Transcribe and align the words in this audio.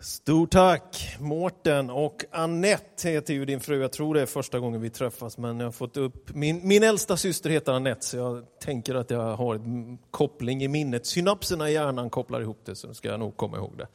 Stort 0.00 0.50
tack 0.50 1.16
Mårten 1.20 1.90
och 1.90 2.24
Annette 2.30 3.08
heter 3.08 3.34
ju 3.34 3.44
din 3.44 3.60
fru. 3.60 3.80
Jag 3.80 3.92
tror 3.92 4.14
det 4.14 4.20
är 4.20 4.26
första 4.26 4.58
gången 4.58 4.80
vi 4.80 4.90
träffas 4.90 5.38
men 5.38 5.60
jag 5.60 5.66
har 5.66 5.72
fått 5.72 5.96
upp, 5.96 6.34
min, 6.34 6.68
min 6.68 6.82
äldsta 6.82 7.16
syster 7.16 7.50
heter 7.50 7.72
Annette 7.72 8.06
så 8.06 8.16
jag 8.16 8.44
tänker 8.60 8.94
att 8.94 9.10
jag 9.10 9.36
har 9.36 9.54
en 9.54 9.98
koppling 10.10 10.62
i 10.62 10.68
minnet. 10.68 11.06
Synapserna 11.06 11.70
i 11.70 11.72
hjärnan 11.72 12.10
kopplar 12.10 12.40
ihop 12.40 12.60
det 12.64 12.74
så 12.74 12.94
ska 12.94 13.08
jag 13.08 13.20
nog 13.20 13.36
komma 13.36 13.56
ihåg 13.56 13.78
det. 13.78 13.86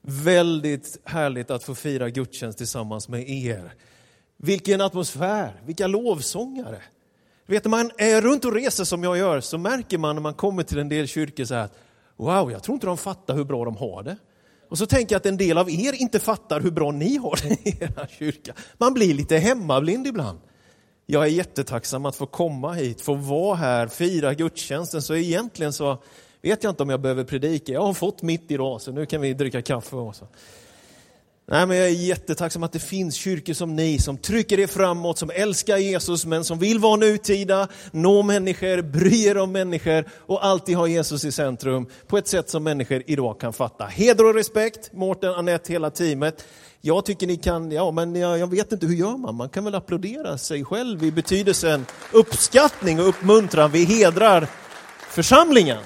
Väldigt 0.00 0.98
härligt 1.04 1.50
att 1.50 1.64
få 1.64 1.74
fira 1.74 2.10
gudstjänst 2.10 2.58
tillsammans 2.58 3.08
med 3.08 3.30
er. 3.30 3.74
Vilken 4.36 4.80
atmosfär, 4.80 5.62
vilka 5.64 5.86
lovsångare. 5.86 6.82
Vet 7.46 7.64
när 7.64 7.70
man 7.70 7.90
är 7.98 8.20
runt 8.20 8.44
och 8.44 8.54
reser 8.54 8.84
som 8.84 9.04
jag 9.04 9.18
gör 9.18 9.40
så 9.40 9.58
märker 9.58 9.98
man 9.98 10.16
när 10.16 10.22
man 10.22 10.34
kommer 10.34 10.62
till 10.62 10.78
en 10.78 10.88
del 10.88 11.06
kyrkor 11.06 11.44
så 11.44 11.54
här 11.54 11.64
att 11.64 11.78
wow, 12.16 12.52
jag 12.52 12.62
tror 12.62 12.74
inte 12.74 12.86
de 12.86 12.96
fattar 12.96 13.34
hur 13.34 13.44
bra 13.44 13.64
de 13.64 13.76
har 13.76 14.02
det. 14.02 14.16
Och 14.70 14.78
så 14.78 14.86
tänker 14.86 15.14
jag 15.14 15.20
att 15.20 15.26
en 15.26 15.36
del 15.36 15.58
av 15.58 15.70
er 15.70 15.92
inte 15.92 16.18
fattar 16.18 16.60
hur 16.60 16.70
bra 16.70 16.90
ni 16.90 17.16
har 17.16 17.38
det 17.42 17.68
i 17.68 17.78
era 17.80 18.06
kyrka. 18.06 18.52
Man 18.78 18.94
blir 18.94 19.14
lite 19.14 19.36
hemmablind 19.36 20.06
ibland. 20.06 20.38
Jag 21.06 21.22
är 21.22 21.28
jättetacksam 21.28 22.06
att 22.06 22.16
få 22.16 22.26
komma 22.26 22.72
hit, 22.72 23.00
få 23.00 23.14
vara 23.14 23.56
här, 23.56 23.88
fira 23.88 24.34
gudstjänsten. 24.34 25.02
Så 25.02 25.14
egentligen 25.14 25.72
så 25.72 26.02
vet 26.42 26.64
jag 26.64 26.70
inte 26.70 26.82
om 26.82 26.90
jag 26.90 27.00
behöver 27.00 27.24
predika. 27.24 27.72
Jag 27.72 27.82
har 27.82 27.94
fått 27.94 28.22
mitt 28.22 28.50
idag, 28.50 28.80
så 28.80 28.92
nu 28.92 29.06
kan 29.06 29.20
vi 29.20 29.34
dricka 29.34 29.62
kaffe 29.62 29.96
också. 29.96 30.26
Nej, 31.52 31.66
men 31.66 31.76
jag 31.76 31.86
är 31.86 31.92
jättetacksam 31.92 32.62
att 32.62 32.72
det 32.72 32.78
finns 32.78 33.14
kyrkor 33.14 33.52
som 33.52 33.76
ni 33.76 33.98
som 33.98 34.18
trycker 34.18 34.60
er 34.60 34.66
framåt, 34.66 35.18
som 35.18 35.30
älskar 35.34 35.76
Jesus 35.76 36.26
men 36.26 36.44
som 36.44 36.58
vill 36.58 36.78
vara 36.78 36.96
nutida, 36.96 37.68
nå 37.90 38.22
människor, 38.22 38.82
bry 38.82 39.26
er 39.26 39.36
om 39.38 39.52
människor 39.52 40.04
och 40.16 40.44
alltid 40.44 40.76
ha 40.76 40.86
Jesus 40.86 41.24
i 41.24 41.32
centrum 41.32 41.86
på 42.06 42.18
ett 42.18 42.28
sätt 42.28 42.50
som 42.50 42.64
människor 42.64 43.02
idag 43.06 43.40
kan 43.40 43.52
fatta. 43.52 43.86
Heder 43.86 44.26
och 44.26 44.34
respekt, 44.34 44.92
Mårten, 44.92 45.34
Anette, 45.34 45.72
hela 45.72 45.90
teamet. 45.90 46.44
Jag 46.80 47.04
tycker 47.04 47.26
ni 47.26 47.36
kan, 47.36 47.72
ja 47.72 47.90
men 47.90 48.14
jag, 48.14 48.38
jag 48.38 48.50
vet 48.50 48.72
inte 48.72 48.86
hur 48.86 48.94
gör 48.94 49.16
man? 49.16 49.34
Man 49.34 49.48
kan 49.48 49.64
väl 49.64 49.74
applådera 49.74 50.38
sig 50.38 50.64
själv 50.64 51.04
i 51.04 51.12
betydelsen 51.12 51.86
uppskattning 52.12 53.00
och 53.00 53.08
uppmuntran. 53.08 53.70
Vi 53.70 53.84
hedrar 53.84 54.46
församlingen. 55.08 55.78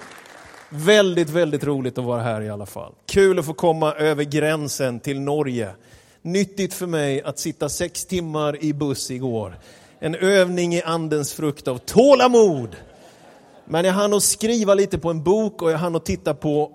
Väldigt, 0.76 1.30
väldigt 1.30 1.64
roligt 1.64 1.98
att 1.98 2.04
vara 2.04 2.22
här 2.22 2.40
i 2.40 2.50
alla 2.50 2.66
fall. 2.66 2.92
Kul 3.06 3.38
att 3.38 3.46
få 3.46 3.54
komma 3.54 3.92
över 3.92 4.24
gränsen 4.24 5.00
till 5.00 5.20
Norge. 5.20 5.70
Nyttigt 6.22 6.74
för 6.74 6.86
mig 6.86 7.22
att 7.22 7.38
sitta 7.38 7.68
sex 7.68 8.06
timmar 8.06 8.64
i 8.64 8.72
buss 8.72 9.10
igår. 9.10 9.58
En 9.98 10.14
övning 10.14 10.74
i 10.74 10.82
andens 10.82 11.32
frukt 11.32 11.68
av 11.68 11.78
tålamod. 11.78 12.76
Men 13.64 13.84
jag 13.84 13.92
hann 13.92 14.14
att 14.14 14.22
skriva 14.22 14.74
lite 14.74 14.98
på 14.98 15.10
en 15.10 15.22
bok 15.22 15.62
och 15.62 15.72
jag 15.72 15.78
hann 15.78 15.96
att 15.96 16.04
titta 16.04 16.34
på 16.34 16.72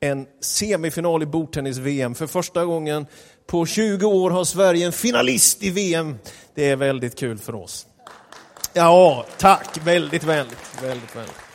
en 0.00 0.26
semifinal 0.40 1.22
i 1.22 1.26
bordtennis-VM. 1.26 2.14
För 2.14 2.26
första 2.26 2.64
gången 2.64 3.06
på 3.46 3.66
20 3.66 4.06
år 4.06 4.30
har 4.30 4.44
Sverige 4.44 4.86
en 4.86 4.92
finalist 4.92 5.62
i 5.62 5.70
VM. 5.70 6.18
Det 6.54 6.70
är 6.70 6.76
väldigt 6.76 7.18
kul 7.18 7.38
för 7.38 7.54
oss. 7.54 7.86
Ja, 8.72 9.26
tack. 9.38 9.78
Väldigt, 9.84 10.24
väldigt, 10.24 10.82
väldigt, 10.82 11.16
väldigt. 11.16 11.45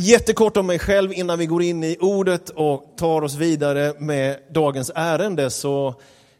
Jättekort 0.00 0.56
om 0.56 0.66
mig 0.66 0.78
själv 0.78 1.12
innan 1.12 1.38
vi 1.38 1.46
går 1.46 1.62
in 1.62 1.84
i 1.84 1.96
ordet 2.00 2.50
och 2.50 2.94
tar 2.96 3.22
oss 3.22 3.34
vidare 3.34 3.94
med 3.98 4.38
dagens 4.50 4.90
ärende 4.94 5.50
så 5.50 5.94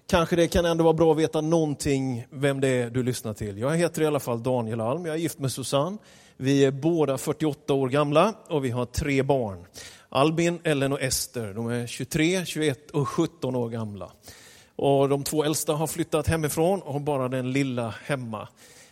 kanske 0.06 0.36
det 0.36 0.48
kan 0.48 0.64
ändå 0.64 0.84
vara 0.84 0.94
bra 0.94 1.12
att 1.12 1.18
veta 1.18 1.40
någonting 1.40 2.26
vem 2.30 2.60
det 2.60 2.68
är 2.68 2.90
du 2.90 3.02
lyssnar 3.02 3.34
till. 3.34 3.58
Jag 3.58 3.76
heter 3.76 4.02
i 4.02 4.06
alla 4.06 4.20
fall 4.20 4.42
Daniel 4.42 4.80
Alm, 4.80 5.06
jag 5.06 5.14
är 5.14 5.18
gift 5.18 5.38
med 5.38 5.52
Susanne. 5.52 5.98
Vi 6.36 6.64
är 6.64 6.70
båda 6.70 7.18
48 7.18 7.74
år 7.74 7.88
gamla 7.88 8.34
och 8.48 8.64
vi 8.64 8.70
har 8.70 8.84
tre 8.84 9.22
barn. 9.22 9.64
Albin, 10.08 10.60
Ellen 10.64 10.92
och 10.92 11.02
Ester. 11.02 11.54
De 11.54 11.68
är 11.68 11.86
23, 11.86 12.44
21 12.46 12.90
och 12.90 13.08
17 13.08 13.56
år 13.56 13.68
gamla. 13.68 14.10
Och 14.76 15.08
de 15.08 15.24
två 15.24 15.44
äldsta 15.44 15.72
har 15.72 15.86
flyttat 15.86 16.26
hemifrån 16.26 16.82
och 16.82 16.92
har 16.92 17.00
bara 17.00 17.28
den 17.28 17.52
lilla 17.52 17.94
hemma. 18.04 18.48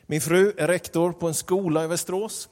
Min 0.07 0.21
fru 0.21 0.53
är 0.57 0.69
rektor 0.69 1.13
på 1.13 1.29
en 1.29 1.35
skola 1.35 1.85
i 1.85 1.87
Västerås. 1.87 2.49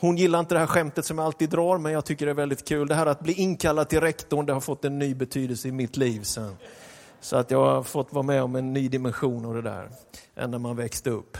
Hon 0.00 0.16
gillar 0.16 0.40
inte 0.40 0.54
det 0.54 0.58
här 0.58 0.66
skämtet 0.66 1.04
som 1.04 1.18
jag 1.18 1.24
alltid 1.24 1.50
drar, 1.50 1.78
men 1.78 1.92
jag 1.92 2.04
tycker 2.04 2.26
det 2.26 2.32
är 2.32 2.34
väldigt 2.34 2.68
kul. 2.68 2.88
Det 2.88 2.94
här 2.94 3.06
att 3.06 3.20
bli 3.20 3.32
inkallad 3.32 3.88
till 3.88 4.00
rektorn, 4.00 4.46
det 4.46 4.52
har 4.52 4.60
fått 4.60 4.84
en 4.84 4.98
ny 4.98 5.14
betydelse 5.14 5.68
i 5.68 5.72
mitt 5.72 5.96
liv 5.96 6.22
sen. 6.22 6.56
Så 7.20 7.36
att 7.36 7.50
jag 7.50 7.64
har 7.64 7.82
fått 7.82 8.12
vara 8.12 8.22
med 8.22 8.42
om 8.42 8.56
en 8.56 8.72
ny 8.72 8.88
dimension 8.88 9.44
av 9.44 9.54
det 9.54 9.62
där, 9.62 9.90
än 10.34 10.50
när 10.50 10.58
man 10.58 10.76
växte 10.76 11.10
upp. 11.10 11.36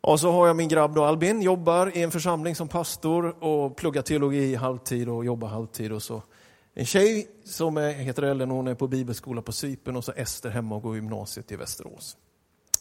Och 0.00 0.20
så 0.20 0.32
har 0.32 0.46
jag 0.46 0.56
min 0.56 0.68
grabb 0.68 0.94
då 0.94 1.04
Albin, 1.04 1.42
jobbar 1.42 1.96
i 1.96 2.02
en 2.02 2.10
församling 2.10 2.54
som 2.54 2.68
pastor 2.68 3.44
och 3.44 3.76
pluggar 3.76 4.02
teologi 4.02 4.54
halvtid 4.54 5.08
och 5.08 5.24
jobbar 5.24 5.48
halvtid. 5.48 5.92
Och 5.92 6.02
så 6.02 6.22
en 6.74 6.86
tjej 6.86 7.28
som 7.44 7.76
är, 7.76 7.92
heter 7.92 8.22
Ellen, 8.22 8.50
hon 8.50 8.68
är 8.68 8.74
på 8.74 8.88
bibelskola 8.88 9.42
på 9.42 9.52
Cypern 9.52 9.96
och 9.96 10.04
så 10.04 10.12
Ester 10.12 10.50
hemma 10.50 10.74
och 10.74 10.82
går 10.82 10.94
gymnasiet 10.94 11.52
i 11.52 11.56
Västerås. 11.56 12.16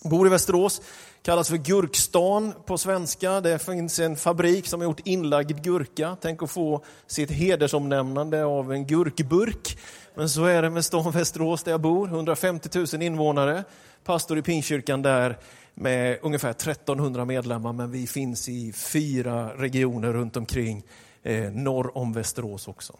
Bor 0.03 0.27
i 0.27 0.29
Västerås, 0.29 0.81
kallas 1.21 1.49
för 1.49 1.57
Gurkstan 1.57 2.53
på 2.65 2.77
svenska. 2.77 3.41
Det 3.41 3.59
finns 3.59 3.99
en 3.99 4.15
fabrik 4.15 4.67
som 4.67 4.79
har 4.79 4.87
gjort 4.87 5.07
inlagd 5.07 5.63
gurka. 5.63 6.17
Tänk 6.21 6.43
att 6.43 6.51
få 6.51 6.83
sitt 7.07 7.31
hedersomnämnande 7.31 8.45
av 8.45 8.73
en 8.73 8.87
gurkburk. 8.87 9.77
Men 10.15 10.29
så 10.29 10.45
är 10.45 10.61
det 10.61 10.69
med 10.69 10.85
stan 10.85 11.11
Västerås 11.11 11.63
där 11.63 11.71
jag 11.71 11.81
bor, 11.81 12.07
150 12.07 12.69
000 12.93 13.01
invånare. 13.01 13.63
Pastor 14.03 14.37
i 14.37 14.41
Pingstkyrkan 14.41 15.01
där 15.01 15.37
med 15.73 16.19
ungefär 16.21 16.49
1300 16.49 17.25
medlemmar, 17.25 17.73
men 17.73 17.91
vi 17.91 18.07
finns 18.07 18.49
i 18.49 18.73
fyra 18.73 19.49
regioner 19.57 20.13
runt 20.13 20.37
omkring 20.37 20.83
eh, 21.23 21.51
norr 21.51 21.97
om 21.97 22.13
Västerås 22.13 22.67
också. 22.67 22.93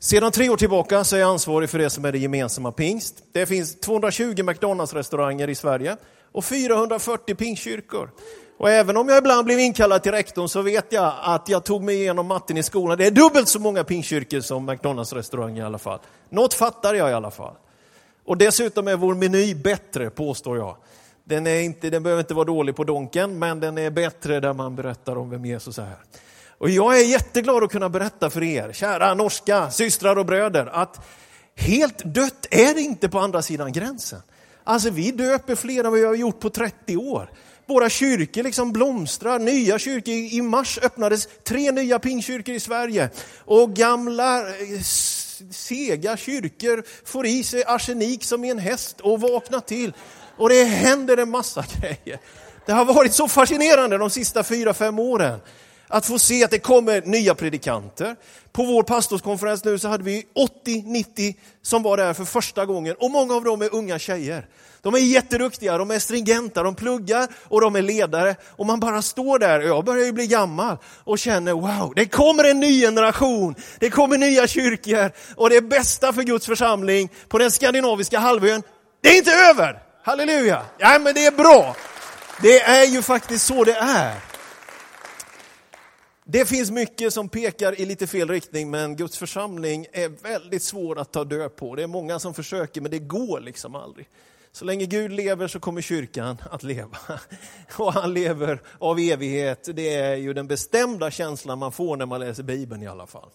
Sedan 0.00 0.32
tre 0.32 0.48
år 0.48 0.56
tillbaka 0.56 1.04
så 1.04 1.16
är 1.16 1.20
jag 1.20 1.30
ansvarig 1.30 1.70
för 1.70 1.78
det 1.78 1.90
som 1.90 2.04
är 2.04 2.12
det 2.12 2.18
gemensamma 2.18 2.72
pingst. 2.72 3.22
Det 3.32 3.46
finns 3.46 3.80
220 3.80 4.42
McDonalds-restauranger 4.42 5.48
i 5.48 5.54
Sverige 5.54 5.96
och 6.32 6.44
440 6.44 7.34
pingstkyrkor. 7.34 8.10
Och 8.58 8.70
även 8.70 8.96
om 8.96 9.08
jag 9.08 9.18
ibland 9.18 9.44
blev 9.44 9.58
inkallad 9.58 10.02
till 10.02 10.12
rektorn 10.12 10.48
så 10.48 10.62
vet 10.62 10.92
jag 10.92 11.14
att 11.22 11.48
jag 11.48 11.64
tog 11.64 11.82
mig 11.82 11.94
igenom 11.94 12.26
matten 12.26 12.56
i 12.56 12.62
skolan. 12.62 12.98
Det 12.98 13.06
är 13.06 13.10
dubbelt 13.10 13.48
så 13.48 13.58
många 13.58 13.84
pingstkyrkor 13.84 14.40
som 14.40 14.66
McDonalds 14.66 15.12
restaurang 15.12 15.58
i 15.58 15.62
alla 15.62 15.78
fall. 15.78 15.98
Något 16.30 16.54
fattar 16.54 16.94
jag 16.94 17.10
i 17.10 17.12
alla 17.12 17.30
fall. 17.30 17.54
Och 18.24 18.36
dessutom 18.36 18.88
är 18.88 18.96
vår 18.96 19.14
meny 19.14 19.54
bättre, 19.54 20.10
påstår 20.10 20.56
jag. 20.56 20.76
Den, 21.24 21.46
är 21.46 21.60
inte, 21.60 21.90
den 21.90 22.02
behöver 22.02 22.20
inte 22.20 22.34
vara 22.34 22.44
dålig 22.44 22.76
på 22.76 22.84
donken, 22.84 23.38
men 23.38 23.60
den 23.60 23.78
är 23.78 23.90
bättre 23.90 24.40
där 24.40 24.52
man 24.52 24.76
berättar 24.76 25.16
om 25.18 25.30
vem 25.30 25.44
Jesus 25.44 25.78
är. 25.78 25.96
Och 26.58 26.70
jag 26.70 27.00
är 27.00 27.04
jätteglad 27.04 27.64
att 27.64 27.70
kunna 27.70 27.88
berätta 27.88 28.30
för 28.30 28.42
er, 28.42 28.72
kära 28.72 29.14
norska 29.14 29.70
systrar 29.70 30.18
och 30.18 30.26
bröder, 30.26 30.66
att 30.66 31.06
helt 31.54 32.04
dött 32.04 32.46
är 32.50 32.74
det 32.74 32.80
inte 32.80 33.08
på 33.08 33.18
andra 33.18 33.42
sidan 33.42 33.72
gränsen. 33.72 34.22
Alltså 34.68 34.90
vi 34.90 35.10
döper 35.10 35.54
fler 35.54 35.84
än 35.84 35.92
vi 35.92 36.04
har 36.04 36.14
gjort 36.14 36.40
på 36.40 36.50
30 36.50 36.96
år. 36.96 37.30
Våra 37.66 37.90
kyrkor 37.90 38.42
liksom 38.42 38.72
blomstrar, 38.72 39.38
nya 39.38 39.78
kyrkor. 39.78 40.14
I 40.14 40.42
mars 40.42 40.78
öppnades 40.82 41.28
tre 41.44 41.72
nya 41.72 41.98
pingkyrkor 41.98 42.54
i 42.54 42.60
Sverige. 42.60 43.10
Och 43.44 43.74
gamla 43.74 44.40
eh, 44.40 44.80
sega 45.50 46.16
kyrkor 46.16 46.84
får 47.04 47.26
i 47.26 47.44
sig 47.44 47.64
arsenik 47.64 48.24
som 48.24 48.44
i 48.44 48.50
en 48.50 48.58
häst 48.58 49.00
och 49.00 49.20
vaknar 49.20 49.60
till. 49.60 49.92
Och 50.36 50.48
det 50.48 50.64
händer 50.64 51.16
en 51.16 51.30
massa 51.30 51.64
grejer. 51.80 52.18
Det 52.66 52.72
har 52.72 52.84
varit 52.84 53.12
så 53.14 53.28
fascinerande 53.28 53.98
de 53.98 54.10
sista 54.10 54.44
fyra, 54.44 54.74
fem 54.74 54.98
åren. 54.98 55.40
Att 55.88 56.06
få 56.06 56.18
se 56.18 56.44
att 56.44 56.50
det 56.50 56.58
kommer 56.58 57.02
nya 57.02 57.34
predikanter. 57.34 58.16
På 58.52 58.64
vår 58.64 58.82
pastorskonferens 58.82 59.64
nu 59.64 59.78
så 59.78 59.88
hade 59.88 60.04
vi 60.04 60.26
80-90 60.66 61.34
som 61.62 61.82
var 61.82 61.96
där 61.96 62.14
för 62.14 62.24
första 62.24 62.66
gången 62.66 62.96
och 62.98 63.10
många 63.10 63.34
av 63.34 63.44
dem 63.44 63.62
är 63.62 63.74
unga 63.74 63.98
tjejer. 63.98 64.46
De 64.82 64.94
är 64.94 64.98
jätteduktiga, 64.98 65.78
de 65.78 65.90
är 65.90 65.98
stringenta, 65.98 66.62
de 66.62 66.74
pluggar 66.74 67.28
och 67.44 67.60
de 67.60 67.76
är 67.76 67.82
ledare. 67.82 68.36
Och 68.46 68.66
man 68.66 68.80
bara 68.80 69.02
står 69.02 69.38
där, 69.38 69.60
jag 69.60 69.84
börjar 69.84 70.06
ju 70.06 70.12
bli 70.12 70.26
gammal, 70.26 70.76
och 71.04 71.18
känner 71.18 71.52
wow, 71.52 71.92
det 71.96 72.06
kommer 72.06 72.44
en 72.44 72.60
ny 72.60 72.80
generation, 72.80 73.54
det 73.78 73.90
kommer 73.90 74.18
nya 74.18 74.46
kyrkor 74.46 75.10
och 75.36 75.50
det 75.50 75.60
bästa 75.60 76.12
för 76.12 76.22
Guds 76.22 76.46
församling 76.46 77.08
på 77.28 77.38
den 77.38 77.50
skandinaviska 77.50 78.18
halvön, 78.18 78.62
det 79.02 79.08
är 79.08 79.16
inte 79.16 79.32
över! 79.32 79.82
Halleluja! 80.02 80.62
Ja, 80.78 80.98
men 80.98 81.14
det 81.14 81.26
är 81.26 81.30
bra. 81.30 81.76
Det 82.42 82.60
är 82.60 82.84
ju 82.84 83.02
faktiskt 83.02 83.46
så 83.46 83.64
det 83.64 83.74
är. 83.74 84.27
Det 86.30 86.44
finns 86.44 86.70
mycket 86.70 87.12
som 87.12 87.28
pekar 87.28 87.80
i 87.80 87.86
lite 87.86 88.06
fel 88.06 88.28
riktning, 88.30 88.70
men 88.70 88.96
Guds 88.96 89.18
församling 89.18 89.86
är 89.92 90.08
väldigt 90.08 90.62
svår 90.62 90.98
att 90.98 91.12
ta 91.12 91.24
död 91.24 91.56
på. 91.56 91.74
Det 91.74 91.82
är 91.82 91.86
många 91.86 92.18
som 92.18 92.34
försöker, 92.34 92.80
men 92.80 92.90
det 92.90 92.98
går 92.98 93.40
liksom 93.40 93.74
aldrig. 93.74 94.08
Så 94.52 94.64
länge 94.64 94.86
Gud 94.86 95.12
lever 95.12 95.48
så 95.48 95.60
kommer 95.60 95.80
kyrkan 95.80 96.36
att 96.50 96.62
leva. 96.62 96.98
Och 97.76 97.92
han 97.92 98.14
lever 98.14 98.62
av 98.78 98.98
evighet. 98.98 99.68
Det 99.74 99.94
är 99.94 100.16
ju 100.16 100.32
den 100.32 100.46
bestämda 100.46 101.10
känslan 101.10 101.58
man 101.58 101.72
får 101.72 101.96
när 101.96 102.06
man 102.06 102.20
läser 102.20 102.42
Bibeln 102.42 102.82
i 102.82 102.86
alla 102.86 103.06
fall. 103.06 103.28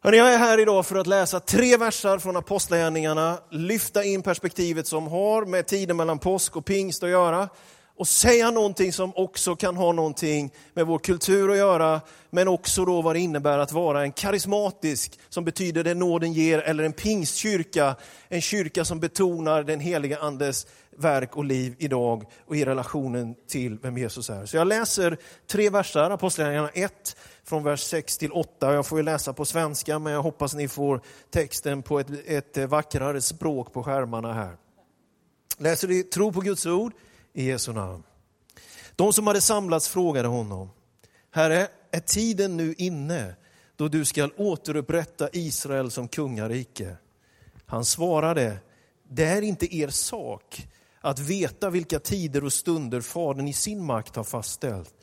Hörrni, 0.00 0.18
jag 0.18 0.34
är 0.34 0.38
här 0.38 0.60
idag 0.60 0.86
för 0.86 0.96
att 0.96 1.06
läsa 1.06 1.40
tre 1.40 1.76
versar 1.76 2.18
från 2.18 2.36
Apostlagärningarna, 2.36 3.38
lyfta 3.50 4.04
in 4.04 4.22
perspektivet 4.22 4.86
som 4.86 5.06
har 5.06 5.44
med 5.44 5.66
tiden 5.66 5.96
mellan 5.96 6.18
påsk 6.18 6.56
och 6.56 6.64
pingst 6.64 7.02
att 7.02 7.10
göra 7.10 7.48
och 7.96 8.08
säga 8.08 8.50
någonting 8.50 8.92
som 8.92 9.12
också 9.16 9.56
kan 9.56 9.76
ha 9.76 9.92
någonting 9.92 10.52
med 10.74 10.86
vår 10.86 10.98
kultur 10.98 11.50
att 11.50 11.56
göra, 11.56 12.00
men 12.30 12.48
också 12.48 12.84
då 12.84 13.02
vad 13.02 13.14
det 13.14 13.20
innebär 13.20 13.58
att 13.58 13.72
vara 13.72 14.02
en 14.02 14.12
karismatisk, 14.12 15.18
som 15.28 15.44
betyder 15.44 15.84
det 15.84 15.94
nåden 15.94 16.32
ger, 16.32 16.58
eller 16.58 16.84
en 16.84 16.92
pingstkyrka, 16.92 17.96
en 18.28 18.40
kyrka 18.40 18.84
som 18.84 19.00
betonar 19.00 19.62
den 19.62 19.80
heliga 19.80 20.18
andes 20.18 20.66
verk 20.98 21.36
och 21.36 21.44
liv 21.44 21.74
idag 21.78 22.24
och 22.46 22.56
i 22.56 22.64
relationen 22.64 23.34
till 23.48 23.78
vem 23.78 23.98
Jesus 23.98 24.30
är. 24.30 24.46
Så 24.46 24.56
jag 24.56 24.66
läser 24.66 25.16
tre 25.46 25.70
verser, 25.70 26.10
Apostlagärningarna 26.10 26.68
1, 26.74 27.16
från 27.44 27.64
vers 27.64 27.80
6 27.80 28.18
till 28.18 28.32
8. 28.32 28.74
Jag 28.74 28.86
får 28.86 28.98
ju 28.98 29.04
läsa 29.04 29.32
på 29.32 29.44
svenska, 29.44 29.98
men 29.98 30.12
jag 30.12 30.22
hoppas 30.22 30.54
ni 30.54 30.68
får 30.68 31.00
texten 31.30 31.82
på 31.82 32.00
ett, 32.00 32.08
ett 32.26 32.68
vackrare 32.68 33.20
språk 33.20 33.72
på 33.72 33.82
skärmarna 33.82 34.32
här. 34.32 34.56
Läser 35.58 35.88
ni 35.88 36.02
tro 36.02 36.32
på 36.32 36.40
Guds 36.40 36.66
ord 36.66 36.92
i 37.36 37.44
Jesu 37.44 37.72
namn. 37.72 38.02
De 38.96 39.12
som 39.12 39.26
hade 39.26 39.40
samlats 39.40 39.88
frågade 39.88 40.28
honom, 40.28 40.70
Herre, 41.30 41.68
är 41.90 42.00
tiden 42.00 42.56
nu 42.56 42.74
inne 42.78 43.34
då 43.76 43.88
du 43.88 44.04
skall 44.04 44.32
återupprätta 44.36 45.28
Israel 45.32 45.90
som 45.90 46.08
kungarike? 46.08 46.96
Han 47.66 47.84
svarade, 47.84 48.58
det 49.08 49.24
är 49.24 49.42
inte 49.42 49.76
er 49.76 49.88
sak 49.88 50.68
att 51.00 51.18
veta 51.18 51.70
vilka 51.70 51.98
tider 51.98 52.44
och 52.44 52.52
stunder 52.52 53.00
Fadern 53.00 53.48
i 53.48 53.52
sin 53.52 53.84
makt 53.84 54.16
har 54.16 54.24
fastställt. 54.24 54.94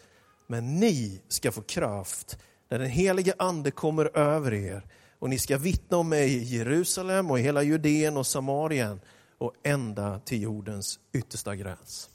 Men 0.47 0.75
ni 0.79 1.21
ska 1.27 1.51
få 1.51 1.61
kraft 1.61 2.37
när 2.69 2.79
den 2.79 2.89
helige 2.89 3.33
Ande 3.37 3.71
kommer 3.71 4.17
över 4.17 4.53
er 4.53 4.85
och 5.19 5.29
ni 5.29 5.39
ska 5.39 5.57
vittna 5.57 5.97
om 5.97 6.09
mig 6.09 6.33
i 6.33 6.43
Jerusalem 6.57 7.31
och 7.31 7.39
i 7.39 7.41
hela 7.41 7.63
Judeen 7.63 8.17
och 8.17 8.27
Samarien 8.27 9.01
och 9.37 9.53
ända 9.63 10.19
till 10.19 10.41
jordens 10.41 10.99
yttersta 11.13 11.55
gräns. 11.55 12.09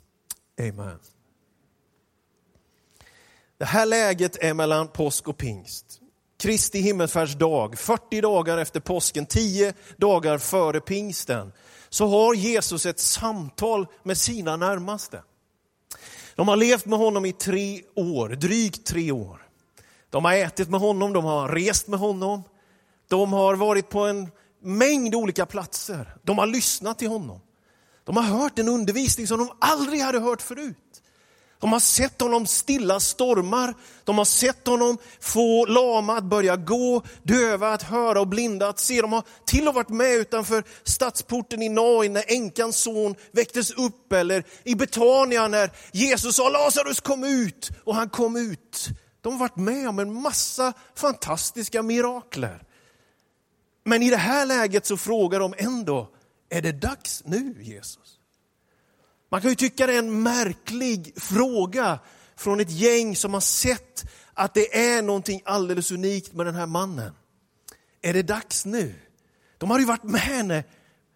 Amen. 0.59 0.99
Det 3.59 3.65
här 3.65 3.87
läget 3.87 4.37
är 4.37 4.55
mellan 4.55 4.89
påsk 4.89 5.29
och 5.29 5.37
pingst. 5.37 6.01
Kristi 6.39 6.81
himmelsfärdsdag, 6.81 7.79
40 7.79 8.21
dagar 8.21 8.59
efter 8.59 8.81
påsken, 8.81 9.27
10 9.27 9.75
dagar 9.97 10.39
före 10.39 10.81
pingsten, 10.81 11.53
så 11.89 12.07
har 12.07 12.35
Jesus 12.35 12.87
ett 12.87 13.01
samtal 13.01 13.87
med 14.03 14.19
sina 14.19 14.57
närmaste. 14.57 15.23
De 16.35 16.49
har 16.49 16.57
levt 16.57 16.87
med 16.87 16.99
honom 16.99 17.25
i 17.25 17.33
tre 17.33 17.83
år, 17.95 18.29
drygt 18.29 18.87
tre 18.87 19.13
år. 19.13 19.49
De 20.11 20.25
har 20.25 20.33
ätit 20.33 20.69
med 20.69 20.81
honom, 20.81 21.13
de 21.13 21.25
har 21.25 21.49
rest 21.49 21.89
med 21.89 21.99
honom. 21.99 22.43
De 23.09 23.33
har 23.33 23.55
varit 23.55 23.89
på 23.89 24.01
en 24.01 24.29
mängd 24.63 25.15
olika 25.15 25.47
platser. 25.47 26.17
De 26.23 26.39
har 26.39 26.47
lyssnat 26.47 26.99
till 26.99 27.09
honom. 27.09 27.41
De 28.09 28.17
har 28.17 28.23
hört 28.23 28.59
en 28.59 28.69
undervisning 28.69 29.27
som 29.27 29.39
de 29.39 29.51
aldrig 29.59 30.01
hade 30.01 30.19
hört 30.19 30.43
förut. 30.43 31.03
De 31.61 31.73
har 31.73 31.81
sett 31.81 32.21
honom 32.21 32.47
stilla 32.47 33.01
stormar, 33.01 33.75
de 34.05 34.19
har 34.19 34.25
sett 34.25 34.67
honom 34.67 34.99
få 35.21 35.67
lama 35.67 36.17
att 36.17 36.25
börja 36.25 36.57
gå, 36.57 37.03
döva 37.23 37.73
att 37.73 37.83
höra 37.83 38.21
och 38.21 38.29
blinda 38.29 38.69
att 38.69 38.79
se. 38.79 39.01
De 39.01 39.13
har 39.13 39.23
till 39.45 39.59
och 39.59 39.65
med 39.65 39.75
varit 39.75 39.89
med 39.89 40.15
utanför 40.15 40.65
stadsporten 40.83 41.63
i 41.63 41.69
Nain 41.69 42.13
när 42.13 42.25
änkans 42.29 42.77
son 42.77 43.15
väcktes 43.33 43.71
upp, 43.71 44.13
eller 44.13 44.45
i 44.65 44.75
Betania 44.75 45.49
när 45.49 45.71
Jesus 45.93 46.37
sa 46.37 46.49
Lazarus 46.49 47.01
kom 47.01 47.25
ut 47.25 47.71
och 47.85 47.95
han 47.95 48.11
kom 48.11 48.37
ut. 48.37 48.89
De 49.21 49.33
har 49.33 49.41
varit 49.41 49.57
med 49.57 49.89
om 49.89 49.99
en 49.99 50.23
massa 50.23 50.73
fantastiska 50.95 51.83
mirakler. 51.83 52.63
Men 53.85 54.03
i 54.03 54.11
det 54.11 54.17
här 54.17 54.47
läget 54.47 54.87
så 54.87 54.97
frågar 54.97 55.41
de 55.41 55.55
ändå, 55.59 56.09
är 56.51 56.63
det 56.63 56.73
dags 56.73 57.23
nu 57.25 57.55
Jesus? 57.61 58.19
Man 59.31 59.41
kan 59.41 59.51
ju 59.51 59.57
tycka 59.57 59.87
det 59.87 59.95
är 59.95 59.99
en 59.99 60.23
märklig 60.23 61.13
fråga 61.17 61.99
från 62.37 62.61
ett 62.61 62.71
gäng 62.71 63.17
som 63.17 63.35
har 63.35 63.41
sett 63.41 64.05
att 64.35 64.55
det 64.55 64.77
är 64.77 65.03
någonting 65.03 65.43
alldeles 65.45 65.91
unikt 65.91 66.33
med 66.33 66.47
den 66.47 66.55
här 66.55 66.67
mannen. 66.67 67.13
Är 68.03 68.13
det 68.13 68.23
dags 68.23 68.65
nu? 68.65 68.95
De 69.59 69.71
har 69.71 69.79
ju 69.79 69.85
varit 69.85 70.03
med 70.03 70.21
henne. 70.21 70.65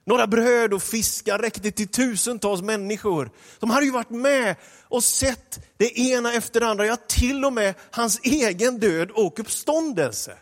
Några 0.05 0.27
bröd 0.27 0.75
och 0.75 0.83
fiskar 0.83 1.39
räckte 1.39 1.71
till 1.71 1.89
tusentals 1.89 2.63
människor. 2.63 3.31
De 3.59 3.71
hade 3.71 3.87
ju 3.87 3.93
varit 3.93 4.11
med 4.11 4.57
och 4.83 5.05
sett 5.05 5.61
det 5.77 5.99
ena 5.99 6.33
efter 6.33 6.61
det 6.61 6.67
andra, 6.67 6.87
ja 6.87 6.97
till 6.97 7.45
och 7.45 7.53
med 7.53 7.75
hans 7.91 8.21
egen 8.23 8.81
död 8.81 9.11
och 9.11 9.41
uppståndelse. 9.41 10.39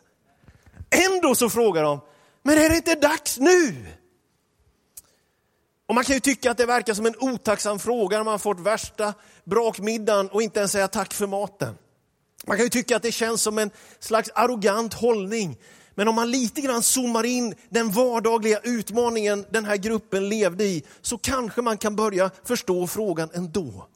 Ändå 0.91 1.35
så 1.35 1.51
frågar 1.51 1.83
de, 1.83 2.01
men 2.43 2.59
är 2.59 2.69
det 2.69 2.77
inte 2.77 2.95
dags 2.95 3.39
nu? 3.39 3.87
Och 5.91 5.95
man 5.95 6.05
kan 6.05 6.15
ju 6.15 6.21
tycka 6.21 6.51
att 6.51 6.57
det 6.57 6.67
verkar 6.67 6.95
som 6.95 7.07
en 7.07 7.15
otacksam 7.19 7.79
fråga 7.79 8.17
när 8.17 8.25
man 8.25 8.39
fått 8.39 8.61
värsta 8.61 9.15
brakmiddagen 9.45 10.29
och 10.29 10.43
inte 10.43 10.59
ens 10.59 10.73
säga 10.73 10.89
tack 10.89 11.15
för 11.15 11.27
maten. 11.27 11.75
Man 12.47 12.57
kan 12.57 12.67
ju 12.67 12.71
tycka 12.71 12.97
att 12.97 13.03
det 13.03 13.13
känns 13.13 13.43
som 13.43 13.59
en 13.59 13.71
slags 14.01 14.31
arrogant 14.35 14.95
hållning. 14.95 15.59
Men 15.95 16.09
om 16.09 16.15
man 16.15 16.31
lite 16.31 16.61
grann 16.61 16.83
zoomar 16.83 17.25
in 17.25 17.55
den 17.69 17.91
vardagliga 17.91 18.61
utmaningen 18.63 19.47
den 19.51 19.65
här 19.65 19.77
gruppen 19.77 20.29
levde 20.29 20.65
i, 20.65 20.85
så 21.01 21.19
kanske 21.19 21.63
man 21.63 21.79
kan 21.79 21.97
börja 21.97 22.31
förstå 22.45 22.87
frågan 22.87 23.31
ändå. 23.33 23.87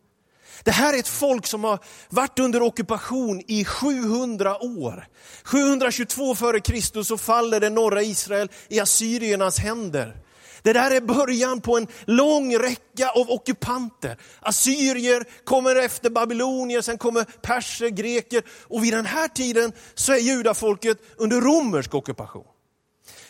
Det 0.65 0.71
här 0.71 0.95
är 0.95 0.99
ett 0.99 1.09
folk 1.09 1.47
som 1.47 1.65
har 1.65 1.79
varit 2.09 2.39
under 2.39 2.63
ockupation 2.63 3.43
i 3.47 3.65
700 3.65 4.63
år. 4.63 5.07
722 5.45 6.33
f.Kr. 6.33 7.03
så 7.03 7.19
faller 7.19 7.61
det 7.61 7.71
norra 7.71 8.03
Israel 8.03 8.51
i 8.69 8.81
assyriernas 8.81 9.59
händer. 9.59 10.24
Det 10.65 10.73
där 10.73 10.91
är 10.91 11.01
början 11.01 11.61
på 11.61 11.77
en 11.77 11.87
lång 12.05 12.59
räcka 12.59 13.09
av 13.09 13.31
ockupanter. 13.31 14.17
Assyrier 14.41 15.25
kommer 15.45 15.77
efter 15.77 16.11
babylonier, 16.11 16.81
sen 16.81 16.99
kommer 16.99 17.25
perser, 17.25 17.89
greker 17.89 18.43
och 18.63 18.85
vid 18.85 18.93
den 18.93 19.07
här 19.07 19.29
tiden 19.29 19.73
så 19.95 20.13
är 20.13 20.19
judafolket 20.19 20.99
under 21.17 21.41
romersk 21.41 21.95
ockupation. 21.95 22.45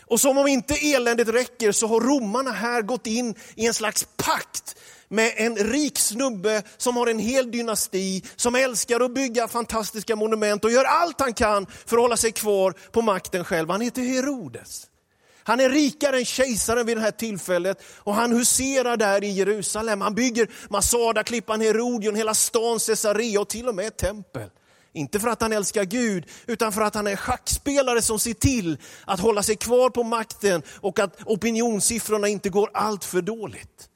Och 0.07 0.21
som 0.21 0.39
om 0.39 0.47
inte 0.47 0.75
eländet 0.75 1.29
räcker 1.29 1.73
så 1.73 1.87
har 1.87 2.01
romarna 2.01 2.53
här 2.53 2.83
gått 2.83 3.07
in 3.07 3.35
i 3.55 3.67
en 3.67 3.75
slags 3.75 4.09
pakt 4.17 4.77
med 5.09 5.33
en 5.37 5.57
rik 5.57 5.99
snubbe 5.99 6.63
som 6.77 6.97
har 6.97 7.07
en 7.07 7.19
hel 7.19 7.51
dynasti, 7.51 8.23
som 8.37 8.55
älskar 8.55 9.01
att 9.01 9.15
bygga 9.15 9.49
fantastiska 9.49 10.17
monument 10.17 10.65
och 10.65 10.71
gör 10.71 10.85
allt 10.85 11.21
han 11.21 11.35
kan 11.35 11.67
för 11.87 11.97
att 11.97 12.03
hålla 12.03 12.17
sig 12.17 12.33
kvar 12.33 12.75
på 12.93 13.03
makten 13.03 13.45
själv. 13.45 13.71
Han 13.71 13.81
heter 13.81 14.03
Herodes. 14.03 14.87
Han 15.47 15.61
är 15.61 15.71
rikare 15.71 16.19
än 16.19 16.25
kejsaren 16.25 16.87
vid 16.87 16.97
det 16.97 17.01
här 17.01 17.11
tillfället 17.11 17.83
och 17.97 18.15
han 18.15 18.33
huserar 18.33 18.97
där 18.97 19.25
i 19.25 19.31
Jerusalem. 19.31 20.01
Han 20.01 20.15
bygger 20.15 20.51
Masada-klippan, 20.69 21.61
Herodion, 21.61 22.15
hela 22.15 22.35
stan 22.35 22.79
Caesarea 22.79 23.41
och 23.41 23.49
till 23.49 23.69
och 23.69 23.75
med 23.75 23.87
ett 23.87 23.97
tempel. 23.97 24.51
Inte 24.93 25.21
för 25.21 25.29
att 25.29 25.43
han 25.43 25.53
älskar 25.53 25.85
Gud, 25.85 26.25
utan 26.47 26.73
för 26.73 26.81
att 26.81 26.95
han 26.95 27.07
är 27.07 27.17
schackspelare 27.17 28.03
som 28.03 28.19
ser 28.19 28.35
till 28.35 28.79
att 29.05 29.21
hålla 29.21 29.43
sig 29.43 29.57
kvar 29.57 29.91
på 29.91 30.03
makten 30.03 30.63
och 30.81 30.99
att 30.99 31.19
opinionssiffrorna 31.25 32.29
inte 32.29 32.49
går 32.49 32.71
allt 32.75 33.05
för 33.05 33.23
dåligt. 33.23 33.89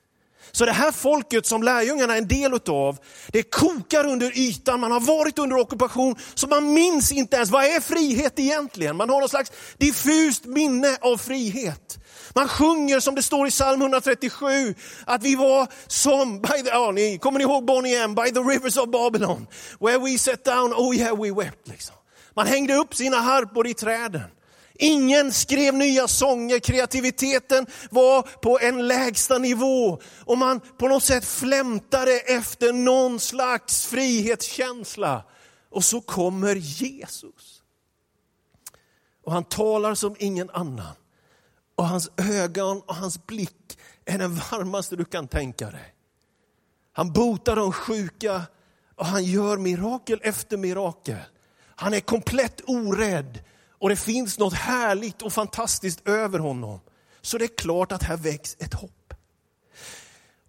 Så 0.59 0.65
det 0.65 0.73
här 0.73 0.93
folket 0.93 1.47
som 1.47 1.63
lärjungarna 1.63 2.15
är 2.15 2.19
en 2.19 2.29
del 2.29 2.55
utav, 2.55 2.99
det 3.33 3.43
kokar 3.43 4.07
under 4.07 4.39
ytan, 4.39 4.81
man 4.81 4.93
har 4.93 5.01
varit 5.01 5.39
under 5.39 5.57
ockupation, 5.57 6.17
så 6.35 6.47
man 6.47 6.73
minns 6.73 7.13
inte 7.13 7.37
ens, 7.37 7.51
vad 7.51 7.65
är 7.65 7.81
frihet 7.81 8.39
egentligen? 8.39 8.97
Man 8.97 9.11
har 9.11 9.21
någon 9.21 9.29
slags 9.29 9.53
diffust 9.77 10.45
minne 10.45 10.97
av 11.01 11.17
frihet. 11.17 11.99
Man 12.35 12.49
sjunger 12.49 13.01
som 13.01 13.15
det 13.15 13.23
står 13.23 13.49
i 13.49 13.51
psalm 13.51 13.81
137, 13.83 14.75
att 15.05 15.23
vi 15.23 15.35
var 15.35 15.69
som, 15.87 16.41
by 16.41 16.63
the, 16.65 16.69
ja, 16.69 16.91
ni, 16.91 17.19
kommer 17.19 17.39
ni 17.39 17.45
ihåg 17.45 17.65
Bonnie 17.65 17.97
M? 17.97 18.15
By 18.15 18.31
the 18.31 18.41
rivers 18.41 18.77
of 18.77 18.91
Babylon, 18.91 19.47
where 19.81 19.99
we 19.99 20.19
sat 20.19 20.45
down, 20.45 20.73
oh 20.73 20.97
yeah 20.97 21.23
we 21.23 21.31
wept. 21.31 21.69
Liksom. 21.69 21.95
Man 22.37 22.47
hängde 22.47 22.75
upp 22.75 22.95
sina 22.95 23.17
harpor 23.17 23.67
i 23.67 23.75
träden. 23.75 24.31
Ingen 24.81 25.33
skrev 25.33 25.75
nya 25.75 26.09
sånger, 26.09 26.59
kreativiteten 26.59 27.67
var 27.91 28.23
på 28.23 28.59
en 28.63 28.89
lägsta 28.89 29.39
nivå 29.39 30.01
och 30.25 30.39
man 30.39 30.61
på 30.61 30.89
något 30.89 31.03
sätt 31.03 31.25
flämtade 31.25 32.21
efter 32.21 32.73
någon 32.73 33.21
slags 33.21 33.87
frihetskänsla. 33.87 35.25
Och 35.71 35.85
så 35.85 36.01
kommer 36.01 36.55
Jesus. 36.55 37.63
Och 39.25 39.33
han 39.33 39.45
talar 39.45 39.95
som 39.95 40.17
ingen 40.19 40.51
annan. 40.51 40.95
Och 41.77 41.89
hans 41.89 42.11
ögon 42.17 42.83
och 42.87 42.95
hans 42.95 43.27
blick 43.27 43.79
är 44.05 44.19
den 44.19 44.35
varmaste 44.35 44.97
du 44.97 45.05
kan 45.05 45.29
tänka 45.29 45.71
dig. 45.71 45.95
Han 46.93 47.13
botar 47.13 47.57
de 47.57 47.73
sjuka 47.73 48.43
och 48.97 49.07
han 49.07 49.25
gör 49.25 49.57
mirakel 49.57 50.21
efter 50.23 50.57
mirakel. 50.57 51.19
Han 51.77 51.95
är 51.95 52.01
komplett 52.01 52.61
orädd 52.67 53.39
och 53.81 53.89
det 53.89 53.97
finns 53.97 54.39
något 54.39 54.55
härligt 54.55 55.23
och 55.23 55.33
fantastiskt 55.33 56.09
över 56.09 56.39
honom, 56.39 56.81
så 57.21 57.39
det 57.39 57.45
är 57.45 57.57
klart 57.57 57.93
att 57.93 58.03
här 58.03 58.17
väcks 58.17 58.57
ett 58.59 58.75
hopp. 58.75 59.15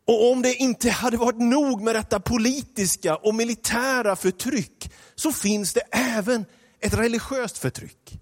Och 0.08 0.32
om 0.32 0.42
det 0.42 0.54
inte 0.54 0.90
hade 0.90 1.18
varit 1.18 1.40
nog 1.40 1.82
med 1.82 1.96
detta 1.96 2.20
politiska 2.20 3.16
och 3.16 3.36
militära 3.36 4.16
förtryck, 4.16 4.92
så 5.16 5.32
finns 5.32 5.74
det 5.74 5.82
även 5.92 6.46
ett 6.80 6.94
religiöst 6.94 7.58
förtryck. 7.58 8.20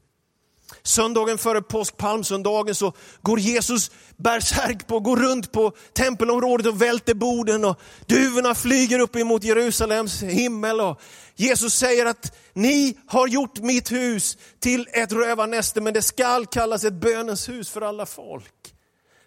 Söndagen 0.88 1.38
före 1.38 1.62
påsk, 1.62 1.98
palmsöndagen, 1.98 2.76
så 2.76 2.94
går 3.22 3.40
Jesus 3.40 3.92
bärsärk 4.18 4.88
på, 4.88 5.00
går 5.00 5.18
runt 5.18 5.52
på 5.52 5.72
tempelområdet 5.94 6.68
och 6.68 6.82
välter 6.82 7.14
borden 7.14 7.66
och 7.66 7.80
duvorna 8.06 8.56
flyger 8.56 9.00
upp 9.00 9.16
emot 9.16 9.44
Jerusalems 9.44 10.24
himmel. 10.24 10.82
Och 10.82 11.02
Jesus 11.36 11.74
säger 11.74 12.06
att 12.06 12.38
ni 12.54 12.98
har 13.08 13.28
gjort 13.28 13.60
mitt 13.60 13.92
hus 13.92 14.38
till 14.60 14.88
ett 14.94 15.12
rövarnäste, 15.12 15.82
men 15.82 15.94
det 15.94 16.02
skall 16.02 16.46
kallas 16.46 16.84
ett 16.84 16.94
bönens 16.94 17.50
hus 17.50 17.70
för 17.70 17.82
alla 17.82 18.06
folk. 18.06 18.74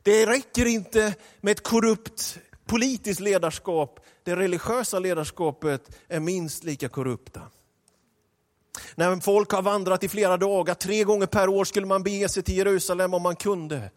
Det 0.02 0.26
räcker 0.26 0.66
inte 0.66 1.14
med 1.40 1.52
ett 1.52 1.62
korrupt 1.62 2.38
politiskt 2.66 3.20
ledarskap. 3.20 4.00
Det 4.24 4.36
religiösa 4.36 4.98
ledarskapet 4.98 5.96
är 6.08 6.20
minst 6.20 6.64
lika 6.64 6.88
korrupta. 6.88 7.40
När 8.94 9.16
folk 9.16 9.50
har 9.52 9.62
vandrat 9.62 10.04
i 10.04 10.08
flera 10.08 10.36
dagar, 10.36 10.74
tre 10.74 11.04
gånger 11.04 11.26
per 11.26 11.48
år 11.48 11.64
skulle 11.64 11.86
man 11.86 12.02
bege 12.02 12.28
sig 12.28 12.42
till 12.42 12.56
Jerusalem 12.56 13.14
om 13.14 13.22
man 13.22 13.36
kunde. 13.36 13.90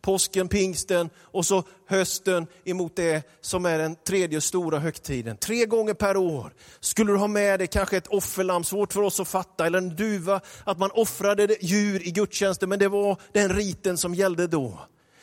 Påsken, 0.00 0.48
pingsten 0.48 1.10
och 1.20 1.46
så 1.46 1.62
hösten 1.86 2.46
emot 2.64 2.96
det 2.96 3.22
som 3.40 3.66
är 3.66 3.78
den 3.78 3.96
tredje 3.96 4.40
stora 4.40 4.78
högtiden. 4.78 5.36
Tre 5.36 5.66
gånger 5.66 5.94
per 5.94 6.16
år 6.16 6.54
skulle 6.80 7.12
du 7.12 7.18
ha 7.18 7.26
med 7.26 7.60
dig 7.60 7.66
kanske 7.66 7.96
ett 7.96 8.06
offerlamm, 8.06 8.64
svårt 8.64 8.92
för 8.92 9.02
oss 9.02 9.20
att 9.20 9.28
fatta, 9.28 9.66
eller 9.66 9.78
en 9.78 9.96
duva, 9.96 10.40
att 10.64 10.78
man 10.78 10.90
offrade 10.90 11.56
djur 11.60 12.08
i 12.08 12.10
gudstjänsten, 12.10 12.68
men 12.68 12.78
det 12.78 12.88
var 12.88 13.16
den 13.32 13.48
riten 13.48 13.96
som 13.96 14.14
gällde 14.14 14.46
då. 14.46 14.78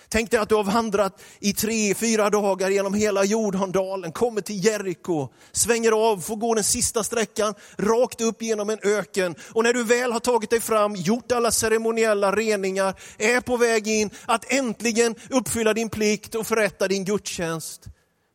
Tänk 0.10 0.32
dig 0.32 0.40
att 0.40 0.50
du 0.50 0.56
har 0.56 0.64
vandrat 0.64 1.22
i 1.40 1.54
tre, 1.54 1.94
fyra 1.94 2.30
dagar 2.30 2.70
genom 2.70 2.94
hela 2.94 3.24
Jordandalen, 3.24 4.12
kommer 4.12 4.42
till 4.42 4.66
Jeriko, 4.66 5.30
svänger 5.52 5.92
av, 5.92 6.18
får 6.18 6.36
gå 6.36 6.54
den 6.54 6.64
sista 6.64 7.04
sträckan 7.04 7.54
rakt 7.78 8.22
upp 8.22 8.42
genom 8.42 8.70
en 8.70 8.80
öken. 8.84 9.36
Och 9.54 9.64
när 9.64 9.74
du 9.74 9.84
väl 9.84 10.12
har 10.12 10.20
tagit 10.20 10.50
dig 10.50 10.60
fram, 10.60 10.96
gjort 10.96 11.32
alla 11.32 11.52
ceremoniella 11.52 12.32
reningar, 12.32 12.94
är 13.18 13.42
på 13.42 13.58
väg 13.58 13.88
in 13.88 14.10
att 14.26 14.54
äntligen 14.54 15.16
uppfylla 15.30 15.74
din 15.74 15.90
plikt 15.90 16.36
och 16.36 16.48
förrätta 16.48 16.88
din 16.88 17.06
gudstjänst, 17.06 17.86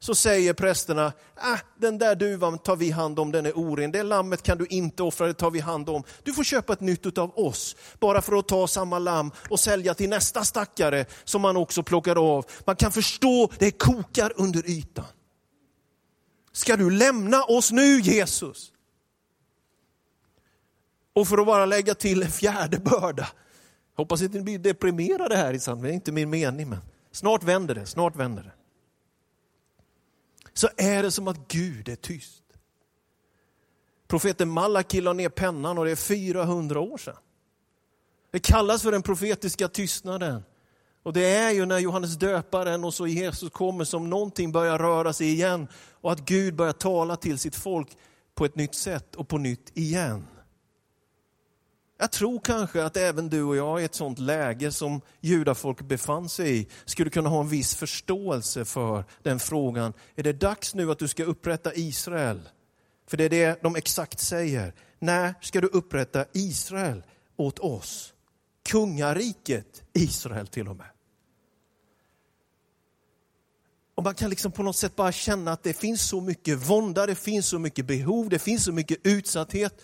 så 0.03 0.15
säger 0.15 0.53
prästerna, 0.53 1.13
ah, 1.37 1.59
den 1.77 1.99
där 1.99 2.15
duvan 2.15 2.59
tar 2.59 2.77
vi 2.77 2.91
hand 2.91 3.19
om, 3.19 3.33
den 3.33 3.47
är 3.47 3.59
oren. 3.59 3.93
Det 3.93 4.03
lammet 4.03 4.43
kan 4.43 4.59
du 4.59 4.67
inte 4.67 5.03
offra, 5.03 5.27
det 5.27 5.35
tar 5.35 5.51
vi 5.51 5.61
hand 5.61 5.89
om. 5.89 6.05
Du 6.23 6.33
får 6.33 6.45
köpa 6.45 6.73
ett 6.73 6.81
nytt 6.81 7.19
av 7.19 7.39
oss, 7.39 7.77
bara 8.01 8.23
för 8.23 8.37
att 8.39 8.49
ta 8.49 8.67
samma 8.67 8.99
lamm 8.99 9.31
och 9.51 9.61
sälja 9.61 9.95
till 9.95 10.09
nästa 10.09 10.45
stackare 10.45 11.05
som 11.25 11.43
man 11.43 11.57
också 11.57 11.83
plockar 11.83 12.37
av. 12.37 12.47
Man 12.67 12.77
kan 12.77 12.93
förstå, 12.93 13.51
det 13.59 13.71
kokar 13.71 14.33
under 14.37 14.71
ytan. 14.71 15.05
Ska 16.53 16.77
du 16.77 16.91
lämna 16.91 17.45
oss 17.45 17.73
nu 17.73 18.01
Jesus? 18.01 18.73
Och 21.15 21.29
för 21.29 21.39
att 21.39 21.47
bara 21.47 21.67
lägga 21.67 21.95
till 21.95 22.23
en 22.23 22.31
fjärde 22.31 22.79
börda, 22.79 23.29
hoppas 23.97 24.23
inte 24.23 24.39
ni 24.39 24.45
blir 24.45 24.59
deprimerade 24.59 25.37
här 25.37 25.55
i 25.55 25.59
det 25.59 25.89
är 25.89 25.93
inte 25.93 26.13
min 26.13 26.31
mening, 26.31 26.69
men 26.69 26.79
snart 27.13 27.43
vänder 27.43 27.75
det, 27.75 27.87
snart 27.87 28.17
vänder 28.17 28.43
det 28.43 28.62
så 30.55 30.69
är 30.77 31.03
det 31.03 31.11
som 31.11 31.29
att 31.29 31.49
Gud 31.49 31.89
är 31.89 31.97
tyst. 31.97 32.43
Profeten 34.09 34.49
Malaki 34.49 35.01
la 35.01 35.13
ner 35.13 35.29
pennan 35.29 35.79
och 35.79 35.85
det 35.85 35.91
är 35.91 35.97
400 35.97 36.81
år 36.81 36.99
sedan. 36.99 37.17
Det 38.31 38.39
kallas 38.39 38.83
för 38.83 38.93
den 38.93 39.03
profetiska 39.03 39.69
tystnaden. 39.69 40.43
Och 41.03 41.13
det 41.13 41.27
är 41.27 41.51
ju 41.51 41.67
när 41.67 41.79
Johannes 41.79 42.17
döparen 42.17 42.85
och 42.85 42.95
så 42.95 43.07
Jesus 43.07 43.51
kommer 43.51 43.85
som 43.85 44.11
någonting 44.11 44.53
börjar 44.53 44.79
röra 44.79 45.13
sig 45.13 45.33
igen 45.33 45.69
och 45.91 46.13
att 46.13 46.21
Gud 46.21 46.55
börjar 46.55 46.73
tala 46.73 47.17
till 47.17 47.39
sitt 47.39 47.57
folk 47.57 47.89
på 48.35 48.45
ett 48.45 48.57
nytt 48.57 48.75
sätt 48.75 49.15
och 49.15 49.29
på 49.29 49.39
nytt 49.39 49.71
igen. 49.75 50.27
Jag 52.03 52.11
tror 52.11 52.41
kanske 52.41 52.85
att 52.85 52.97
även 52.97 53.29
du 53.29 53.43
och 53.43 53.57
jag 53.57 53.83
i 53.83 53.85
ett 53.85 53.95
sånt 53.95 54.19
läge 54.19 54.73
som 54.73 55.01
judafolk 55.21 55.81
befann 55.81 56.29
sig 56.29 56.59
i 56.59 56.69
skulle 56.85 57.11
kunna 57.11 57.29
ha 57.29 57.41
en 57.41 57.49
viss 57.49 57.75
förståelse 57.75 58.65
för 58.65 59.05
den 59.23 59.41
frågan. 59.41 59.93
Är 60.15 60.23
det 60.23 60.33
dags 60.33 60.75
nu 60.75 60.91
att 60.91 60.99
du 60.99 61.09
ska 61.09 61.25
upprätta 61.25 61.75
Israel? 61.75 62.49
För 63.09 63.17
det 63.17 63.25
är 63.25 63.29
det 63.29 63.63
de 63.63 63.77
exakt 63.77 64.21
säger. 64.21 64.75
När 64.99 65.35
ska 65.41 65.61
du 65.61 65.67
upprätta 65.67 66.25
Israel 66.33 67.03
åt 67.37 67.59
oss? 67.59 68.15
Kungariket 68.69 69.83
Israel 69.93 70.47
till 70.47 70.69
och 70.69 70.77
med. 70.77 70.91
Och 73.95 74.03
man 74.03 74.15
kan 74.15 74.31
liksom 74.31 74.53
på 74.53 74.63
något 74.63 74.77
sätt 74.77 74.97
bara 74.97 75.13
känna 75.13 75.53
att 75.53 75.63
det 75.63 75.73
finns 75.73 76.03
så 76.03 76.21
mycket 76.21 76.59
vånda, 76.59 77.07
det 77.07 77.15
finns 77.15 77.47
så 77.47 77.59
mycket 77.59 77.87
behov, 77.87 78.29
det 78.29 78.39
finns 78.39 78.65
så 78.65 78.73
mycket 78.73 78.99
utsatthet. 79.03 79.83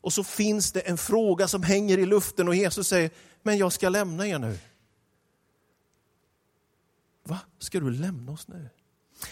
Och 0.00 0.12
så 0.12 0.24
finns 0.24 0.72
det 0.72 0.80
en 0.80 0.98
fråga 0.98 1.48
som 1.48 1.62
hänger 1.62 1.98
i 1.98 2.06
luften 2.06 2.48
och 2.48 2.54
Jesus 2.54 2.88
säger, 2.88 3.10
men 3.42 3.58
jag 3.58 3.72
ska 3.72 3.88
lämna 3.88 4.26
er 4.26 4.38
nu. 4.38 4.58
Va, 7.24 7.38
ska 7.58 7.80
du 7.80 7.90
lämna 7.90 8.32
oss 8.32 8.48
nu? 8.48 8.68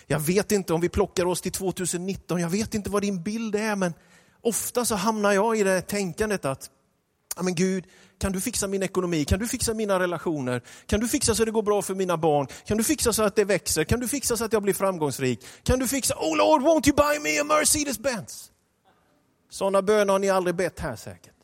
Jag 0.06 0.20
vet 0.20 0.52
inte 0.52 0.72
om 0.72 0.80
vi 0.80 0.88
plockar 0.88 1.26
oss 1.26 1.40
till 1.40 1.52
2019, 1.52 2.40
jag 2.40 2.48
vet 2.48 2.74
inte 2.74 2.90
vad 2.90 3.02
din 3.02 3.22
bild 3.22 3.54
är, 3.54 3.76
men 3.76 3.94
ofta 4.40 4.84
så 4.84 4.94
hamnar 4.94 5.32
jag 5.32 5.58
i 5.58 5.62
det 5.62 5.80
tänkandet 5.80 6.44
att, 6.44 6.70
men 7.40 7.54
Gud, 7.54 7.84
kan 8.18 8.32
du 8.32 8.40
fixa 8.40 8.66
min 8.66 8.82
ekonomi? 8.82 9.24
Kan 9.24 9.38
du 9.38 9.46
fixa 9.46 9.74
mina 9.74 10.00
relationer? 10.00 10.62
Kan 10.86 11.00
du 11.00 11.08
fixa 11.08 11.34
så 11.34 11.44
det 11.44 11.50
går 11.50 11.62
bra 11.62 11.82
för 11.82 11.94
mina 11.94 12.16
barn? 12.16 12.46
Kan 12.66 12.76
du 12.76 12.84
fixa 12.84 13.12
så 13.12 13.22
att 13.22 13.36
det 13.36 13.44
växer? 13.44 13.84
Kan 13.84 14.00
du 14.00 14.08
fixa 14.08 14.36
så 14.36 14.44
att 14.44 14.52
jag 14.52 14.62
blir 14.62 14.74
framgångsrik? 14.74 15.46
Kan 15.62 15.78
du 15.78 15.88
fixa, 15.88 16.14
oh 16.14 16.36
Lord, 16.36 16.62
won't 16.62 16.88
you 16.88 16.96
buy 16.96 17.18
me 17.22 17.38
a 17.40 17.44
Mercedes 17.44 17.98
Benz? 17.98 18.50
Sådana 19.50 19.82
böner 19.82 20.12
har 20.12 20.18
ni 20.18 20.30
aldrig 20.30 20.56
bett 20.56 20.80
här 20.80 20.96
säkert. 20.96 21.34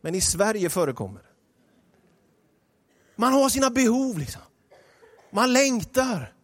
Men 0.00 0.14
i 0.14 0.20
Sverige 0.20 0.70
förekommer 0.70 1.20
det. 1.20 1.26
Man 3.16 3.32
har 3.32 3.48
sina 3.48 3.70
behov 3.70 4.18
liksom. 4.18 4.42
Man 5.30 5.52
längtar. 5.52 6.34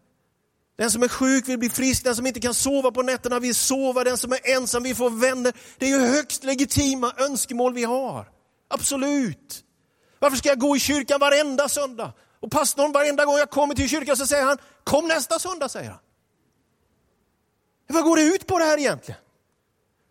Den 0.77 0.91
som 0.91 1.03
är 1.03 1.09
sjuk 1.09 1.49
vill 1.49 1.59
bli 1.59 1.71
frisk, 1.71 2.05
den 2.05 2.17
som 2.17 2.27
inte 2.27 2.41
kan 2.41 2.55
sova 2.55 2.91
på 2.91 3.03
nätterna 3.03 3.39
vill 3.39 3.55
sova, 3.55 4.05
den 4.05 4.19
som 4.19 4.33
är 4.33 4.57
ensam 4.57 4.83
vill 4.83 4.97
få 4.97 5.09
vänner. 5.09 5.53
Det 5.79 5.87
är 5.87 5.91
ju 5.91 6.07
högst 6.07 6.45
legitima 6.45 7.13
önskemål 7.17 7.75
vi 7.75 7.85
har. 7.85 8.31
Absolut. 8.69 9.65
Varför 10.19 10.37
ska 10.37 10.49
jag 10.49 10.59
gå 10.59 10.77
i 10.77 10.81
kyrkan 10.81 11.21
varenda 11.21 11.69
söndag? 11.69 12.13
Och 12.41 12.51
pastorn 12.51 12.93
varenda 12.93 13.25
gång 13.25 13.37
jag 13.37 13.51
kommer 13.51 13.75
till 13.75 13.89
kyrkan 13.89 14.17
så 14.17 14.27
säger 14.27 14.45
han, 14.45 14.59
kom 14.85 15.09
nästa 15.09 15.39
söndag, 15.39 15.69
säger 15.69 15.91
han. 15.91 16.01
Vad 17.87 18.05
går 18.05 18.17
det 18.17 18.23
ut 18.23 18.47
på 18.47 18.59
det 18.59 18.65
här 18.65 18.79
egentligen? 18.79 19.21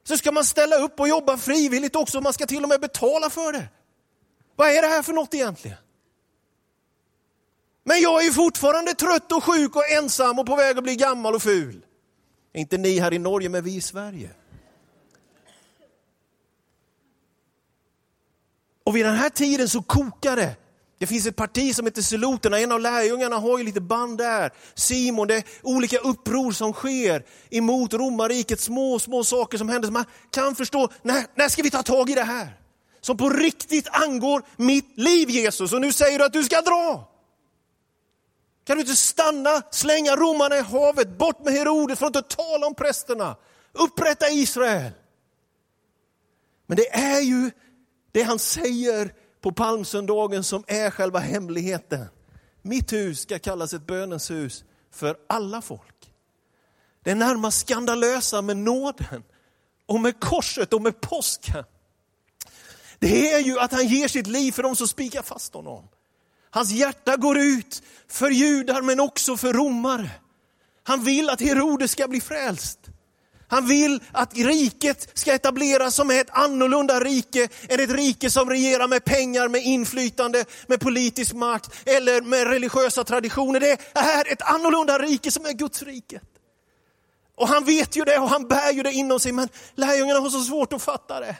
Så 0.08 0.18
ska 0.18 0.32
man 0.32 0.46
ställa 0.46 0.76
upp 0.76 1.00
och 1.00 1.08
jobba 1.08 1.38
frivilligt 1.38 1.96
också, 1.96 2.22
man 2.22 2.34
ska 2.34 2.46
till 2.46 2.64
och 2.64 2.70
med 2.70 2.82
betala 2.82 3.30
för 3.30 3.54
det. 3.54 3.68
Vad 4.56 4.70
är 4.70 4.82
det 4.82 4.88
här 4.88 5.04
för 5.04 5.14
något 5.14 5.34
egentligen? 5.34 5.78
Men 7.84 8.02
jag 8.02 8.22
är 8.22 8.26
ju 8.26 8.34
fortfarande 8.34 8.94
trött 8.94 9.32
och 9.32 9.44
sjuk 9.44 9.76
och 9.76 9.90
ensam 9.90 10.40
och 10.40 10.46
på 10.46 10.56
väg 10.56 10.78
att 10.78 10.84
bli 10.84 10.96
gammal 10.96 11.36
och 11.36 11.42
ful. 11.42 11.86
Inte 12.54 12.78
ni 12.78 13.00
här 13.00 13.14
i 13.14 13.20
Norge, 13.20 13.50
men 13.50 13.64
vi 13.64 13.76
i 13.76 13.82
Sverige. 13.82 14.30
Och 18.84 18.96
vid 18.96 19.06
den 19.06 19.16
här 19.16 19.30
tiden 19.30 19.70
så 19.70 19.82
kokar 19.82 20.36
det 20.36 20.56
det 20.98 21.08
finns 21.08 21.26
ett 21.26 21.36
parti 21.36 21.76
som 21.76 21.86
heter 21.86 22.02
Seloterna, 22.02 22.60
en 22.60 22.72
av 22.72 22.80
lärjungarna 22.80 23.36
har 23.36 23.58
ju 23.58 23.64
lite 23.64 23.82
band 23.82 24.18
där. 24.18 24.52
Simon, 24.76 25.28
det 25.28 25.36
är 25.36 25.44
olika 25.62 25.98
uppror 25.98 26.52
som 26.52 26.74
sker 26.74 27.24
emot 27.50 27.94
romarriket, 27.94 28.60
små, 28.60 29.00
små 29.00 29.24
saker 29.24 29.58
som 29.58 29.70
händer. 29.70 29.92
man 29.92 30.06
kan 30.32 30.56
förstå, 30.56 30.90
när, 31.02 31.26
när 31.36 31.50
ska 31.50 31.62
vi 31.62 31.72
ta 31.72 31.84
tag 31.84 32.10
i 32.10 32.16
det 32.16 32.24
här? 32.24 32.60
Som 33.02 33.18
på 33.18 33.30
riktigt 33.30 33.88
angår 33.92 34.44
mitt 34.56 34.98
liv 34.98 35.30
Jesus, 35.30 35.74
och 35.74 35.82
nu 35.82 35.94
säger 35.94 36.20
du 36.20 36.26
att 36.26 36.34
du 36.34 36.44
ska 36.44 36.62
dra. 36.62 37.12
Kan 38.66 38.78
du 38.78 38.82
inte 38.82 38.96
stanna, 38.96 39.62
slänga 39.72 40.16
romarna 40.16 40.58
i 40.58 40.62
havet, 40.62 41.18
bort 41.18 41.46
med 41.46 41.54
Herodes, 41.54 42.00
för 42.00 42.06
att 42.06 42.16
inte 42.16 42.36
tala 42.36 42.68
om 42.68 42.76
prästerna. 42.76 43.36
Upprätta 43.74 44.30
Israel. 44.30 44.92
Men 46.68 46.78
det 46.78 46.94
är 46.94 47.22
ju 47.22 47.52
det 48.12 48.24
han 48.24 48.40
säger 48.40 49.12
på 49.46 49.52
palmsöndagen 49.52 50.44
som 50.44 50.64
är 50.68 50.90
själva 50.90 51.20
hemligheten. 51.20 52.06
Mitt 52.62 52.94
hus 52.94 53.20
ska 53.20 53.40
kallas 53.40 53.74
ett 53.74 53.88
bönens 53.88 54.32
hus 54.32 54.64
för 54.92 55.18
alla 55.30 55.62
folk. 55.62 56.12
Det 57.04 57.12
är 57.12 57.16
närmast 57.16 57.60
skandalösa 57.60 58.42
med 58.42 58.58
nåden 58.58 59.24
och 59.86 60.00
med 60.00 60.20
korset 60.20 60.74
och 60.74 60.82
med 60.82 61.02
påsken. 61.02 61.64
Det 63.00 63.34
är 63.34 63.40
ju 63.40 63.60
att 63.60 63.72
han 63.72 63.88
ger 63.88 64.08
sitt 64.08 64.28
liv 64.28 64.52
för 64.52 64.64
de 64.64 64.76
som 64.76 64.88
spikar 64.88 65.22
fast 65.22 65.54
honom. 65.54 65.88
Hans 66.50 66.72
hjärta 66.72 67.18
går 67.18 67.38
ut 67.38 67.84
för 68.08 68.30
judar 68.30 68.82
men 68.82 69.00
också 69.00 69.38
för 69.38 69.54
romare. 69.54 70.12
Han 70.84 71.04
vill 71.04 71.30
att 71.30 71.42
Herodes 71.42 71.92
ska 71.92 72.08
bli 72.08 72.22
frälst. 72.22 72.80
Han 73.48 73.68
vill 73.68 74.04
att 74.12 74.34
riket 74.34 75.10
ska 75.14 75.34
etableras 75.34 75.96
som 75.96 76.10
ett 76.10 76.28
annorlunda 76.30 77.00
rike 77.00 77.48
än 77.70 77.80
ett 77.80 77.90
rike 77.90 78.30
som 78.30 78.50
regerar 78.50 78.88
med 78.88 79.06
pengar, 79.06 79.48
med 79.48 79.64
inflytande, 79.64 80.46
med 80.68 80.80
politisk 80.80 81.34
makt 81.34 81.72
eller 81.86 82.22
med 82.22 82.48
religiösa 82.48 83.04
traditioner. 83.04 83.60
Det 83.60 83.78
är 83.94 84.32
ett 84.32 84.42
annorlunda 84.42 85.00
rike 85.00 85.32
som 85.32 85.46
är 85.46 85.54
Guds 85.54 85.84
rike. 85.84 86.22
Och 87.36 87.48
han 87.48 87.66
vet 87.66 87.96
ju 87.96 88.04
det 88.04 88.18
och 88.18 88.30
han 88.30 88.48
bär 88.48 88.72
ju 88.72 88.84
det 88.84 88.92
inom 88.92 89.20
sig, 89.20 89.32
men 89.32 89.50
lärjungarna 89.76 90.20
har 90.20 90.30
så 90.30 90.42
svårt 90.42 90.74
att 90.74 90.82
fatta 90.82 91.20
det. 91.20 91.36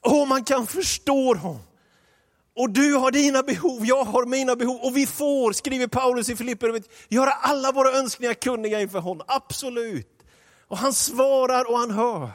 Och 0.00 0.28
man 0.28 0.44
kan 0.44 0.66
förstå 0.66 1.34
dem. 1.34 1.58
Och 2.58 2.70
du 2.70 2.94
har 2.94 3.10
dina 3.10 3.42
behov, 3.42 3.86
jag 3.86 4.04
har 4.04 4.26
mina 4.26 4.56
behov 4.56 4.80
och 4.82 4.96
vi 4.96 5.06
får, 5.06 5.52
skriver 5.52 5.86
Paulus 5.86 6.28
i 6.28 6.36
Filipperbrevet, 6.36 6.90
göra 7.08 7.30
alla 7.30 7.72
våra 7.72 7.92
önskningar 7.92 8.34
kunniga 8.34 8.80
inför 8.80 8.98
honom. 8.98 9.26
Absolut. 9.28 10.22
Och 10.68 10.78
han 10.78 10.92
svarar 10.92 11.70
och 11.70 11.78
han 11.78 11.90
hör. 11.90 12.30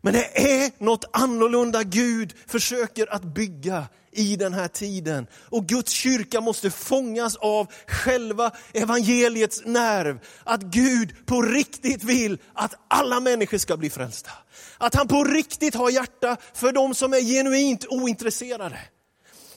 Men 0.00 0.12
det 0.12 0.40
är 0.40 0.84
något 0.84 1.04
annorlunda 1.12 1.82
Gud 1.82 2.34
försöker 2.46 3.12
att 3.14 3.22
bygga 3.22 3.86
i 4.18 4.36
den 4.36 4.54
här 4.54 4.68
tiden. 4.68 5.26
Och 5.48 5.66
Guds 5.66 5.92
kyrka 5.92 6.40
måste 6.40 6.70
fångas 6.70 7.36
av 7.36 7.66
själva 7.86 8.50
evangeliets 8.72 9.62
nerv. 9.64 10.18
Att 10.44 10.62
Gud 10.62 11.26
på 11.26 11.42
riktigt 11.42 12.04
vill 12.04 12.38
att 12.54 12.74
alla 12.88 13.20
människor 13.20 13.58
ska 13.58 13.76
bli 13.76 13.90
frälsta. 13.90 14.30
Att 14.78 14.94
han 14.94 15.08
på 15.08 15.24
riktigt 15.24 15.74
har 15.74 15.90
hjärta 15.90 16.36
för 16.54 16.72
de 16.72 16.94
som 16.94 17.12
är 17.12 17.20
genuint 17.20 17.86
ointresserade. 17.88 18.78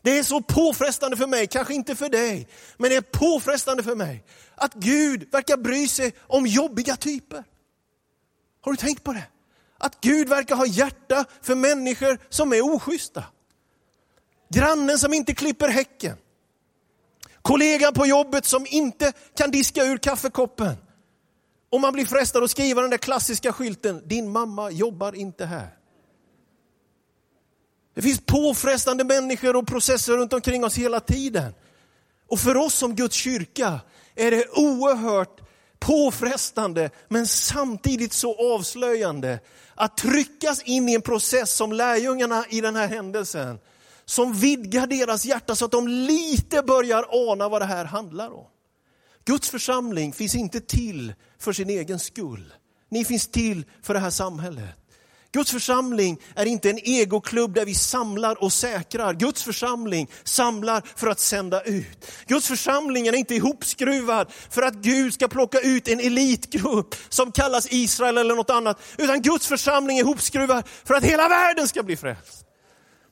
Det 0.01 0.18
är 0.18 0.24
så 0.24 0.42
påfrestande 0.42 1.18
för 1.18 1.28
mig, 1.28 1.48
kanske 1.48 1.74
inte 1.74 1.96
för 1.96 2.10
dig, 2.10 2.48
men 2.78 2.89
det 2.89 2.96
är 2.96 3.01
påfrestande 3.01 3.84
för 3.84 3.96
mig 3.96 4.24
att 4.56 4.74
Gud 4.74 5.32
verkar 5.32 5.58
bry 5.58 5.88
sig 5.88 6.13
om 6.20 6.48
jobbiga 6.48 6.96
typer. 6.96 7.44
Har 8.62 8.72
du 8.72 8.78
tänkt 8.78 9.04
på 9.04 9.13
det? 9.13 9.24
Att 9.78 10.01
Gud 10.01 10.30
verkar 10.30 10.56
ha 10.56 10.66
hjärta 10.66 11.25
för 11.42 11.56
människor 11.56 12.18
som 12.30 12.54
är 12.54 12.62
oschyssta. 12.62 13.24
Grannen 14.50 15.00
som 15.00 15.13
inte 15.13 15.34
klipper 15.34 15.70
häcken. 15.70 16.18
Kollegan 17.41 17.94
på 17.94 18.06
jobbet 18.06 18.46
som 18.46 18.65
inte 18.70 19.13
kan 19.38 19.51
diska 19.51 19.84
ur 19.84 19.98
kaffekoppen. 19.98 20.75
Och 21.70 21.82
man 21.82 21.94
blir 21.94 22.06
frestad 22.06 22.44
att 22.44 22.51
skriva 22.51 22.82
den 22.82 22.89
där 22.89 22.98
klassiska 22.98 23.53
skylten, 23.53 24.08
din 24.08 24.29
mamma 24.29 24.72
jobbar 24.72 25.15
inte 25.15 25.46
här. 25.46 25.75
Det 27.94 28.01
finns 28.01 28.22
påfrestande 28.25 29.03
människor 29.03 29.56
och 29.56 29.68
processer 29.68 30.13
runt 30.13 30.34
omkring 30.34 30.63
oss 30.63 30.77
hela 30.77 31.00
tiden. 31.00 31.53
Och 32.27 32.39
för 32.39 32.58
oss 32.58 32.74
som 32.74 32.96
Guds 32.96 33.15
kyrka 33.15 33.79
är 34.15 34.32
det 34.32 34.46
oerhört 34.53 35.41
påfrestande 35.79 36.89
men 37.08 37.27
samtidigt 37.27 38.13
så 38.13 38.56
avslöjande 38.56 39.39
att 39.75 39.98
tryckas 39.98 40.63
in 40.63 40.89
i 40.89 40.94
en 40.94 41.01
process 41.01 41.51
som 41.51 41.72
lärjungarna 41.72 42.46
i 42.50 42.62
den 42.62 42.75
här 42.75 42.88
händelsen 42.88 43.60
som 44.10 44.34
vidgar 44.34 44.88
deras 44.88 45.25
hjärta 45.25 45.56
så 45.56 45.66
att 45.66 45.72
de 45.72 45.88
lite 45.88 46.62
börjar 46.63 47.06
ana 47.32 47.50
vad 47.50 47.62
det 47.62 47.66
här 47.66 47.86
handlar 47.86 48.34
om. 48.34 48.46
Guds 49.25 49.50
församling 49.50 50.13
finns 50.13 50.36
inte 50.36 50.62
till 50.62 51.13
för 51.39 51.54
sin 51.54 51.70
egen 51.70 52.00
skull. 52.00 52.54
Ni 52.92 53.06
finns 53.06 53.28
till 53.28 53.66
för 53.84 53.94
det 53.94 54.00
här 54.00 54.10
samhället. 54.10 54.70
Guds 55.32 55.51
församling 55.51 56.20
är 56.36 56.46
inte 56.46 56.70
en 56.70 56.80
egoklubb 56.80 57.54
där 57.54 57.66
vi 57.66 57.75
samlar 57.75 58.44
och 58.44 58.54
säkrar. 58.54 59.13
Guds 59.13 59.44
församling 59.44 60.10
samlar 60.24 60.84
för 60.96 61.08
att 61.08 61.20
sända 61.20 61.62
ut. 61.62 62.12
Guds 62.28 62.48
församling 62.48 63.08
är 63.08 63.16
inte 63.16 63.36
ihopskruvad 63.36 64.32
för 64.50 64.62
att 64.62 64.75
Gud 64.75 65.13
ska 65.13 65.28
plocka 65.28 65.60
ut 65.60 65.88
en 65.88 66.00
elitgrupp 66.00 66.96
som 67.10 67.32
kallas 67.32 67.68
Israel 67.72 68.18
eller 68.18 68.36
något 68.36 68.50
annat. 68.50 68.80
Utan 68.98 69.22
Guds 69.22 69.48
församling 69.48 69.98
är 69.98 70.04
ihopskruvad 70.04 70.68
för 70.84 70.94
att 70.94 71.04
hela 71.04 71.28
världen 71.28 71.68
ska 71.68 71.84
bli 71.84 71.98
frälst. 71.98 72.46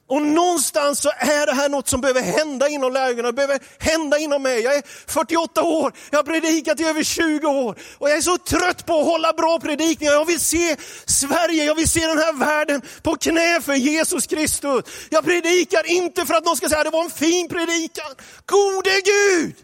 Och 0.10 0.22
någonstans 0.22 1.00
så 1.00 1.10
är 1.10 1.46
det 1.46 1.54
här 1.54 1.70
något 1.70 1.88
som 1.88 2.02
behöver 2.02 2.22
hända 2.22 2.70
inom 2.70 2.94
lärjungarna, 2.94 3.32
behöver 3.32 3.60
hända 3.80 4.18
inom 4.18 4.42
mig. 4.42 4.62
Jag 4.62 4.76
är 4.76 4.84
48 5.08 5.64
år, 5.64 5.94
jag 6.10 6.20
har 6.20 6.24
predikat 6.24 6.80
i 6.80 6.84
över 6.84 7.04
20 7.04 7.48
år 7.48 7.76
och 7.98 8.10
jag 8.10 8.18
är 8.18 8.22
så 8.22 8.38
trött 8.38 8.86
på 8.86 9.00
att 9.00 9.06
hålla 9.06 9.34
bra 9.34 9.60
predikningar. 9.60 10.14
Jag 10.14 10.26
vill 10.26 10.40
se 10.40 10.76
Sverige, 11.06 11.64
jag 11.64 11.76
vill 11.76 11.90
se 11.90 12.00
den 12.00 12.18
här 12.18 12.34
världen 12.34 12.82
på 13.02 13.16
knä 13.16 13.62
för 13.62 13.74
Jesus 13.74 14.28
Kristus. 14.28 14.84
Jag 15.10 15.24
predikar 15.24 15.92
inte 15.92 16.26
för 16.26 16.34
att 16.34 16.46
någon 16.46 16.58
ska 16.58 16.70
säga 16.70 16.80
att 16.80 16.86
det 16.86 16.92
var 16.92 17.04
en 17.04 17.10
fin 17.10 17.50
predikan. 17.50 18.16
Gode 18.46 19.02
Gud! 19.06 19.56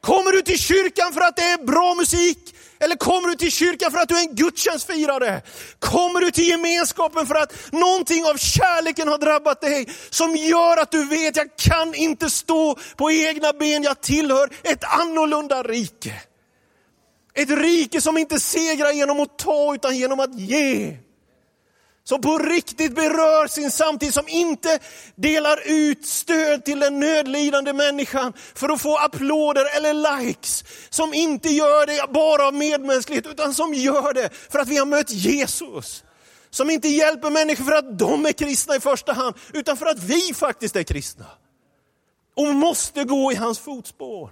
Kommer 0.00 0.32
du 0.32 0.42
till 0.42 0.58
kyrkan 0.58 1.12
för 1.12 1.20
att 1.20 1.36
det 1.36 1.42
är 1.42 1.66
bra 1.66 1.94
musik? 1.94 2.55
Eller 2.80 2.96
kommer 2.96 3.28
du 3.28 3.34
till 3.34 3.52
kyrkan 3.52 3.92
för 3.92 3.98
att 3.98 4.08
du 4.08 4.16
är 4.16 4.28
en 4.28 4.34
gudstjänstfirare? 4.34 5.42
Kommer 5.78 6.20
du 6.20 6.30
till 6.30 6.48
gemenskapen 6.48 7.26
för 7.26 7.34
att 7.34 7.72
någonting 7.72 8.24
av 8.24 8.36
kärleken 8.36 9.08
har 9.08 9.18
drabbat 9.18 9.60
dig 9.60 9.88
som 10.10 10.36
gör 10.36 10.76
att 10.76 10.90
du 10.90 11.04
vet, 11.04 11.36
jag 11.36 11.56
kan 11.56 11.94
inte 11.94 12.30
stå 12.30 12.78
på 12.96 13.10
egna 13.10 13.52
ben, 13.52 13.82
jag 13.82 14.00
tillhör 14.00 14.50
ett 14.62 14.84
annorlunda 14.84 15.62
rike. 15.62 16.22
Ett 17.34 17.50
rike 17.50 18.00
som 18.00 18.18
inte 18.18 18.40
segrar 18.40 18.92
genom 18.92 19.20
att 19.20 19.38
ta 19.38 19.74
utan 19.74 19.96
genom 19.96 20.20
att 20.20 20.40
ge 20.40 20.96
som 22.08 22.20
på 22.20 22.38
riktigt 22.38 22.94
berör 22.94 23.46
sin 23.46 23.70
samtid, 23.70 24.14
som 24.14 24.28
inte 24.28 24.78
delar 25.14 25.60
ut 25.64 26.06
stöd 26.06 26.64
till 26.64 26.78
den 26.78 27.00
nödlidande 27.00 27.72
människan 27.72 28.32
för 28.54 28.68
att 28.68 28.82
få 28.82 28.96
applåder 28.96 29.76
eller 29.76 30.18
likes. 30.18 30.64
Som 30.90 31.14
inte 31.14 31.48
gör 31.48 31.86
det 31.86 32.12
bara 32.12 32.46
av 32.46 32.54
medmänsklighet, 32.54 33.26
utan 33.26 33.54
som 33.54 33.74
gör 33.74 34.12
det 34.12 34.30
för 34.50 34.58
att 34.58 34.68
vi 34.68 34.76
har 34.76 34.86
mött 34.86 35.10
Jesus. 35.10 36.04
Som 36.50 36.70
inte 36.70 36.88
hjälper 36.88 37.30
människor 37.30 37.64
för 37.64 37.72
att 37.72 37.98
de 37.98 38.26
är 38.26 38.32
kristna 38.32 38.76
i 38.76 38.80
första 38.80 39.12
hand, 39.12 39.36
utan 39.52 39.76
för 39.76 39.86
att 39.86 40.02
vi 40.02 40.34
faktiskt 40.34 40.76
är 40.76 40.82
kristna. 40.82 41.26
Och 42.36 42.54
måste 42.54 43.04
gå 43.04 43.32
i 43.32 43.34
hans 43.34 43.58
fotspår. 43.58 44.30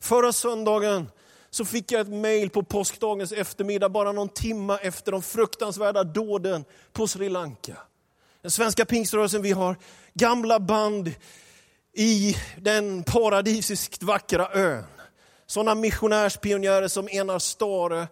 Förra 0.00 0.32
söndagen 0.32 1.10
så 1.56 1.64
fick 1.64 1.92
jag 1.92 2.00
ett 2.00 2.08
mejl 2.08 2.50
på 2.50 2.62
påskdagens 2.62 3.32
eftermiddag, 3.32 3.88
bara 3.88 4.12
någon 4.12 4.28
timma 4.28 4.78
efter 4.78 5.12
de 5.12 5.22
fruktansvärda 5.22 6.04
dåden 6.04 6.64
på 6.92 7.08
Sri 7.08 7.28
Lanka. 7.28 7.76
Den 8.42 8.50
svenska 8.50 8.84
pingströrelsen, 8.84 9.42
vi 9.42 9.52
har 9.52 9.76
gamla 10.14 10.60
band 10.60 11.12
i 11.94 12.36
den 12.56 13.02
paradisiskt 13.02 14.02
vackra 14.02 14.48
ön. 14.52 14.84
Sådana 15.46 15.74
missionärspionjärer 15.74 16.88
som 16.88 17.08
Enar 17.08 17.38
Stare, 17.38 18.06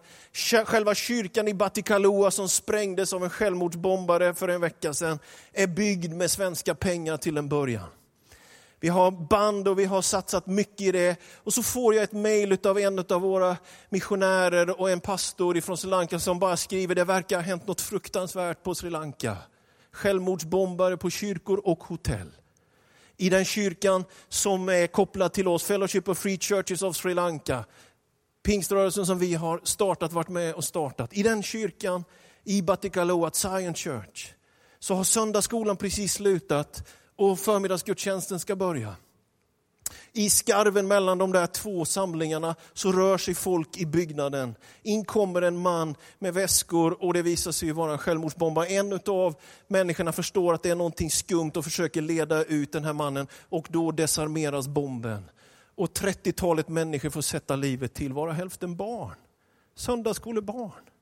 själva 0.65 0.95
kyrkan 0.95 1.47
i 1.47 1.53
Batikalua 1.53 2.31
som 2.31 2.49
sprängdes 2.49 3.13
av 3.13 3.23
en 3.23 3.29
självmordsbombare 3.29 4.33
för 4.33 4.47
en 4.47 4.61
vecka 4.61 4.93
sedan, 4.93 5.19
är 5.53 5.67
byggd 5.67 6.13
med 6.13 6.31
svenska 6.31 6.75
pengar 6.75 7.17
till 7.17 7.37
en 7.37 7.49
början. 7.49 7.89
Vi 8.79 8.87
har 8.87 9.11
band 9.11 9.67
och 9.67 9.79
vi 9.79 9.85
har 9.85 10.01
satsat 10.01 10.47
mycket 10.47 10.81
i 10.81 10.91
det. 10.91 11.17
Och 11.35 11.53
så 11.53 11.63
får 11.63 11.95
jag 11.95 12.03
ett 12.03 12.11
mejl 12.11 12.57
av 12.65 12.79
en 12.79 12.99
av 12.99 13.21
våra 13.21 13.57
missionärer 13.89 14.81
och 14.81 14.89
en 14.89 14.99
pastor 14.99 15.61
från 15.61 15.77
Sri 15.77 15.89
Lanka 15.89 16.19
som 16.19 16.39
bara 16.39 16.57
skriver, 16.57 16.95
det 16.95 17.03
verkar 17.03 17.35
ha 17.35 17.43
hänt 17.43 17.67
något 17.67 17.81
fruktansvärt 17.81 18.63
på 18.63 18.75
Sri 18.75 18.89
Lanka. 18.89 19.37
Självmordsbombare 19.91 20.97
på 20.97 21.09
kyrkor 21.09 21.61
och 21.63 21.83
hotell. 21.83 22.31
I 23.17 23.29
den 23.29 23.45
kyrkan 23.45 24.03
som 24.29 24.69
är 24.69 24.87
kopplad 24.87 25.33
till 25.33 25.47
oss, 25.47 25.63
Fellowship 25.63 26.09
of 26.09 26.19
Free 26.19 26.37
Churches 26.37 26.81
of 26.81 26.95
Sri 26.95 27.13
Lanka, 27.13 27.65
pingströrelsen 28.43 29.05
som 29.05 29.19
vi 29.19 29.33
har 29.33 29.61
startat, 29.63 30.13
varit 30.13 30.29
med 30.29 30.53
och 30.53 30.63
startat. 30.63 31.13
I 31.13 31.23
den 31.23 31.43
kyrkan, 31.43 32.03
i 32.43 32.61
Batikaloa, 32.61 33.31
Zion 33.31 33.73
Church, 33.73 34.33
så 34.79 34.95
har 34.95 35.03
söndagsskolan 35.03 35.77
precis 35.77 36.13
slutat 36.13 36.87
och 37.15 37.39
förmiddagsgudstjänsten 37.39 38.39
ska 38.39 38.55
börja. 38.55 38.95
I 40.13 40.29
skarven 40.29 40.87
mellan 40.87 41.17
de 41.17 41.31
där 41.31 41.47
två 41.47 41.85
samlingarna 41.85 42.55
så 42.73 42.91
rör 42.91 43.17
sig 43.17 43.35
folk 43.35 43.77
i 43.77 43.85
byggnaden. 43.85 44.55
In 44.83 45.05
kommer 45.05 45.41
en 45.41 45.57
man 45.57 45.95
med 46.19 46.33
väskor 46.33 47.03
och 47.03 47.13
det 47.13 47.21
visar 47.21 47.51
sig 47.51 47.71
vara 47.71 47.91
en 47.91 47.97
självmordsbombare. 47.97 48.67
En 48.67 48.99
av 49.07 49.35
människorna 49.67 50.11
förstår 50.11 50.53
att 50.53 50.63
det 50.63 50.69
är 50.69 50.75
någonting 50.75 51.11
skumt 51.11 51.51
och 51.55 51.63
försöker 51.63 52.01
leda 52.01 52.43
ut 52.43 52.71
den 52.71 52.83
här 52.83 52.93
mannen 52.93 53.27
och 53.49 53.67
då 53.69 53.91
desarmeras 53.91 54.67
bomben. 54.67 55.29
Och 55.75 55.89
30-talet 55.89 56.69
människor 56.69 57.09
får 57.09 57.21
sätta 57.21 57.55
livet 57.55 57.93
till, 57.93 58.13
vara 58.13 58.33
hälften 58.33 58.75
barn. 58.75 59.15
Söndagsskolebarn. 59.75 60.94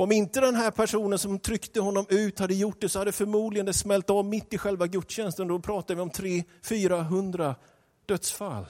Om 0.00 0.12
inte 0.12 0.40
den 0.40 0.54
här 0.54 0.70
personen 0.70 1.18
som 1.18 1.38
tryckte 1.38 1.80
honom 1.80 2.06
ut 2.08 2.38
hade 2.38 2.54
gjort 2.54 2.80
det 2.80 2.88
så 2.88 2.98
hade 2.98 3.12
förmodligen 3.12 3.66
det 3.66 3.72
smält 3.72 4.10
av 4.10 4.24
mitt 4.24 4.54
i 4.54 4.58
själva 4.58 4.86
gudstjänsten. 4.86 5.48
Då 5.48 5.58
pratar 5.58 5.94
vi 5.94 6.00
om 6.00 6.10
300-400 6.10 7.54
dödsfall. 8.06 8.66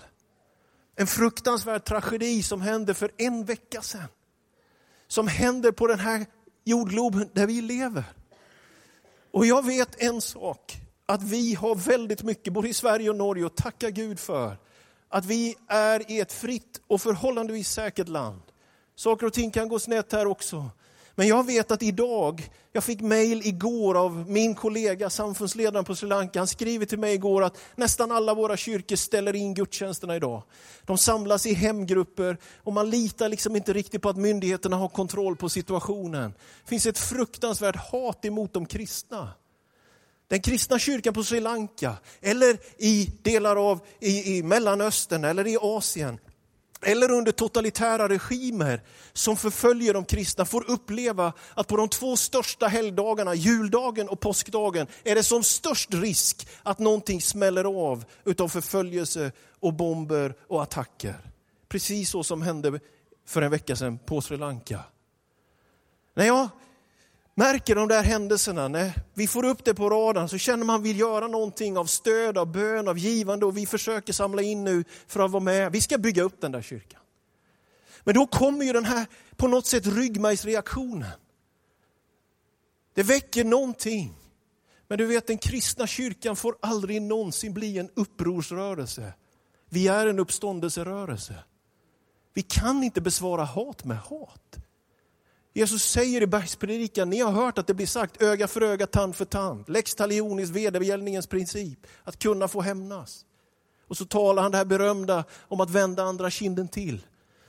En 0.97 1.07
fruktansvärd 1.07 1.85
tragedi 1.85 2.43
som 2.43 2.61
hände 2.61 2.95
för 2.95 3.11
en 3.17 3.45
vecka 3.45 3.83
sedan. 3.83 4.09
Som 5.09 5.29
händer 5.29 5.73
på 5.73 5.87
den 5.87 5.99
här 5.99 6.27
jordgloben 6.65 7.31
där 7.33 7.47
vi 7.47 7.61
lever. 7.61 8.05
Och 9.31 9.47
jag 9.47 9.67
vet 9.67 10.03
en 10.03 10.21
sak, 10.21 10.77
att 11.07 11.23
vi 11.23 11.55
har 11.55 11.75
väldigt 11.75 12.23
mycket, 12.23 12.53
både 12.53 12.69
i 12.69 12.75
Sverige 12.75 13.11
och 13.11 13.17
Norge, 13.17 13.47
att 13.47 13.57
tacka 13.57 13.91
Gud 13.91 14.21
för. 14.21 14.57
Att 15.09 15.25
vi 15.25 15.55
är 15.69 16.11
i 16.11 16.21
ett 16.21 16.33
fritt 16.33 16.81
och 16.87 17.01
förhållandevis 17.01 17.71
säkert 17.71 18.09
land. 18.09 18.43
Saker 18.95 19.27
och 19.27 19.33
ting 19.33 19.51
kan 19.51 19.69
gå 19.69 19.79
snett 19.79 20.13
här 20.13 20.27
också. 20.27 20.71
Men 21.15 21.29
jag 21.29 21.47
vet 21.47 21.71
att 21.71 21.83
idag, 21.83 22.51
jag 22.73 22.85
fick 22.85 23.01
mejl 23.01 23.43
igår 23.47 23.95
av 23.95 24.31
min 24.31 24.55
kollega, 24.55 25.11
samfundsledaren 25.11 25.85
på 25.85 25.95
Sri 25.97 26.09
Lanka. 26.09 26.39
Han 26.39 26.47
skriver 26.47 26.87
till 26.87 26.99
mig 26.99 27.15
igår 27.15 27.45
att 27.45 27.59
nästan 27.77 28.13
alla 28.13 28.35
våra 28.35 28.57
kyrkor 28.57 28.97
ställer 28.97 29.37
in 29.37 29.55
gudstjänsterna 29.55 30.17
idag. 30.17 30.43
De 30.85 30.99
samlas 30.99 31.47
i 31.47 31.55
hemgrupper 31.55 32.39
och 32.57 32.73
man 32.73 32.91
litar 32.91 33.29
liksom 33.29 33.57
inte 33.57 33.73
riktigt 33.73 34.03
på 34.03 34.09
att 34.09 34.17
myndigheterna 34.17 34.77
har 34.77 34.89
kontroll 34.89 35.37
på 35.37 35.49
situationen. 35.49 36.35
Det 36.65 36.69
finns 36.69 36.87
ett 36.87 36.99
fruktansvärt 36.99 37.77
hat 37.77 38.25
emot 38.25 38.53
de 38.53 38.67
kristna. 38.67 39.29
Den 40.29 40.41
kristna 40.41 40.79
kyrkan 40.79 41.15
på 41.15 41.25
Sri 41.25 41.41
Lanka 41.41 41.95
eller 42.21 42.59
i 42.79 43.11
delar 43.23 43.71
av 43.71 43.81
i, 44.01 44.37
i 44.37 44.43
Mellanöstern 44.43 45.25
eller 45.25 45.47
i 45.47 45.57
Asien 45.61 46.19
eller 46.83 47.11
under 47.11 47.33
totalitära 47.33 48.09
regimer 48.09 48.83
som 49.13 49.37
förföljer 49.37 49.95
de 49.95 50.05
kristna 50.05 50.45
får 50.45 50.71
uppleva 50.71 51.33
att 51.55 51.67
på 51.67 51.77
de 51.77 51.89
två 51.89 52.17
största 52.17 52.67
helgdagarna, 52.67 53.35
juldagen 53.35 54.09
och 54.09 54.21
påskdagen, 54.21 54.87
är 55.05 55.15
det 55.15 55.23
som 55.23 55.43
störst 55.43 55.95
risk 55.95 56.49
att 56.63 56.79
någonting 56.79 57.23
smäller 57.23 57.65
av 57.65 58.05
utav 58.25 58.49
förföljelse 58.49 59.33
och 59.61 59.75
bomber 59.75 60.35
och 60.49 60.63
attacker. 60.63 61.15
Precis 61.69 62.11
så 62.11 62.25
som 62.25 62.43
hände 62.43 62.81
för 63.27 63.43
en 63.43 63.51
vecka 63.51 63.77
sedan 63.77 63.99
på 63.99 64.21
Sri 64.21 64.37
Lanka. 64.37 64.81
När 66.15 66.27
jag 66.27 66.49
märker 67.41 67.75
de 67.75 67.89
där 67.89 68.03
händelserna, 68.03 68.69
när 68.69 68.93
vi 69.15 69.27
får 69.27 69.45
upp 69.45 69.65
det 69.65 69.75
på 69.75 69.91
radarn 69.91 70.29
så 70.29 70.39
känner 70.39 70.65
man 70.65 70.83
vill 70.83 70.99
göra 70.99 71.27
någonting 71.27 71.79
av 71.79 71.85
stöd, 71.85 72.39
av 72.39 72.53
bön, 72.53 72.89
av 72.89 72.99
givande 72.99 73.47
och 73.47 73.57
vi 73.57 73.67
försöker 73.67 74.13
samla 74.13 74.43
in 74.43 74.65
nu 74.65 74.85
för 75.07 75.25
att 75.25 75.31
vara 75.31 75.43
med. 75.43 75.73
Vi 75.73 75.81
ska 75.81 75.99
bygga 75.99 76.23
upp 76.23 76.41
den 76.41 76.53
där 76.53 76.63
kyrkan. 76.63 77.01
Men 78.05 78.15
då 78.15 78.27
kommer 78.27 78.65
ju 78.65 78.73
den 78.73 78.85
här 78.85 79.07
på 79.37 79.49
något 79.49 79.67
sätt 79.67 79.87
ryggmärgsreaktionen. 79.87 81.11
Det 82.95 83.03
väcker 83.03 83.45
någonting. 83.45 84.15
Men 84.89 84.99
du 84.99 85.07
vet 85.07 85.27
den 85.27 85.39
kristna 85.39 85.87
kyrkan 85.87 86.37
får 86.37 86.57
aldrig 86.63 87.03
någonsin 87.03 87.55
bli 87.55 87.79
en 87.79 87.91
upprorsrörelse. 87.95 89.13
Vi 89.69 89.89
är 89.89 90.07
en 90.07 90.19
uppståndelserörelse. 90.19 91.35
Vi 92.35 92.43
kan 92.43 92.85
inte 92.85 93.01
besvara 93.01 93.45
hat 93.45 93.85
med 93.85 93.99
hat. 93.99 94.57
Jesus 95.53 95.83
säger 95.83 96.23
i 96.23 96.27
bergspredikan, 96.27 97.11
ni 97.11 97.21
har 97.21 97.33
hört 97.33 97.59
att 97.59 97.67
det 97.67 97.75
blir 97.75 97.87
sagt 97.87 98.23
öga 98.23 98.49
för 98.49 98.61
öga, 98.61 98.87
tand 98.87 99.17
för 99.17 99.25
tand. 99.25 99.69
Lex 99.69 99.95
talionis, 99.95 100.51
vedergällningens 100.51 101.27
princip, 101.27 101.87
att 102.05 102.19
kunna 102.19 102.49
få 102.49 102.61
hämnas. 102.61 103.25
Och 103.89 103.97
så 103.97 104.05
talar 104.05 104.43
han 104.43 104.53
det 104.53 104.59
här 104.59 104.65
berömda 104.65 105.25
om 105.41 105.61
att 105.61 105.71
vända 105.71 106.03
andra 106.03 106.31
kinden 106.31 106.69
till. 106.69 107.07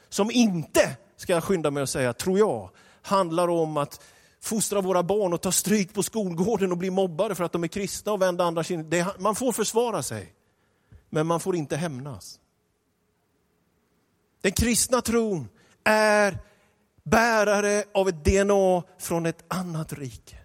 Som 0.09 0.31
inte, 0.31 0.97
ska 1.17 1.33
jag 1.33 1.43
skynda 1.43 1.71
mig 1.71 1.83
att 1.83 1.89
säga, 1.89 2.13
tror 2.13 2.39
jag, 2.39 2.69
handlar 3.01 3.47
om 3.47 3.77
att 3.77 4.01
fostra 4.41 4.81
våra 4.81 5.03
barn 5.03 5.33
och 5.33 5.41
ta 5.41 5.51
stryk 5.51 5.93
på 5.93 6.03
skolgården 6.03 6.71
och 6.71 6.77
bli 6.77 6.89
mobbade 6.89 7.35
för 7.35 7.43
att 7.43 7.51
de 7.51 7.63
är 7.63 7.67
kristna 7.67 8.11
och 8.11 8.21
vända 8.21 8.43
andra 8.43 8.63
kinden. 8.63 9.05
man 9.19 9.35
får 9.35 9.51
försvara 9.51 10.03
sig, 10.03 10.33
men 11.09 11.27
man 11.27 11.39
får 11.39 11.55
inte 11.55 11.75
hämnas. 11.75 12.39
Den 14.41 14.51
kristna 14.51 15.01
tron 15.01 15.49
är 15.83 16.37
bärare 17.03 17.83
av 17.93 18.09
ett 18.09 18.25
DNA 18.25 18.83
från 18.99 19.25
ett 19.25 19.43
annat 19.47 19.93
rike. 19.93 20.40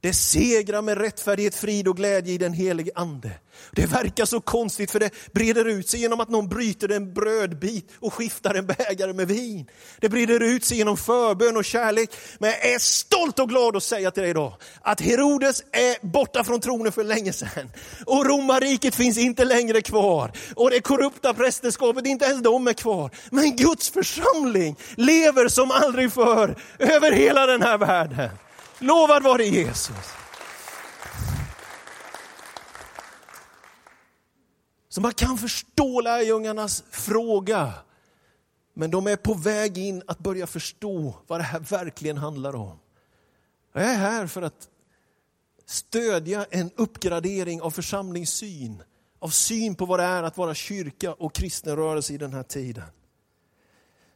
Det 0.00 0.12
segrar 0.12 0.82
med 0.82 0.98
rättfärdighet, 0.98 1.54
frid 1.54 1.88
och 1.88 1.96
glädje 1.96 2.34
i 2.34 2.38
den 2.38 2.52
helige 2.52 2.90
ande. 2.94 3.30
Det 3.72 3.86
verkar 3.86 4.24
så 4.24 4.40
konstigt 4.40 4.90
för 4.90 5.00
det 5.00 5.10
breder 5.32 5.64
ut 5.64 5.88
sig 5.88 6.00
genom 6.00 6.20
att 6.20 6.28
någon 6.28 6.48
bryter 6.48 6.88
en 6.88 7.14
brödbit 7.14 7.90
och 8.00 8.14
skiftar 8.14 8.54
en 8.54 8.66
bägare 8.66 9.12
med 9.12 9.28
vin. 9.28 9.66
Det 10.00 10.08
breder 10.08 10.42
ut 10.42 10.64
sig 10.64 10.76
genom 10.76 10.96
förbön 10.96 11.56
och 11.56 11.64
kärlek. 11.64 12.10
Men 12.38 12.50
jag 12.50 12.72
är 12.72 12.78
stolt 12.78 13.38
och 13.38 13.48
glad 13.48 13.76
att 13.76 13.82
säga 13.82 14.10
till 14.10 14.22
dig 14.22 14.30
idag 14.30 14.54
att 14.80 15.00
Herodes 15.00 15.62
är 15.72 16.06
borta 16.06 16.44
från 16.44 16.60
tronen 16.60 16.92
för 16.92 17.04
länge 17.04 17.32
sedan. 17.32 17.70
Och 18.06 18.26
romarriket 18.26 18.94
finns 18.94 19.18
inte 19.18 19.44
längre 19.44 19.82
kvar. 19.82 20.32
Och 20.56 20.70
det 20.70 20.80
korrupta 20.80 21.34
prästerskapet, 21.34 22.06
inte 22.06 22.24
ens 22.24 22.42
de 22.42 22.68
är 22.68 22.72
kvar. 22.72 23.10
Men 23.30 23.56
Guds 23.56 23.90
församling 23.90 24.76
lever 24.94 25.48
som 25.48 25.70
aldrig 25.70 26.12
förr 26.12 26.54
över 26.78 27.12
hela 27.12 27.46
den 27.46 27.62
här 27.62 27.78
världen. 27.78 28.30
Lovad 28.80 29.22
vare 29.22 29.44
Jesus. 29.44 30.14
Så 34.88 35.00
man 35.00 35.12
kan 35.12 35.38
förstå 35.38 36.00
lärjungarnas 36.00 36.84
fråga. 36.90 37.72
Men 38.74 38.90
de 38.90 39.06
är 39.06 39.16
på 39.16 39.34
väg 39.34 39.78
in 39.78 40.02
att 40.06 40.18
börja 40.18 40.46
förstå 40.46 41.14
vad 41.26 41.40
det 41.40 41.44
här 41.44 41.60
verkligen 41.60 42.16
handlar 42.16 42.54
om. 42.56 42.78
Jag 43.72 43.84
är 43.84 43.94
här 43.94 44.26
för 44.26 44.42
att 44.42 44.68
stödja 45.66 46.46
en 46.50 46.70
uppgradering 46.76 47.62
av 47.62 47.70
församlingssyn, 47.70 48.82
av 49.18 49.28
syn 49.28 49.74
på 49.74 49.86
vad 49.86 49.98
det 49.98 50.04
är 50.04 50.22
att 50.22 50.36
vara 50.36 50.54
kyrka 50.54 51.12
och 51.12 51.34
kristen 51.34 51.76
rörelse 51.76 52.12
i 52.12 52.18
den 52.18 52.32
här 52.32 52.42
tiden. 52.42 52.84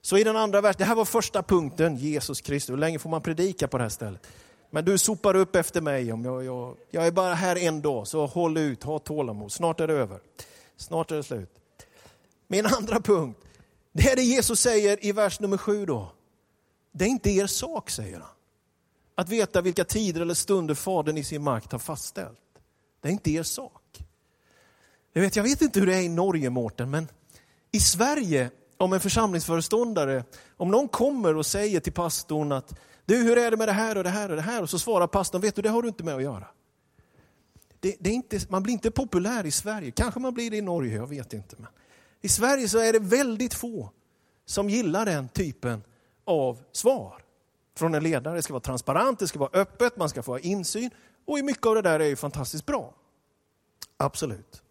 Så 0.00 0.18
i 0.18 0.24
den 0.24 0.36
andra 0.36 0.60
versen, 0.60 0.78
det 0.78 0.84
här 0.84 0.94
var 0.94 1.04
första 1.04 1.42
punkten, 1.42 1.96
Jesus 1.96 2.40
Kristus. 2.40 2.72
Hur 2.72 2.76
länge 2.76 2.98
får 2.98 3.10
man 3.10 3.22
predika 3.22 3.68
på 3.68 3.78
det 3.78 3.84
här 3.84 3.88
stället? 3.88 4.26
Men 4.74 4.84
du 4.84 4.98
sopar 4.98 5.36
upp 5.36 5.56
efter 5.56 5.80
mig. 5.80 6.12
Om 6.12 6.24
jag, 6.24 6.44
jag, 6.44 6.76
jag 6.90 7.06
är 7.06 7.10
bara 7.12 7.34
här 7.34 7.56
en 7.56 7.82
dag, 7.82 8.06
så 8.06 8.26
håll 8.26 8.56
ut, 8.56 8.82
ha 8.82 8.98
tålamod. 8.98 9.52
Snart 9.52 9.80
är 9.80 9.86
det 9.86 9.94
över. 9.94 10.20
Snart 10.76 11.10
är 11.10 11.16
det 11.16 11.22
slut. 11.22 11.50
Min 12.48 12.66
andra 12.66 13.00
punkt, 13.00 13.40
det 13.92 14.10
är 14.10 14.16
det 14.16 14.22
Jesus 14.22 14.60
säger 14.60 15.04
i 15.04 15.12
vers 15.12 15.40
nummer 15.40 15.56
sju 15.56 15.86
då. 15.86 16.12
Det 16.92 17.04
är 17.04 17.08
inte 17.08 17.30
er 17.30 17.46
sak, 17.46 17.90
säger 17.90 18.20
han. 18.20 18.30
Att 19.14 19.28
veta 19.28 19.60
vilka 19.60 19.84
tider 19.84 20.20
eller 20.20 20.34
stunder 20.34 20.74
Fadern 20.74 21.18
i 21.18 21.24
sin 21.24 21.42
makt 21.42 21.72
har 21.72 21.78
fastställt. 21.78 22.38
Det 23.00 23.08
är 23.08 23.12
inte 23.12 23.30
er 23.30 23.42
sak. 23.42 24.04
Jag 25.12 25.22
vet, 25.22 25.36
jag 25.36 25.44
vet 25.44 25.62
inte 25.62 25.80
hur 25.80 25.86
det 25.86 25.94
är 25.94 26.02
i 26.02 26.08
Norge, 26.08 26.50
Mårten, 26.50 26.90
men 26.90 27.08
i 27.72 27.80
Sverige, 27.80 28.50
om 28.76 28.92
en 28.92 29.00
församlingsföreståndare, 29.00 30.24
om 30.56 30.70
någon 30.70 30.88
kommer 30.88 31.36
och 31.36 31.46
säger 31.46 31.80
till 31.80 31.92
pastorn 31.92 32.52
att 32.52 32.74
du, 33.04 33.16
hur 33.16 33.38
är 33.38 33.50
det 33.50 33.56
med 33.56 33.68
det 33.68 33.72
här 33.72 33.98
och 33.98 34.04
det 34.04 34.10
här 34.10 34.30
och 34.30 34.36
det 34.36 34.42
här? 34.42 34.62
Och 34.62 34.70
så 34.70 34.78
svarar 34.78 35.06
pastorn, 35.06 35.40
vet 35.40 35.54
du, 35.54 35.62
det 35.62 35.68
har 35.68 35.82
du 35.82 35.88
inte 35.88 36.04
med 36.04 36.14
att 36.14 36.22
göra. 36.22 36.46
Det, 37.80 37.96
det 38.00 38.10
är 38.10 38.14
inte, 38.14 38.40
man 38.48 38.62
blir 38.62 38.72
inte 38.72 38.90
populär 38.90 39.46
i 39.46 39.50
Sverige, 39.50 39.90
kanske 39.90 40.20
man 40.20 40.34
blir 40.34 40.50
det 40.50 40.56
i 40.56 40.60
Norge, 40.60 40.96
jag 40.96 41.06
vet 41.06 41.32
inte. 41.32 41.56
Men 41.58 41.68
I 42.20 42.28
Sverige 42.28 42.68
så 42.68 42.78
är 42.78 42.92
det 42.92 42.98
väldigt 42.98 43.54
få 43.54 43.90
som 44.44 44.70
gillar 44.70 45.06
den 45.06 45.28
typen 45.28 45.82
av 46.24 46.58
svar 46.72 47.22
från 47.76 47.94
en 47.94 48.02
ledare. 48.02 48.34
Det 48.34 48.42
ska 48.42 48.52
vara 48.52 48.60
transparent, 48.60 49.18
det 49.18 49.28
ska 49.28 49.38
vara 49.38 49.50
öppet, 49.52 49.96
man 49.96 50.08
ska 50.08 50.22
få 50.22 50.32
ha 50.32 50.38
insyn. 50.38 50.90
Och 51.24 51.38
mycket 51.44 51.66
av 51.66 51.74
det 51.74 51.82
där 51.82 52.00
är 52.00 52.06
ju 52.06 52.16
fantastiskt 52.16 52.66
bra. 52.66 52.94
Absolut. 53.96 54.62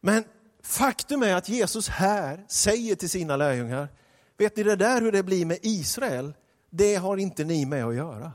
Men 0.00 0.24
faktum 0.62 1.22
är 1.22 1.34
att 1.34 1.48
Jesus 1.48 1.88
här 1.88 2.44
säger 2.48 2.94
till 2.94 3.10
sina 3.10 3.36
lärjungar, 3.36 3.88
vet 4.36 4.56
ni 4.56 4.62
det 4.62 4.76
där 4.76 5.00
hur 5.00 5.12
det 5.12 5.22
blir 5.22 5.46
med 5.46 5.58
Israel? 5.62 6.34
Det 6.70 6.94
har 6.94 7.16
inte 7.16 7.44
ni 7.44 7.66
med 7.66 7.84
att 7.84 7.94
göra. 7.94 8.32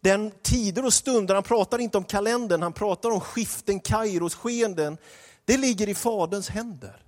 Den 0.00 0.30
tider 0.42 0.84
och 0.84 0.94
stunder, 0.94 1.34
han 1.34 1.44
pratar 1.44 1.78
inte 1.78 1.98
om 1.98 2.04
kalendern, 2.04 2.62
han 2.62 2.72
pratar 2.72 3.10
om 3.10 3.20
skiften, 3.20 3.80
kairos, 3.80 4.34
skeenden. 4.34 4.98
Det 5.44 5.56
ligger 5.56 5.88
i 5.88 5.94
Faderns 5.94 6.48
händer. 6.48 7.04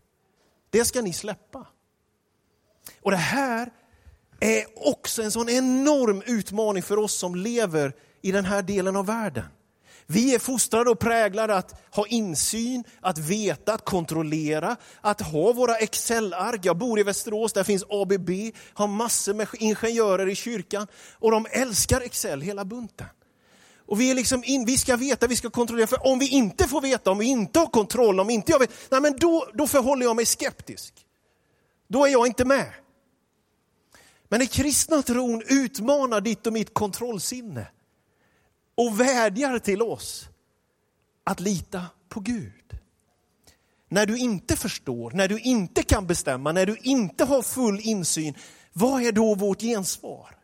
Det 0.70 0.85
ska 0.85 1.02
ni 1.02 1.12
släppa. 1.12 1.66
Och 3.02 3.11
det 3.11 3.16
här 3.16 3.72
är 4.40 4.66
också 4.88 5.22
en 5.22 5.30
sån 5.30 5.48
enorm 5.48 6.22
utmaning 6.26 6.83
för 6.83 6.96
oss 6.96 7.14
som 7.14 7.35
lever 7.35 7.92
i 8.22 8.33
den 8.33 8.44
här 8.44 8.62
delen 8.62 8.96
av 8.96 9.07
världen. 9.07 9.44
Vi 10.06 10.34
är 10.34 10.38
fostrade 10.38 10.90
och 10.90 10.98
präglade 10.98 11.54
att 11.54 11.74
ha 11.90 12.06
insyn, 12.06 12.84
att 13.00 13.18
veta, 13.18 13.72
att 13.72 13.84
kontrollera, 13.84 14.76
att 15.00 15.20
ha 15.20 15.52
våra 15.52 15.76
Excel-ark. 15.76 16.60
Jag 16.62 16.78
bor 16.78 17.00
i 17.00 17.02
Västerås, 17.02 17.52
där 17.52 17.64
finns 17.64 17.84
ABB, 17.88 18.30
har 18.72 18.86
massor 18.86 19.34
med 19.34 19.48
ingenjörer 19.52 20.28
i 20.28 20.34
kyrkan 20.34 20.86
och 21.12 21.30
de 21.30 21.46
älskar 21.50 22.00
Excel, 22.00 22.40
hela 22.40 22.64
bunten. 22.64 23.06
Och 23.86 24.00
vi, 24.00 24.10
är 24.10 24.14
liksom 24.14 24.44
in, 24.44 24.64
vi 24.64 24.78
ska 24.78 24.96
veta, 24.96 25.26
vi 25.26 25.36
ska 25.36 25.50
kontrollera, 25.50 25.86
för 25.86 26.06
om 26.06 26.18
vi 26.18 26.28
inte 26.28 26.68
får 26.68 26.80
veta, 26.80 27.10
om 27.10 27.18
vi 27.18 27.26
inte 27.26 27.58
har 27.58 27.66
kontroll, 27.66 28.20
om 28.20 28.30
inte 28.30 28.52
jag 28.52 28.58
vet, 28.58 28.70
nej 28.90 29.00
men 29.00 29.16
då, 29.16 29.48
då 29.54 29.66
förhåller 29.66 30.06
jag 30.06 30.16
mig 30.16 30.26
skeptisk. 30.26 30.94
Då 31.88 32.04
är 32.04 32.08
jag 32.08 32.26
inte 32.26 32.44
med. 32.44 32.72
Men 34.28 34.38
den 34.38 34.48
kristna 34.48 35.02
tron 35.02 35.42
utmanar 35.46 36.20
ditt 36.20 36.46
och 36.46 36.52
mitt 36.52 36.74
kontrollsinne 36.74 37.66
och 38.74 39.00
vädjar 39.00 39.58
till 39.58 39.82
oss 39.82 40.28
att 41.24 41.40
lita 41.40 41.87
på 42.08 42.20
Gud. 42.20 42.78
När 43.88 44.06
du 44.06 44.18
inte 44.18 44.56
förstår, 44.56 45.10
när 45.10 45.28
du 45.28 45.38
inte 45.38 45.82
kan 45.82 46.06
bestämma, 46.06 46.52
när 46.52 46.66
du 46.66 46.76
inte 46.76 47.24
har 47.24 47.42
full 47.42 47.80
insyn, 47.80 48.34
vad 48.72 49.02
är 49.02 49.12
då 49.12 49.34
vårt 49.34 49.60
gensvar? 49.60 50.37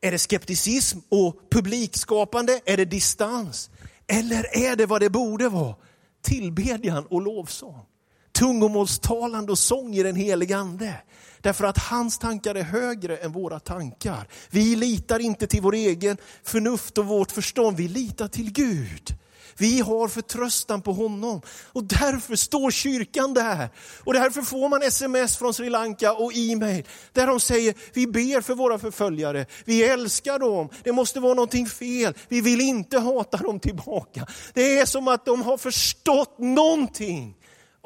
Är 0.00 0.10
det 0.10 0.18
skepticism 0.18 0.98
och 1.08 1.50
publikskapande? 1.50 2.60
Är 2.64 2.76
det 2.76 2.84
distans? 2.84 3.70
Eller 4.06 4.56
är 4.56 4.76
det 4.76 4.86
vad 4.86 5.00
det 5.00 5.10
borde 5.10 5.48
vara? 5.48 5.76
Tillbedjan 6.22 7.06
och 7.06 7.22
lovsång. 7.22 7.84
Tungomålstalande 8.32 9.52
och 9.52 9.58
sång 9.58 9.94
i 9.94 10.02
den 10.02 10.16
helige 10.16 10.56
Ande. 10.56 10.94
Därför 11.40 11.64
att 11.64 11.78
hans 11.78 12.18
tankar 12.18 12.54
är 12.54 12.62
högre 12.62 13.16
än 13.16 13.32
våra 13.32 13.60
tankar. 13.60 14.28
Vi 14.50 14.76
litar 14.76 15.18
inte 15.18 15.46
till 15.46 15.62
vår 15.62 15.74
egen 15.74 16.16
förnuft 16.42 16.98
och 16.98 17.06
vårt 17.06 17.32
förstånd, 17.32 17.76
vi 17.76 17.88
litar 17.88 18.28
till 18.28 18.52
Gud. 18.52 19.18
Vi 19.58 19.80
har 19.80 20.08
förtröstan 20.08 20.82
på 20.82 20.92
honom. 20.92 21.40
Och 21.72 21.84
därför 21.84 22.36
står 22.36 22.70
kyrkan 22.70 23.34
där. 23.34 23.70
Och 24.04 24.12
därför 24.12 24.42
får 24.42 24.68
man 24.68 24.82
sms 24.82 25.36
från 25.36 25.54
Sri 25.54 25.70
Lanka 25.70 26.12
och 26.12 26.32
e-mail 26.36 26.86
där 27.12 27.26
de 27.26 27.40
säger, 27.40 27.74
vi 27.92 28.06
ber 28.06 28.40
för 28.40 28.54
våra 28.54 28.78
förföljare, 28.78 29.46
vi 29.64 29.84
älskar 29.84 30.38
dem, 30.38 30.68
det 30.82 30.92
måste 30.92 31.20
vara 31.20 31.34
någonting 31.34 31.66
fel, 31.66 32.14
vi 32.28 32.40
vill 32.40 32.60
inte 32.60 32.98
hata 32.98 33.36
dem 33.36 33.60
tillbaka. 33.60 34.26
Det 34.54 34.78
är 34.78 34.86
som 34.86 35.08
att 35.08 35.24
de 35.24 35.42
har 35.42 35.58
förstått 35.58 36.38
någonting 36.38 37.34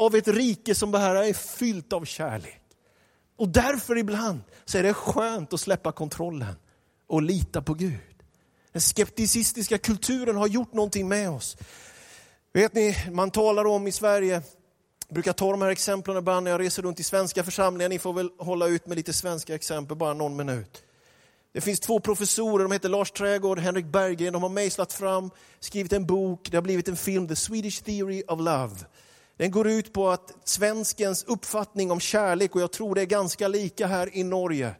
av 0.06 0.14
ett 0.14 0.28
rike 0.28 0.74
som 0.74 0.90
bara 0.90 1.26
är 1.26 1.32
fyllt 1.32 1.92
av 1.92 2.04
kärlek. 2.04 2.62
Och 3.36 3.48
därför 3.48 3.98
ibland 3.98 4.40
så 4.64 4.78
är 4.78 4.82
det 4.82 4.94
skönt 4.94 5.52
att 5.52 5.60
släppa 5.60 5.92
kontrollen 5.92 6.54
och 7.06 7.22
lita 7.22 7.62
på 7.62 7.74
Gud. 7.74 7.98
Den 8.72 8.80
skepticistiska 8.82 9.78
kulturen 9.78 10.36
har 10.36 10.46
gjort 10.46 10.72
någonting 10.72 11.08
med 11.08 11.30
oss. 11.30 11.56
Vet 12.52 12.74
ni, 12.74 12.96
man 13.10 13.30
talar 13.30 13.64
om 13.64 13.86
i 13.86 13.92
Sverige, 13.92 14.42
jag 15.08 15.14
brukar 15.14 15.32
ta 15.32 15.50
de 15.50 15.62
här 15.62 15.70
exemplen 15.70 16.16
ibland 16.16 16.44
när 16.44 16.50
jag 16.50 16.60
reser 16.60 16.82
runt 16.82 17.00
i 17.00 17.02
svenska 17.02 17.44
församlingar, 17.44 17.88
ni 17.88 17.98
får 17.98 18.12
väl 18.12 18.30
hålla 18.38 18.66
ut 18.66 18.86
med 18.86 18.96
lite 18.96 19.12
svenska 19.12 19.54
exempel, 19.54 19.96
bara 19.96 20.14
någon 20.14 20.36
minut. 20.36 20.82
Det 21.52 21.60
finns 21.60 21.80
två 21.80 22.00
professorer, 22.00 22.62
de 22.62 22.72
heter 22.72 22.88
Lars 22.88 23.10
Trägård 23.10 23.58
och 23.58 23.64
Henrik 23.64 23.86
Berggren, 23.86 24.32
de 24.32 24.42
har 24.42 24.50
mejslat 24.50 24.92
fram, 24.92 25.30
skrivit 25.60 25.92
en 25.92 26.06
bok, 26.06 26.48
det 26.50 26.56
har 26.56 26.62
blivit 26.62 26.88
en 26.88 26.96
film, 26.96 27.28
The 27.28 27.36
Swedish 27.36 27.82
Theory 27.82 28.22
of 28.28 28.40
Love. 28.40 28.76
Den 29.42 29.50
går 29.50 29.68
ut 29.68 29.92
på 29.92 30.10
att 30.10 30.34
svenskens 30.44 31.24
uppfattning 31.24 31.90
om 31.90 32.00
kärlek, 32.00 32.54
och 32.54 32.60
jag 32.60 32.72
tror 32.72 32.94
det 32.94 33.00
är 33.00 33.06
ganska 33.06 33.48
lika 33.48 33.86
här 33.86 34.16
i 34.16 34.24
Norge, 34.24 34.74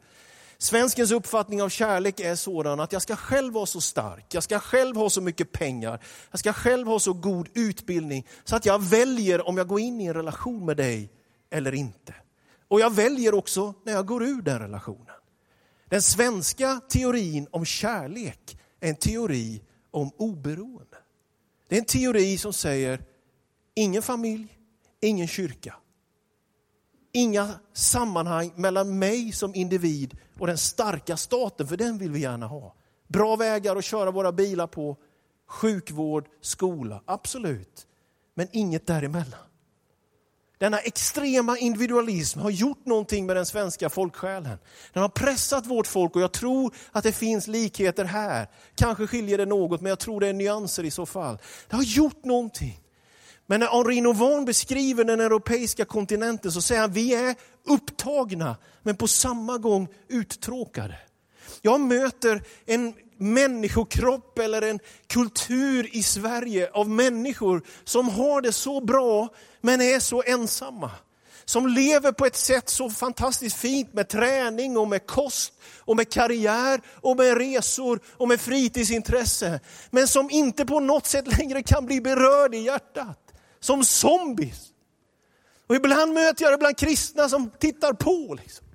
Svenskens 0.58 1.10
uppfattning 1.10 1.62
av 1.62 1.68
kärlek 1.68 2.20
är 2.20 2.34
sådan 2.34 2.80
att 2.80 2.92
jag 2.92 3.02
ska 3.02 3.16
själv 3.16 3.54
vara 3.54 3.66
så 3.66 3.80
stark, 3.80 4.34
jag 4.34 4.42
ska 4.42 4.58
själv 4.58 4.96
ha 4.96 5.10
så 5.10 5.20
mycket 5.20 5.52
pengar, 5.52 6.02
jag 6.30 6.40
ska 6.40 6.52
själv 6.52 6.86
ha 6.86 6.98
så 6.98 7.12
god 7.12 7.48
utbildning 7.54 8.26
så 8.44 8.56
att 8.56 8.66
jag 8.66 8.82
väljer 8.82 9.48
om 9.48 9.56
jag 9.56 9.68
går 9.68 9.80
in 9.80 10.00
i 10.00 10.06
en 10.06 10.14
relation 10.14 10.64
med 10.64 10.76
dig 10.76 11.12
eller 11.50 11.74
inte. 11.74 12.14
Och 12.68 12.80
jag 12.80 12.94
väljer 12.94 13.34
också 13.34 13.74
när 13.84 13.92
jag 13.92 14.06
går 14.06 14.22
ur 14.22 14.42
den 14.42 14.58
relationen. 14.58 15.16
Den 15.88 16.02
svenska 16.02 16.80
teorin 16.88 17.46
om 17.50 17.64
kärlek 17.64 18.58
är 18.80 18.88
en 18.88 18.96
teori 18.96 19.62
om 19.90 20.10
oberoende. 20.16 20.96
Det 21.68 21.76
är 21.76 21.80
en 21.80 21.86
teori 21.86 22.38
som 22.38 22.52
säger 22.52 23.11
ingen 23.74 24.02
familj, 24.02 24.58
ingen 25.00 25.28
kyrka 25.28 25.76
inga 27.12 27.54
sammanhang 27.72 28.52
mellan 28.56 28.98
mig 28.98 29.32
som 29.32 29.54
individ 29.54 30.16
och 30.38 30.46
den 30.46 30.58
starka 30.58 31.16
staten, 31.16 31.66
för 31.66 31.76
den 31.76 31.98
vill 31.98 32.10
vi 32.10 32.20
gärna 32.20 32.46
ha. 32.46 32.74
Bra 33.08 33.36
vägar 33.36 33.76
att 33.76 33.84
köra 33.84 34.10
våra 34.10 34.32
bilar 34.32 34.66
på, 34.66 34.96
sjukvård, 35.48 36.28
skola, 36.40 37.02
absolut. 37.06 37.86
Men 38.34 38.48
inget 38.52 38.86
däremellan. 38.86 39.40
Denna 40.58 40.78
extrema 40.78 41.58
individualism 41.58 42.38
har 42.40 42.50
gjort 42.50 42.86
någonting 42.86 43.26
med 43.26 43.36
den 43.36 43.46
svenska 43.46 43.90
folksjälen. 43.90 44.58
Den 44.92 45.02
har 45.02 45.08
pressat 45.08 45.66
vårt 45.66 45.86
folk 45.86 46.16
och 46.16 46.22
jag 46.22 46.32
tror 46.32 46.74
att 46.92 47.04
det 47.04 47.12
finns 47.12 47.46
likheter 47.46 48.04
här. 48.04 48.48
Kanske 48.74 49.06
skiljer 49.06 49.38
det 49.38 49.46
något, 49.46 49.80
men 49.80 49.90
jag 49.90 49.98
tror 49.98 50.20
det 50.20 50.28
är 50.28 50.32
nyanser 50.32 50.84
i 50.84 50.90
så 50.90 51.06
fall. 51.06 51.38
Det 51.68 51.76
har 51.76 51.82
gjort 51.82 52.24
någonting. 52.24 52.81
Men 53.46 53.60
när 53.60 53.66
Henri 53.66 54.00
Nouveau 54.00 54.44
beskriver 54.44 55.04
den 55.04 55.20
europeiska 55.20 55.84
kontinenten 55.84 56.52
så 56.52 56.62
säger 56.62 56.80
han 56.80 56.92
vi 56.92 57.14
är 57.14 57.34
upptagna 57.66 58.56
men 58.82 58.96
på 58.96 59.08
samma 59.08 59.58
gång 59.58 59.88
uttråkade. 60.08 60.98
Jag 61.62 61.80
möter 61.80 62.42
en 62.66 62.94
människokropp 63.16 64.38
eller 64.38 64.62
en 64.62 64.80
kultur 65.06 65.96
i 65.96 66.02
Sverige 66.02 66.70
av 66.72 66.90
människor 66.90 67.62
som 67.84 68.08
har 68.08 68.40
det 68.40 68.52
så 68.52 68.80
bra 68.80 69.28
men 69.60 69.80
är 69.80 70.00
så 70.00 70.22
ensamma. 70.26 70.90
Som 71.44 71.66
lever 71.66 72.12
på 72.12 72.26
ett 72.26 72.36
sätt 72.36 72.68
så 72.68 72.90
fantastiskt 72.90 73.56
fint 73.56 73.94
med 73.94 74.08
träning 74.08 74.76
och 74.76 74.88
med 74.88 75.06
kost 75.06 75.52
och 75.78 75.96
med 75.96 76.12
karriär 76.12 76.80
och 77.00 77.16
med 77.16 77.38
resor 77.38 78.00
och 78.06 78.28
med 78.28 78.40
fritidsintresse. 78.40 79.60
Men 79.90 80.08
som 80.08 80.30
inte 80.30 80.66
på 80.66 80.80
något 80.80 81.06
sätt 81.06 81.38
längre 81.38 81.62
kan 81.62 81.86
bli 81.86 82.00
berörd 82.00 82.54
i 82.54 82.58
hjärtat 82.58 83.21
som 83.62 83.84
zombies. 83.84 84.68
Och 85.66 85.76
ibland 85.76 86.12
möter 86.12 86.44
jag 86.44 86.52
det 86.52 86.58
bland 86.58 86.76
kristna 86.76 87.28
som 87.28 87.50
tittar 87.58 87.92
på. 87.92 88.36
Liksom. 88.42 88.66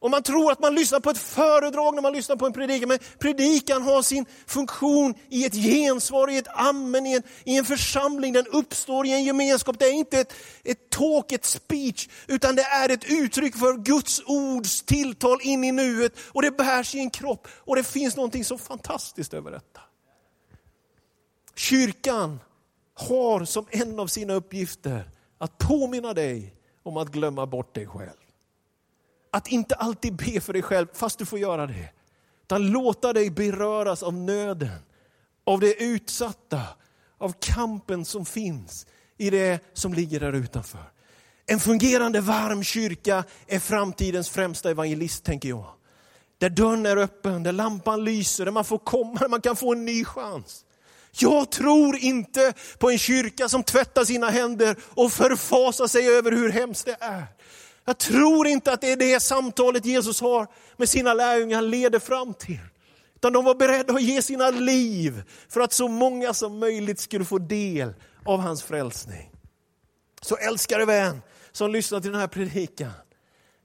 Och 0.00 0.10
man 0.10 0.22
tror 0.22 0.52
att 0.52 0.60
man 0.60 0.74
lyssnar 0.74 1.00
på 1.00 1.10
ett 1.10 1.18
föredrag 1.18 1.94
när 1.94 2.02
man 2.02 2.12
lyssnar 2.12 2.36
på 2.36 2.46
en 2.46 2.52
predikan, 2.52 2.88
men 2.88 2.98
predikan 3.18 3.82
har 3.82 4.02
sin 4.02 4.26
funktion 4.46 5.14
i 5.28 5.44
ett 5.44 5.54
gensvar, 5.54 6.30
i 6.30 6.36
ett 6.36 6.48
amen, 6.48 7.06
i 7.06 7.12
en, 7.12 7.22
i 7.44 7.56
en 7.56 7.64
församling. 7.64 8.32
Den 8.32 8.46
uppstår 8.46 9.06
i 9.06 9.12
en 9.12 9.24
gemenskap. 9.24 9.78
Det 9.78 9.84
är 9.84 9.92
inte 9.92 10.20
ett, 10.20 10.32
ett 10.64 10.90
talk, 10.90 11.32
ett 11.32 11.44
speech, 11.44 12.08
utan 12.26 12.56
det 12.56 12.62
är 12.62 12.88
ett 12.88 13.04
uttryck 13.04 13.56
för 13.56 13.76
Guds 13.76 14.22
ords 14.26 14.82
tilltal 14.82 15.38
in 15.42 15.64
i 15.64 15.72
nuet. 15.72 16.12
Och 16.32 16.42
det 16.42 16.50
bärs 16.50 16.94
i 16.94 16.98
en 16.98 17.10
kropp. 17.10 17.48
Och 17.52 17.76
det 17.76 17.84
finns 17.84 18.16
någonting 18.16 18.44
så 18.44 18.58
fantastiskt 18.58 19.34
över 19.34 19.50
detta. 19.50 19.80
Kyrkan 21.56 22.40
har 22.98 23.44
som 23.44 23.66
en 23.70 24.00
av 24.00 24.06
sina 24.06 24.34
uppgifter 24.34 25.10
att 25.38 25.58
påminna 25.58 26.14
dig 26.14 26.54
om 26.82 26.96
att 26.96 27.08
glömma 27.08 27.46
bort 27.46 27.74
dig 27.74 27.86
själv. 27.86 28.18
Att 29.30 29.48
inte 29.48 29.74
alltid 29.74 30.16
be 30.16 30.40
för 30.40 30.52
dig 30.52 30.62
själv, 30.62 30.86
fast 30.92 31.18
du 31.18 31.26
får 31.26 31.38
göra 31.38 31.66
det. 31.66 31.90
Utan 32.42 32.70
låta 32.70 33.12
dig 33.12 33.30
beröras 33.30 34.02
av 34.02 34.14
nöden, 34.14 34.78
av 35.44 35.60
det 35.60 35.82
utsatta, 35.82 36.62
av 37.18 37.34
kampen 37.40 38.04
som 38.04 38.26
finns 38.26 38.86
i 39.16 39.30
det 39.30 39.60
som 39.72 39.94
ligger 39.94 40.20
där 40.20 40.32
utanför. 40.32 40.92
En 41.46 41.60
fungerande 41.60 42.20
varm 42.20 42.62
kyrka 42.62 43.24
är 43.46 43.58
framtidens 43.58 44.30
främsta 44.30 44.70
evangelist, 44.70 45.24
tänker 45.24 45.48
jag. 45.48 45.66
Där 46.38 46.50
dörren 46.50 46.86
är 46.86 46.96
öppen, 46.96 47.42
där 47.42 47.52
lampan 47.52 48.04
lyser, 48.04 48.44
där 48.44 48.52
man 48.52 48.64
får 48.64 48.78
komma, 48.78 49.18
där 49.20 49.28
man 49.28 49.40
kan 49.40 49.56
få 49.56 49.72
en 49.72 49.84
ny 49.84 50.04
chans. 50.04 50.64
Jag 51.20 51.50
tror 51.50 51.96
inte 51.96 52.52
på 52.78 52.90
en 52.90 52.98
kyrka 52.98 53.48
som 53.48 53.62
tvättar 53.62 54.04
sina 54.04 54.30
händer 54.30 54.76
och 54.82 55.12
förfasar 55.12 55.86
sig 55.86 56.08
över 56.08 56.32
hur 56.32 56.50
hemskt 56.50 56.86
det 56.86 56.96
är. 57.00 57.26
Jag 57.84 57.98
tror 57.98 58.46
inte 58.46 58.72
att 58.72 58.80
det 58.80 58.92
är 58.92 58.96
det 58.96 59.20
samtalet 59.20 59.84
Jesus 59.84 60.20
har 60.20 60.46
med 60.76 60.88
sina 60.88 61.14
lärjungar 61.14 61.62
leder 61.62 61.98
fram 61.98 62.34
till. 62.34 62.60
Utan 63.16 63.32
de 63.32 63.44
var 63.44 63.54
beredda 63.54 63.94
att 63.94 64.02
ge 64.02 64.22
sina 64.22 64.50
liv 64.50 65.22
för 65.48 65.60
att 65.60 65.72
så 65.72 65.88
många 65.88 66.34
som 66.34 66.58
möjligt 66.58 67.00
skulle 67.00 67.24
få 67.24 67.38
del 67.38 67.94
av 68.24 68.40
hans 68.40 68.62
frälsning. 68.62 69.30
Så 70.20 70.36
älskade 70.36 70.84
vän 70.84 71.22
som 71.52 71.70
lyssnar 71.70 72.00
till 72.00 72.10
den 72.12 72.20
här 72.20 72.28
predikan. 72.28 72.92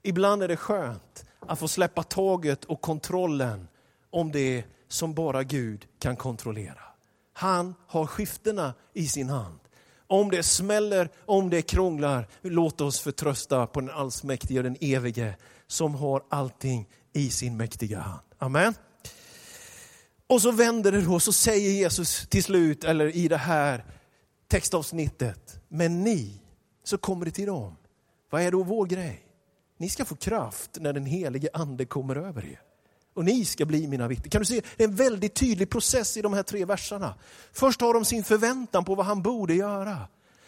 Ibland 0.02 0.42
är 0.42 0.48
det 0.48 0.56
skönt 0.56 1.24
att 1.40 1.58
få 1.58 1.68
släppa 1.68 2.02
taget 2.02 2.64
och 2.64 2.80
kontrollen 2.80 3.68
om 4.10 4.32
det 4.32 4.64
som 4.88 5.14
bara 5.14 5.42
Gud 5.42 5.86
kan 5.98 6.16
kontrollera. 6.16 6.93
Han 7.34 7.74
har 7.86 8.06
skiftena 8.06 8.74
i 8.92 9.08
sin 9.08 9.28
hand. 9.28 9.58
Om 10.06 10.30
det 10.30 10.42
smäller, 10.42 11.08
om 11.26 11.50
det 11.50 11.62
krånglar, 11.62 12.28
låt 12.42 12.80
oss 12.80 13.00
förtrösta 13.00 13.66
på 13.66 13.80
den 13.80 13.90
allsmäktige 13.90 14.58
och 14.58 14.64
den 14.64 14.76
evige 14.80 15.36
som 15.66 15.94
har 15.94 16.22
allting 16.30 16.88
i 17.12 17.30
sin 17.30 17.56
mäktiga 17.56 17.98
hand. 17.98 18.22
Amen. 18.38 18.74
Och 20.26 20.42
så 20.42 20.52
vänder 20.52 20.92
det 20.92 21.00
då, 21.00 21.20
så 21.20 21.32
säger 21.32 21.70
Jesus 21.70 22.26
till 22.28 22.44
slut, 22.44 22.84
eller 22.84 23.16
i 23.16 23.28
det 23.28 23.36
här 23.36 23.84
textavsnittet, 24.48 25.60
men 25.68 26.02
ni, 26.04 26.40
så 26.84 26.98
kommer 26.98 27.24
det 27.24 27.30
till 27.30 27.46
dem. 27.46 27.76
Vad 28.30 28.42
är 28.42 28.50
då 28.50 28.62
vår 28.62 28.86
grej? 28.86 29.26
Ni 29.78 29.88
ska 29.88 30.04
få 30.04 30.16
kraft 30.16 30.70
när 30.80 30.92
den 30.92 31.06
helige 31.06 31.48
ande 31.52 31.84
kommer 31.84 32.16
över 32.16 32.44
er 32.44 32.60
och 33.14 33.24
ni 33.24 33.44
ska 33.44 33.64
bli 33.64 33.86
mina 33.88 34.08
vittnen. 34.08 34.30
Kan 34.30 34.40
du 34.40 34.46
se, 34.46 34.62
det 34.76 34.84
är 34.84 34.88
en 34.88 34.94
väldigt 34.94 35.34
tydlig 35.34 35.70
process 35.70 36.16
i 36.16 36.22
de 36.22 36.32
här 36.32 36.42
tre 36.42 36.64
verserna. 36.64 37.14
Först 37.52 37.80
har 37.80 37.94
de 37.94 38.04
sin 38.04 38.24
förväntan 38.24 38.84
på 38.84 38.94
vad 38.94 39.06
han 39.06 39.22
borde 39.22 39.54
göra. 39.54 39.98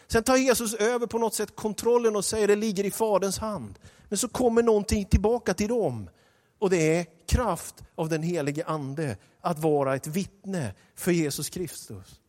Sen 0.08 0.22
tar 0.22 0.36
Jesus 0.36 0.74
över 0.74 1.06
på 1.06 1.18
något 1.18 1.34
sätt 1.34 1.56
kontrollen 1.56 2.16
och 2.16 2.24
säger 2.24 2.48
det 2.48 2.56
ligger 2.56 2.84
i 2.84 2.90
Faderns 2.90 3.38
hand. 3.38 3.78
Men 4.08 4.18
så 4.18 4.28
kommer 4.28 4.62
någonting 4.62 5.04
tillbaka 5.04 5.54
till 5.54 5.68
dem. 5.68 6.10
Och 6.58 6.70
det 6.70 6.96
är 6.96 7.06
kraft 7.26 7.74
av 7.94 8.08
den 8.08 8.22
helige 8.22 8.64
ande 8.64 9.16
att 9.40 9.58
vara 9.58 9.94
ett 9.94 10.06
vittne 10.06 10.74
för 10.94 11.12
Jesus 11.12 11.50
Kristus. 11.50 12.20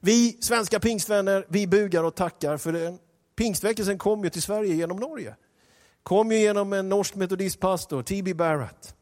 Vi 0.00 0.38
svenska 0.40 0.80
pingstvänner, 0.80 1.46
vi 1.48 1.66
bugar 1.66 2.04
och 2.04 2.14
tackar 2.14 2.56
för 2.56 2.72
den. 2.72 2.98
Pingstväckelsen 3.36 3.98
kom 3.98 4.24
ju 4.24 4.30
till 4.30 4.42
Sverige 4.42 4.74
genom 4.74 4.96
Norge. 4.96 5.36
Kom 6.02 6.32
ju 6.32 6.38
genom 6.38 6.72
en 6.72 6.88
norsk 6.88 7.14
metodistpastor, 7.14 8.02
T.B. 8.02 8.34
Barrett. 8.34 8.94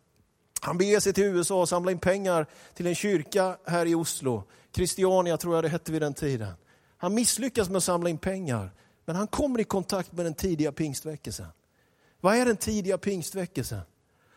Han 0.60 0.78
beger 0.78 1.00
sig 1.00 1.12
till 1.12 1.24
USA 1.24 1.60
och 1.60 1.68
samlar 1.68 1.92
in 1.92 1.98
pengar 1.98 2.46
till 2.74 2.86
en 2.86 2.94
kyrka 2.94 3.56
här 3.66 3.86
i 3.86 3.94
Oslo. 3.94 4.44
Christiania 4.74 5.36
tror 5.36 5.54
jag 5.54 5.64
det 5.64 5.68
hette 5.68 5.92
vid 5.92 6.02
den 6.02 6.14
tiden. 6.14 6.52
Han 6.96 7.14
misslyckas 7.14 7.68
med 7.68 7.76
att 7.76 7.84
samla 7.84 8.10
in 8.10 8.18
pengar, 8.18 8.72
men 9.04 9.16
han 9.16 9.26
kommer 9.26 9.60
i 9.60 9.64
kontakt 9.64 10.12
med 10.12 10.26
den 10.26 10.34
tidiga 10.34 10.72
pingstväckelsen. 10.72 11.46
Vad 12.20 12.36
är 12.36 12.46
den 12.46 12.56
tidiga 12.56 12.98
pingstväckelsen? 12.98 13.80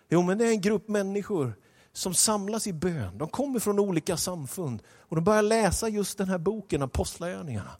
Jo, 0.09 0.21
men 0.21 0.37
det 0.37 0.45
är 0.45 0.51
en 0.51 0.61
grupp 0.61 0.87
människor 0.87 1.53
som 1.93 2.13
samlas 2.13 2.67
i 2.67 2.73
bön. 2.73 3.17
De 3.17 3.27
kommer 3.27 3.59
från 3.59 3.79
olika 3.79 4.17
samfund 4.17 4.83
och 4.87 5.15
de 5.15 5.23
börjar 5.23 5.41
läsa 5.41 5.89
just 5.89 6.17
den 6.17 6.29
här 6.29 6.37
boken, 6.37 6.81
Apostlagärningarna. 6.81 7.71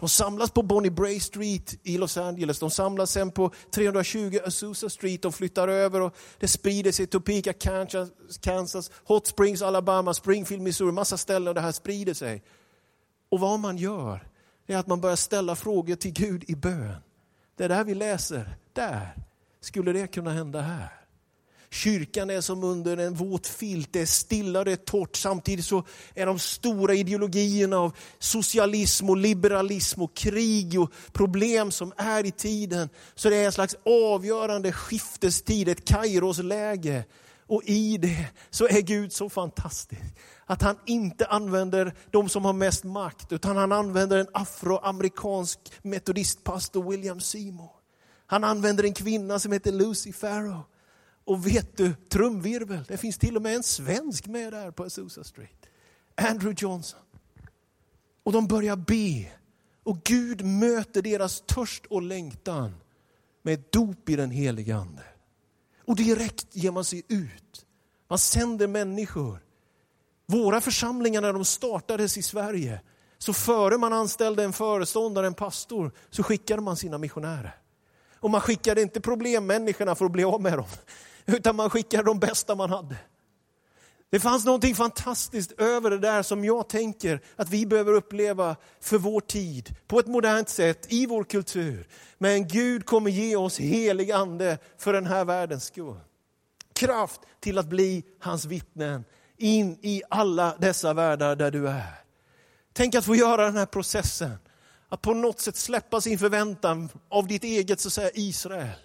De 0.00 0.08
samlas 0.08 0.50
på 0.50 0.62
Bonnie 0.62 0.90
Bray 0.90 1.20
Street 1.20 1.78
i 1.82 1.98
Los 1.98 2.16
Angeles. 2.16 2.58
De 2.58 2.70
samlas 2.70 3.10
sen 3.10 3.30
på 3.30 3.52
320 3.74 4.38
Azusa 4.44 4.88
Street. 4.88 5.22
De 5.22 5.32
flyttar 5.32 5.68
över 5.68 6.00
och 6.00 6.14
det 6.38 6.48
sprider 6.48 6.92
sig. 6.92 7.06
Topeka, 7.06 7.52
Kansas, 7.52 8.10
Kansas, 8.40 8.90
Hot 9.04 9.26
Springs, 9.26 9.62
Alabama, 9.62 10.14
Springfield, 10.14 10.62
Missouri. 10.62 10.92
Massa 10.92 11.16
ställen 11.16 11.48
och 11.48 11.54
det 11.54 11.60
här 11.60 11.72
sprider 11.72 12.14
sig. 12.14 12.42
Och 13.28 13.40
vad 13.40 13.60
man 13.60 13.76
gör 13.76 14.28
är 14.66 14.76
att 14.76 14.86
man 14.86 15.00
börjar 15.00 15.16
ställa 15.16 15.56
frågor 15.56 15.94
till 15.94 16.12
Gud 16.12 16.44
i 16.48 16.56
bön. 16.56 16.96
Det 17.56 17.64
är 17.64 17.68
det 17.68 17.74
här 17.74 17.84
vi 17.84 17.94
läser. 17.94 18.56
Där. 18.72 19.14
Skulle 19.60 19.92
det 19.92 20.06
kunna 20.06 20.30
hända 20.30 20.60
här? 20.60 20.97
Kyrkan 21.70 22.30
är 22.30 22.40
som 22.40 22.64
under 22.64 22.96
en 22.96 23.14
våt 23.14 23.46
filt, 23.46 23.92
det 23.92 24.00
är 24.00 24.06
stilla, 24.06 24.64
det 24.64 24.72
är 24.72 24.76
torrt. 24.76 25.16
Samtidigt 25.16 25.64
så 25.64 25.84
är 26.14 26.26
de 26.26 26.38
stora 26.38 26.94
ideologierna 26.94 27.78
av 27.78 27.96
socialism 28.18 29.10
och 29.10 29.16
liberalism 29.16 30.02
och 30.02 30.14
krig 30.14 30.80
och 30.80 30.92
problem 31.12 31.70
som 31.70 31.92
är 31.96 32.26
i 32.26 32.30
tiden. 32.30 32.88
Så 33.14 33.30
det 33.30 33.36
är 33.36 33.46
en 33.46 33.52
slags 33.52 33.76
avgörande 33.84 34.72
skiftestid, 34.72 35.68
ett 35.68 35.88
Kairosläge. 35.88 37.04
Och 37.46 37.62
i 37.64 37.98
det 37.98 38.26
så 38.50 38.68
är 38.68 38.80
Gud 38.80 39.12
så 39.12 39.30
fantastisk 39.30 40.02
att 40.46 40.62
han 40.62 40.78
inte 40.86 41.26
använder 41.26 41.94
de 42.10 42.28
som 42.28 42.44
har 42.44 42.52
mest 42.52 42.84
makt, 42.84 43.32
utan 43.32 43.56
han 43.56 43.72
använder 43.72 44.18
en 44.18 44.28
afroamerikansk 44.32 45.58
metodistpastor, 45.82 46.90
William 46.90 47.20
Seymour. 47.20 47.70
Han 48.26 48.44
använder 48.44 48.84
en 48.84 48.94
kvinna 48.94 49.38
som 49.38 49.52
heter 49.52 49.72
Lucy 49.72 50.12
Farrow 50.12 50.62
och 51.28 51.46
vet 51.46 51.76
du, 51.76 51.94
trumvirvel, 51.94 52.84
det 52.88 52.96
finns 52.96 53.18
till 53.18 53.36
och 53.36 53.42
med 53.42 53.54
en 53.54 53.62
svensk 53.62 54.26
med 54.26 54.52
där 54.52 54.70
på 54.70 54.84
Azusa 54.84 55.24
Street. 55.24 55.66
Andrew 56.14 56.54
Johnson. 56.58 57.00
Och 58.22 58.32
de 58.32 58.46
börjar 58.46 58.76
be. 58.76 59.30
Och 59.82 60.02
Gud 60.04 60.44
möter 60.44 61.02
deras 61.02 61.40
törst 61.40 61.86
och 61.86 62.02
längtan 62.02 62.74
med 63.42 63.54
ett 63.54 63.72
dop 63.72 64.08
i 64.08 64.16
den 64.16 64.30
helige 64.30 64.76
Ande. 64.76 65.02
Och 65.84 65.96
direkt 65.96 66.56
ger 66.56 66.70
man 66.70 66.84
sig 66.84 67.02
ut. 67.08 67.66
Man 68.08 68.18
sänder 68.18 68.66
människor. 68.66 69.38
Våra 70.26 70.60
församlingar 70.60 71.20
när 71.20 71.32
de 71.32 71.44
startades 71.44 72.18
i 72.18 72.22
Sverige, 72.22 72.80
så 73.18 73.32
före 73.32 73.78
man 73.78 73.92
anställde 73.92 74.44
en 74.44 74.52
föreståndare, 74.52 75.26
en 75.26 75.34
pastor, 75.34 75.92
så 76.10 76.22
skickade 76.22 76.62
man 76.62 76.76
sina 76.76 76.98
missionärer. 76.98 77.56
Och 78.20 78.30
man 78.30 78.40
skickade 78.40 78.82
inte 78.82 79.00
problemmänniskorna 79.00 79.94
för 79.94 80.04
att 80.04 80.12
bli 80.12 80.24
av 80.24 80.42
med 80.42 80.58
dem, 80.58 80.66
utan 81.28 81.56
man 81.56 81.70
skickade 81.70 82.02
de 82.02 82.18
bästa 82.18 82.54
man 82.54 82.70
hade. 82.70 82.96
Det 84.10 84.20
fanns 84.20 84.44
någonting 84.44 84.74
fantastiskt 84.74 85.52
över 85.52 85.90
det 85.90 85.98
där 85.98 86.22
som 86.22 86.44
jag 86.44 86.68
tänker 86.68 87.20
att 87.36 87.48
vi 87.48 87.66
behöver 87.66 87.92
uppleva 87.92 88.56
för 88.80 88.98
vår 88.98 89.20
tid, 89.20 89.76
på 89.86 89.98
ett 89.98 90.06
modernt 90.06 90.48
sätt, 90.48 90.86
i 90.92 91.06
vår 91.06 91.24
kultur. 91.24 91.88
Men 92.18 92.48
Gud 92.48 92.86
kommer 92.86 93.10
ge 93.10 93.36
oss 93.36 93.58
helig 93.58 94.10
ande 94.10 94.58
för 94.78 94.92
den 94.92 95.06
här 95.06 95.24
världens 95.24 95.64
skull. 95.64 96.00
Kraft 96.72 97.20
till 97.40 97.58
att 97.58 97.66
bli 97.66 98.04
hans 98.20 98.44
vittnen 98.44 99.04
in 99.36 99.78
i 99.82 100.02
alla 100.10 100.56
dessa 100.58 100.94
världar 100.94 101.36
där 101.36 101.50
du 101.50 101.68
är. 101.68 101.94
Tänk 102.72 102.94
att 102.94 103.04
få 103.04 103.14
göra 103.14 103.44
den 103.44 103.56
här 103.56 103.66
processen, 103.66 104.38
att 104.88 105.02
på 105.02 105.14
något 105.14 105.40
sätt 105.40 105.56
släppa 105.56 106.00
sin 106.00 106.18
förväntan 106.18 106.88
av 107.08 107.26
ditt 107.26 107.44
eget 107.44 107.80
så 107.80 107.88
att 107.88 107.92
säga, 107.92 108.10
Israel 108.14 108.78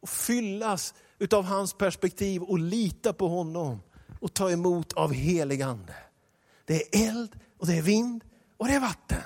och 0.00 0.08
fyllas 0.08 0.94
utav 1.18 1.44
hans 1.44 1.74
perspektiv 1.74 2.42
och 2.42 2.58
lita 2.58 3.12
på 3.12 3.28
honom 3.28 3.80
och 4.20 4.34
ta 4.34 4.50
emot 4.50 4.92
av 4.92 5.12
helig 5.12 5.62
ande. 5.62 5.94
Det 6.64 6.74
är 6.74 7.08
eld 7.08 7.38
och 7.58 7.66
det 7.66 7.74
är 7.78 7.82
vind 7.82 8.24
och 8.56 8.66
det 8.66 8.74
är 8.74 8.80
vatten. 8.80 9.20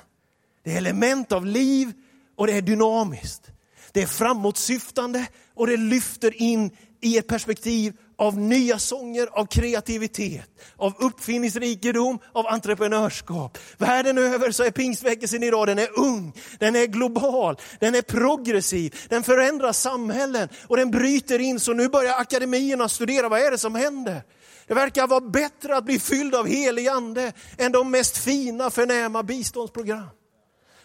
Det 0.63 0.73
är 0.73 0.77
element 0.77 1.33
av 1.33 1.47
liv 1.47 1.93
och 2.37 2.47
det 2.47 2.53
är 2.53 2.63
dynamiskt. 2.63 3.51
Det 3.93 4.03
är 4.03 4.07
framåtsyftande 4.07 5.27
och 5.55 5.67
det 5.67 5.77
lyfter 5.77 6.43
in 6.43 6.71
i 7.01 7.19
ett 7.19 7.27
perspektiv 7.27 7.97
av 8.19 8.39
nya 8.39 8.79
sånger, 8.79 9.29
av 9.33 9.47
kreativitet, 9.47 10.51
av 10.77 10.95
uppfinningsrikedom, 10.99 12.19
av 12.33 12.47
entreprenörskap. 12.47 13.59
Världen 13.79 14.19
över 14.19 14.51
så 14.51 14.65
är 14.65 14.71
pingstväckelsen 14.71 15.43
idag, 15.43 15.67
den 15.67 15.79
är 15.79 15.99
ung, 15.99 16.33
den 16.59 16.77
är 16.77 16.87
global, 16.87 17.57
den 17.81 17.95
är 17.95 18.03
progressiv, 18.03 18.97
den 19.09 19.23
förändrar 19.23 19.73
samhällen 19.73 20.49
och 20.67 20.77
den 20.77 20.91
bryter 20.91 21.39
in. 21.39 21.61
Så 21.61 21.73
nu 21.73 21.89
börjar 21.89 22.15
akademierna 22.15 22.89
studera, 22.89 23.29
vad 23.29 23.41
är 23.41 23.51
det 23.51 23.59
som 23.59 23.75
händer? 23.75 24.23
Det 24.67 24.75
verkar 24.75 25.07
vara 25.07 25.21
bättre 25.21 25.77
att 25.77 25.85
bli 25.85 25.99
fylld 25.99 26.35
av 26.35 26.47
helig 26.47 26.89
ande 26.89 27.33
än 27.59 27.73
de 27.73 27.91
mest 27.91 28.19
fina 28.19 28.71
förnäma 28.71 29.23
biståndsprogram. 29.23 30.09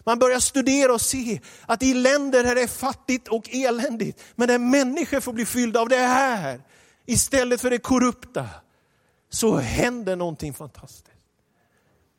Man 0.06 0.18
börjar 0.18 0.40
studera 0.40 0.92
och 0.92 1.00
se 1.00 1.40
att 1.66 1.82
i 1.82 1.94
länder 1.94 2.44
där 2.44 2.54
det 2.54 2.62
är 2.62 2.66
fattigt 2.66 3.28
och 3.28 3.48
eländigt, 3.54 4.22
men 4.36 4.48
där 4.48 4.58
människor 4.58 5.20
får 5.20 5.32
bli 5.32 5.46
fyllda 5.46 5.80
av 5.80 5.88
det 5.88 5.96
här, 5.96 6.60
istället 7.06 7.60
för 7.60 7.70
det 7.70 7.78
korrupta, 7.78 8.48
så 9.28 9.56
händer 9.56 10.16
någonting 10.16 10.54
fantastiskt. 10.54 11.10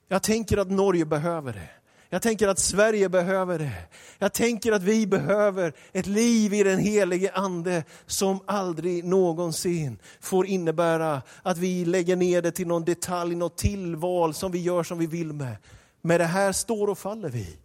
Jag 0.07 0.23
tänker 0.23 0.57
att 0.57 0.71
Norge 0.71 1.05
behöver 1.05 1.53
det. 1.53 1.69
Jag 2.09 2.21
tänker 2.21 2.47
att 2.47 2.59
Sverige 2.59 3.09
behöver 3.09 3.59
det. 3.59 3.73
Jag 4.17 4.33
tänker 4.33 4.71
att 4.71 4.83
vi 4.83 5.07
behöver 5.07 5.73
ett 5.91 6.05
liv 6.05 6.53
i 6.53 6.63
den 6.63 6.79
helige 6.79 7.31
ande 7.33 7.83
som 8.05 8.39
aldrig 8.45 9.05
någonsin 9.05 9.99
får 10.19 10.45
innebära 10.45 11.21
att 11.43 11.57
vi 11.57 11.85
lägger 11.85 12.15
ner 12.15 12.41
det 12.41 12.51
till 12.51 12.67
någon 12.67 12.85
detalj, 12.85 13.35
något 13.35 13.57
tillval 13.57 14.33
som 14.33 14.51
vi 14.51 14.61
gör 14.61 14.83
som 14.83 14.97
vi 14.97 15.07
vill 15.07 15.33
med. 15.33 15.55
Med 16.01 16.19
det 16.19 16.25
här 16.25 16.51
står 16.51 16.87
och 16.87 16.97
faller 16.97 17.29
vi. 17.29 17.57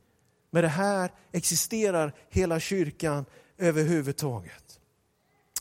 Med 0.51 0.65
det 0.65 0.69
här 0.69 1.11
existerar 1.33 2.13
hela 2.31 2.61
kyrkan 2.61 3.25
överhuvudtaget. 3.59 4.70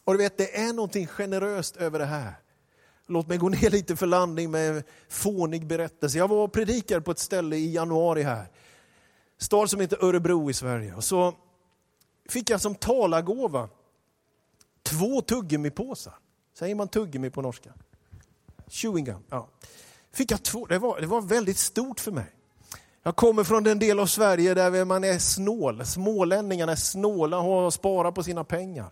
Och 0.09 0.17
du 0.17 0.23
vet, 0.23 0.37
det 0.37 0.57
är 0.57 0.73
någonting 0.73 1.07
generöst 1.07 1.77
över 1.77 1.99
det 1.99 2.05
här. 2.05 2.33
Låt 3.07 3.27
mig 3.27 3.37
gå 3.37 3.49
ner 3.49 3.69
lite 3.69 3.95
för 3.95 4.05
landning 4.05 4.51
med 4.51 4.75
en 4.75 4.83
fånig 5.09 5.67
berättelse. 5.67 6.17
Jag 6.17 6.27
var 6.27 6.37
och 6.37 6.51
predikade 6.51 7.01
på 7.01 7.11
ett 7.11 7.19
ställe 7.19 7.55
i 7.55 7.73
januari 7.73 8.23
här. 8.23 8.45
Stad 9.37 9.69
som 9.69 9.79
heter 9.79 10.05
Örebro 10.05 10.49
i 10.49 10.53
Sverige. 10.53 10.95
Och 10.95 11.03
så 11.03 11.33
fick 12.29 12.49
jag 12.49 12.61
som 12.61 12.75
talargåva 12.75 13.69
två 14.83 15.21
tuggummipåsar. 15.21 16.13
Säger 16.53 16.75
man 16.75 16.87
tuggummi 16.87 17.29
på 17.29 17.41
norska? 17.41 17.73
Chewing 18.67 19.05
gum. 19.05 19.23
Ja. 19.29 19.47
Fick 20.11 20.31
jag 20.31 20.43
två. 20.43 20.65
Det 20.65 20.79
var, 20.79 21.01
det 21.01 21.07
var 21.07 21.21
väldigt 21.21 21.57
stort 21.57 21.99
för 21.99 22.11
mig. 22.11 22.31
Jag 23.03 23.15
kommer 23.15 23.43
från 23.43 23.63
den 23.63 23.79
del 23.79 23.99
av 23.99 24.05
Sverige 24.05 24.53
där 24.53 24.85
man 24.85 25.03
är 25.03 25.19
snål. 25.19 25.85
Smålänningarna 25.85 26.71
är 26.71 26.75
snåla 26.75 27.39
och 27.39 27.73
sparar 27.73 28.11
på 28.11 28.23
sina 28.23 28.43
pengar. 28.43 28.91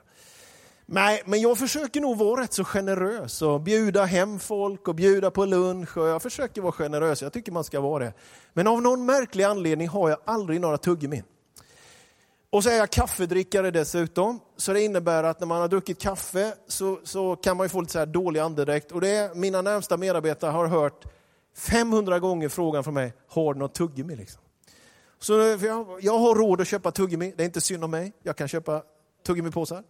Nej, 0.89 1.21
men 1.25 1.41
jag 1.41 1.57
försöker 1.57 2.01
nog 2.01 2.17
vara 2.17 2.41
rätt 2.41 2.53
så 2.53 2.63
generös 2.63 3.41
och 3.41 3.61
bjuda 3.61 4.05
hem 4.05 4.39
folk 4.39 4.87
och 4.87 4.95
bjuda 4.95 5.31
på 5.31 5.45
lunch. 5.45 5.97
Och 5.97 6.07
jag 6.07 6.21
försöker 6.21 6.61
vara 6.61 6.71
generös, 6.71 7.21
jag 7.21 7.33
tycker 7.33 7.51
man 7.51 7.63
ska 7.63 7.81
vara 7.81 8.03
det. 8.03 8.13
Men 8.53 8.67
av 8.67 8.81
någon 8.81 9.05
märklig 9.05 9.43
anledning 9.43 9.87
har 9.87 10.09
jag 10.09 10.19
aldrig 10.25 10.61
några 10.61 10.77
tuggummin. 10.77 11.23
Och 12.49 12.63
så 12.63 12.69
är 12.69 12.77
jag 12.77 12.89
kaffedrickare 12.89 13.71
dessutom, 13.71 14.39
så 14.57 14.73
det 14.73 14.81
innebär 14.81 15.23
att 15.23 15.39
när 15.39 15.47
man 15.47 15.61
har 15.61 15.67
druckit 15.67 15.99
kaffe 15.99 16.53
så, 16.67 16.99
så 17.03 17.35
kan 17.35 17.57
man 17.57 17.65
ju 17.65 17.69
få 17.69 17.81
lite 17.81 17.93
så 17.93 17.99
här 17.99 18.05
dålig 18.05 18.39
andedräkt. 18.39 18.91
Och 18.91 19.01
det 19.01 19.09
är, 19.09 19.35
mina 19.35 19.61
närmsta 19.61 19.97
medarbetare 19.97 20.51
har 20.51 20.67
hört 20.67 21.05
500 21.55 22.19
gånger 22.19 22.49
frågan 22.49 22.83
från 22.83 22.93
mig, 22.93 23.13
har 23.27 23.53
du 23.53 23.59
något 23.59 23.73
tuggummi? 23.73 24.15
Liksom. 24.15 24.41
Så 25.19 25.33
jag, 25.33 25.85
jag 26.01 26.19
har 26.19 26.35
råd 26.35 26.61
att 26.61 26.67
köpa 26.67 26.91
tuggummi, 26.91 27.33
det 27.37 27.43
är 27.43 27.45
inte 27.45 27.61
synd 27.61 27.83
om 27.83 27.91
mig, 27.91 28.13
jag 28.23 28.35
kan 28.35 28.47
köpa 28.47 28.83
tuggummipåsar. 29.25 29.83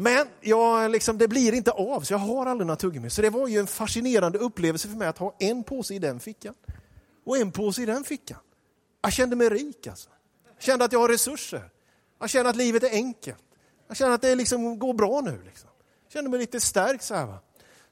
Men 0.00 0.26
jag, 0.40 0.90
liksom, 0.90 1.18
det 1.18 1.28
blir 1.28 1.54
inte 1.54 1.70
av, 1.70 2.00
så 2.00 2.12
jag 2.12 2.18
har 2.18 2.46
aldrig 2.46 2.66
några 2.66 2.76
tuggummi. 2.76 3.10
Så 3.10 3.22
det 3.22 3.30
var 3.30 3.48
ju 3.48 3.58
en 3.58 3.66
fascinerande 3.66 4.38
upplevelse 4.38 4.88
för 4.88 4.96
mig 4.96 5.08
att 5.08 5.18
ha 5.18 5.36
en 5.38 5.64
påse 5.64 5.94
i 5.94 5.98
den 5.98 6.20
fickan 6.20 6.54
och 7.26 7.36
en 7.36 7.52
påse 7.52 7.82
i 7.82 7.86
den 7.86 8.04
fickan. 8.04 8.38
Jag 9.02 9.12
kände 9.12 9.36
mig 9.36 9.48
rik 9.48 9.86
alltså. 9.86 10.08
Jag 10.54 10.62
kände 10.62 10.84
att 10.84 10.92
jag 10.92 11.00
har 11.00 11.08
resurser. 11.08 11.70
Jag 12.20 12.30
kände 12.30 12.50
att 12.50 12.56
livet 12.56 12.82
är 12.82 12.90
enkelt. 12.90 13.42
Jag 13.88 13.96
kände 13.96 14.14
att 14.14 14.22
det 14.22 14.34
liksom 14.34 14.78
går 14.78 14.94
bra 14.94 15.20
nu. 15.20 15.42
Liksom. 15.44 15.70
Jag 16.04 16.12
kände 16.12 16.30
mig 16.30 16.40
lite 16.40 16.60
stärkt 16.60 17.04
så 17.04 17.14
här. 17.14 17.26
Va? 17.26 17.38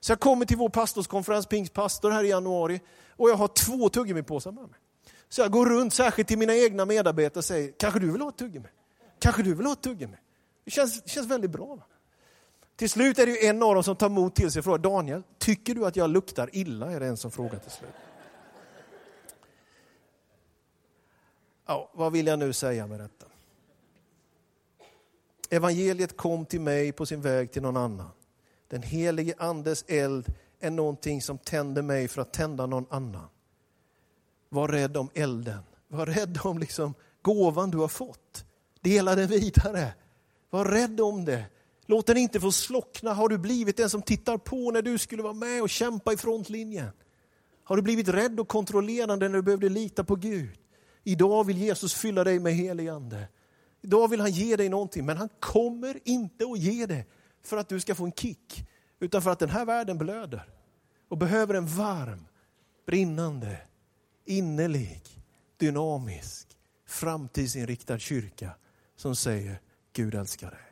Så 0.01 0.13
jag 0.13 0.21
kommer 0.21 0.47
till 0.47 0.57
vår 0.57 0.69
pastorskonferens, 0.69 1.47
Pingstpastor 1.47 2.11
här 2.11 2.25
i 2.25 2.29
januari, 2.29 2.81
och 3.11 3.31
jag 3.31 3.37
har 3.37 3.49
två 3.49 3.89
tuggummipåsar 3.89 4.53
med 4.53 4.63
mig. 4.63 4.81
Så 5.29 5.41
jag 5.41 5.51
går 5.51 5.67
runt, 5.67 5.95
särskilt 5.95 6.29
till 6.29 6.39
mina 6.39 6.55
egna 6.57 6.85
medarbetare 6.85 7.39
och 7.39 7.45
säger, 7.45 7.73
kanske 7.79 8.01
du 8.01 8.13
vill 8.13 8.21
ha 8.21 8.29
ett 8.29 8.39
tuggummi? 8.39 8.69
Kanske 9.19 9.43
du 9.43 9.55
vill 9.55 9.67
ha 9.67 9.73
ett 9.73 9.83
tuggummi? 9.83 10.17
Det 10.65 10.71
känns, 10.71 11.03
det 11.03 11.09
känns 11.09 11.27
väldigt 11.27 11.51
bra. 11.51 11.75
Va? 11.75 11.83
Till 12.77 12.91
slut 12.91 13.19
är 13.19 13.27
det 13.27 13.33
ju 13.33 13.49
en 13.49 13.63
av 13.63 13.75
dem 13.75 13.85
som 13.85 13.97
tar 13.97 14.09
mod 14.09 14.35
till 14.35 14.51
sig 14.51 14.61
och 14.61 14.65
frågar, 14.65 14.79
Daniel, 14.79 15.23
tycker 15.39 15.75
du 15.75 15.87
att 15.87 15.97
jag 15.97 16.11
luktar 16.11 16.51
illa? 16.53 16.93
Är 16.93 17.01
det 17.01 17.07
en 17.07 17.17
som 17.17 17.31
frågar 17.31 17.59
till 17.59 17.71
slut. 17.71 17.91
Ja, 21.67 21.91
vad 21.95 22.13
vill 22.13 22.27
jag 22.27 22.39
nu 22.39 22.53
säga 22.53 22.87
med 22.87 23.01
detta? 23.01 23.27
Evangeliet 25.51 26.17
kom 26.17 26.47
till 26.47 26.61
mig 26.61 26.93
på 26.93 27.07
sin 27.07 27.21
väg 27.21 27.53
till 27.53 27.63
någon 27.63 27.77
annan. 27.77 28.11
Den 28.69 28.83
helige 28.83 29.35
andes 29.39 29.85
eld 29.89 30.27
är 30.61 30.71
någonting 30.71 31.23
som 31.23 31.39
tänder 31.39 31.83
mig 31.83 32.09
för 32.09 32.23
att 32.23 32.33
tända 32.33 32.67
någon 32.67 32.87
annan. 32.91 33.29
Var 34.49 34.69
rädd 34.69 34.97
om 34.97 35.11
elden. 35.15 35.63
Var 35.89 36.07
rädd 36.07 36.39
om 36.43 36.59
liksom 36.59 36.95
gåvan 37.23 37.71
du 37.71 37.79
har 37.79 37.89
fått. 37.89 38.45
Dela 38.81 39.15
den 39.15 39.29
vidare. 39.29 39.95
Var 40.51 40.65
rädd 40.65 41.01
om 41.01 41.25
det. 41.25 41.45
Låt 41.87 42.07
den 42.07 42.17
inte 42.17 42.41
få 42.41 42.53
slockna. 42.53 43.13
Har 43.13 43.29
du 43.29 43.39
blivit 43.39 43.77
den 43.77 43.91
som 43.91 44.03
tittar 44.03 44.39
på 44.39 44.71
när 44.71 44.83
du 44.83 44.99
skulle 44.99 45.23
vara 45.23 45.33
med 45.33 45.63
och 45.63 45.71
kämpa 45.71 46.13
i 46.13 46.17
frontlinjen? 46.17 46.91
Har 47.65 47.77
du 47.77 47.83
blivit 47.83 48.09
rädd 48.09 48.41
och 48.41 48.49
kontrollerande 48.49 49.29
när 49.29 49.37
du 49.37 49.43
behövde 49.43 49.69
lita 49.69 50.05
på 50.05 50.17
Gud? 50.17 50.59
Idag 51.05 51.45
vill 51.45 51.59
Jesus 51.59 51.95
fylla 51.95 52.25
dig 52.25 52.39
med 52.39 52.55
helig 52.55 52.89
ande. 52.89 53.29
Idag 53.83 54.09
vill 54.09 54.21
han 54.21 54.31
ge 54.31 54.57
dig 54.57 54.69
någonting, 54.69 55.07
men 55.07 55.17
han 55.17 55.29
kommer 55.41 56.01
inte 56.05 56.45
att 56.45 56.59
ge 56.59 56.87
det 56.87 57.05
för 57.43 57.57
att 57.57 57.69
du 57.69 57.81
ska 57.81 57.95
få 57.95 58.05
en 58.05 58.13
kick, 58.13 58.69
utan 59.01 59.23
för 59.23 59.31
att 59.31 59.39
den 59.39 59.51
här 59.51 59.65
världen 59.65 59.99
blöder 59.99 60.49
och 61.09 61.19
behöver 61.19 61.55
en 61.55 61.67
varm, 61.67 62.27
brinnande, 62.87 63.59
innerlig, 64.25 65.03
dynamisk, 65.57 66.49
framtidsinriktad 66.87 67.99
kyrka 67.99 68.51
som 68.97 69.17
säger 69.17 69.61
Gud 69.93 70.15
älskar 70.15 70.51
dig. 70.51 70.66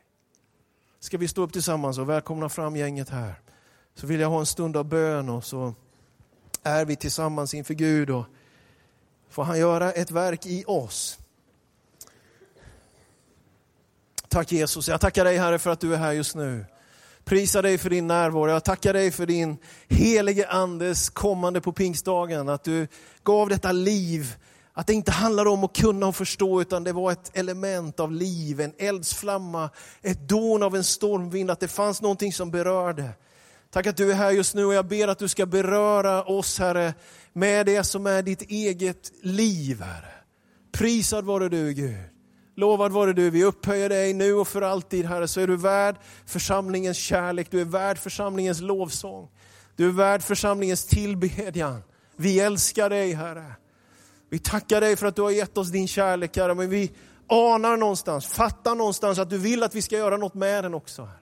Ska 1.05 1.19
vi 1.19 1.29
stå 1.29 1.43
upp 1.43 1.53
tillsammans 1.53 1.99
och 1.99 2.09
välkomna 2.09 2.49
fram 2.49 2.77
gänget 2.77 3.09
här? 3.09 3.35
Så 3.95 4.07
vill 4.07 4.21
jag 4.21 4.29
ha 4.29 4.41
en 4.41 4.47
stund 4.47 4.77
av 4.77 4.85
bön 4.85 5.29
och 5.29 5.45
så 5.45 5.75
är 6.63 6.85
vi 6.85 6.97
tillsammans 6.97 7.55
inför 7.55 7.75
Gud 7.75 8.11
och 8.11 8.25
får 9.31 9.45
han 9.45 9.59
göra 9.59 9.93
ett 9.93 10.11
verk 10.11 10.47
i 10.47 10.65
oss. 10.67 11.19
Tack 14.29 14.53
Jesus, 14.53 14.89
jag 14.89 15.01
tackar 15.01 15.25
dig 15.25 15.39
Herre 15.39 15.59
för 15.59 15.71
att 15.71 15.81
du 15.81 15.95
är 15.95 15.99
här 15.99 16.13
just 16.13 16.35
nu. 16.35 16.65
Prisa 17.25 17.63
dig 17.63 17.79
för 17.79 17.91
din 17.91 18.07
närvaro. 18.07 18.49
Jag 18.49 18.65
tackar 18.65 18.93
dig 18.93 19.11
för 19.11 19.27
din 19.27 19.57
helige 19.89 20.49
Andes 20.49 21.11
kommande 21.11 21.61
på 21.61 21.73
pingstdagen. 21.73 22.49
Att 22.49 22.65
du 22.65 22.89
gav 23.23 23.49
detta 23.49 23.73
liv. 23.73 24.37
Att 24.77 24.87
det 24.87 24.95
inte 24.95 25.13
handlar 25.13 25.47
om 25.47 25.65
att 25.65 25.77
kunna 25.77 26.07
och 26.07 26.17
förstå 26.17 26.61
utan 26.61 26.85
det 26.85 26.93
var 26.93 27.13
ett 27.13 27.37
element 27.37 28.01
av 28.01 28.13
liv, 28.13 28.61
en 28.61 28.73
eldsflamma, 28.79 29.71
ett 30.03 30.29
dån 30.29 30.63
av 30.63 30.77
en 30.77 30.85
stormvind. 30.85 31.51
Att 31.51 31.61
det 31.61 31.69
fanns 31.69 32.03
någonting 32.03 32.33
som 32.33 32.51
berörde. 32.51 33.11
Tack 33.71 33.87
att 33.87 33.97
du 33.97 34.11
är 34.11 34.15
här 34.15 34.31
just 34.31 34.55
nu 34.55 34.65
och 34.65 34.75
jag 34.75 34.87
ber 34.87 35.09
att 35.09 35.19
du 35.19 35.29
ska 35.29 35.47
beröra 35.47 36.23
oss 36.23 36.59
Herre 36.59 36.95
med 37.33 37.67
det 37.67 37.85
som 37.85 38.07
är 38.07 38.23
ditt 38.23 38.43
eget 38.43 39.13
liv 39.23 39.83
Herre. 39.83 40.13
Prisad 40.73 41.25
vare 41.25 41.49
du 41.49 41.73
Gud. 41.73 41.97
Lovad 42.57 42.93
vare 42.93 43.13
du, 43.13 43.31
vi 43.31 43.45
upphöjer 43.45 43.89
dig 43.89 44.15
nu 44.15 44.35
och 44.35 44.49
för 44.49 44.63
alltid 44.63 45.05
Herre, 45.05 45.29
så 45.29 45.41
är 45.41 45.47
du 45.47 45.57
värd 45.57 45.97
församlingens 46.27 46.97
kärlek, 46.97 47.51
du 47.51 47.61
är 47.61 47.65
värd 47.65 47.99
församlingens 47.99 48.61
lovsång. 48.61 49.29
Du 49.77 49.89
är 49.89 49.93
värd 49.93 50.23
församlingens 50.23 50.87
tillbedjan. 50.87 51.83
Vi 52.17 52.41
älskar 52.41 52.91
dig 52.91 53.13
Herre. 53.13 53.55
Vi 54.35 54.39
tackar 54.39 54.81
dig 54.81 54.97
för 54.97 55.07
att 55.07 55.17
du 55.17 55.23
har 55.23 55.31
gett 55.31 55.59
oss 55.59 55.69
din 55.69 55.89
kärlek 55.89 56.37
Herre, 56.37 56.55
men 56.55 56.71
vi 56.71 56.93
anar 57.29 57.77
någonstans, 57.77 58.27
fattar 58.27 58.75
någonstans 58.75 59.19
att 59.19 59.31
du 59.31 59.39
vill 59.39 59.63
att 59.63 59.75
vi 59.75 59.83
ska 59.83 59.97
göra 59.97 60.17
något 60.17 60.35
med 60.35 60.65
den 60.65 60.75
också. 60.75 61.03
Herre. 61.03 61.19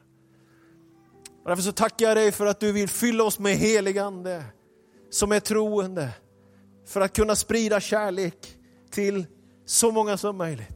Och 1.43 1.49
därför 1.49 1.63
så 1.63 1.73
tackar 1.73 2.07
jag 2.07 2.17
dig 2.17 2.33
för 2.33 2.47
att 2.47 2.61
du 2.61 2.73
vill 2.73 2.89
fylla 2.89 3.25
oss 3.25 3.39
med 3.39 3.57
helig 3.57 3.99
ande 3.99 4.45
som 5.11 5.33
är 5.33 5.41
troende 5.41 6.09
för 6.89 7.01
att 7.01 7.13
kunna 7.13 7.37
sprida 7.37 7.81
kärlek 7.81 8.57
till 8.91 9.27
så 9.67 9.91
många 9.91 10.17
som 10.17 10.37
möjligt. 10.37 10.71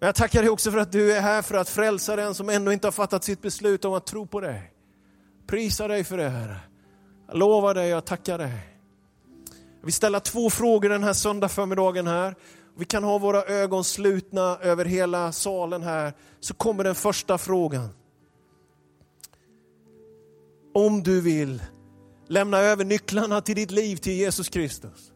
Men 0.00 0.06
jag 0.06 0.14
tackar 0.14 0.40
dig 0.40 0.50
också 0.50 0.70
för 0.70 0.78
att 0.78 0.92
du 0.92 1.12
är 1.12 1.20
här 1.20 1.42
för 1.42 1.54
att 1.54 1.68
frälsa 1.68 2.16
den 2.16 2.34
som 2.34 2.48
ännu 2.48 2.72
inte 2.72 2.86
har 2.86 2.92
fattat 2.92 3.24
sitt 3.24 3.42
beslut 3.42 3.84
om 3.84 3.94
att 3.94 4.06
tro 4.06 4.26
på 4.26 4.40
dig. 4.40 4.72
Prisa 5.46 5.88
dig 5.88 6.04
för 6.04 6.16
det 6.16 6.28
Herre. 6.28 6.60
Jag 7.28 7.38
lovar 7.38 7.74
dig, 7.74 7.88
jag 7.88 8.04
tackar 8.04 8.38
dig. 8.38 8.73
Jag 9.84 9.86
vill 9.86 9.94
ställa 9.94 10.20
två 10.20 10.50
frågor 10.50 10.88
den 10.88 11.02
här 11.02 11.12
söndag 11.12 11.48
förmiddagen 11.48 12.06
här. 12.06 12.34
Vi 12.76 12.84
kan 12.84 13.04
ha 13.04 13.18
våra 13.18 13.42
ögon 13.42 13.84
slutna 13.84 14.58
över 14.62 14.84
hela 14.84 15.32
salen 15.32 15.82
här. 15.82 16.12
Så 16.40 16.54
kommer 16.54 16.84
den 16.84 16.94
första 16.94 17.38
frågan. 17.38 17.88
Om 20.74 21.02
du 21.02 21.20
vill 21.20 21.62
lämna 22.28 22.58
över 22.58 22.84
nycklarna 22.84 23.40
till 23.40 23.54
ditt 23.54 23.70
liv 23.70 23.96
till 23.96 24.12
Jesus 24.12 24.48
Kristus. 24.48 25.12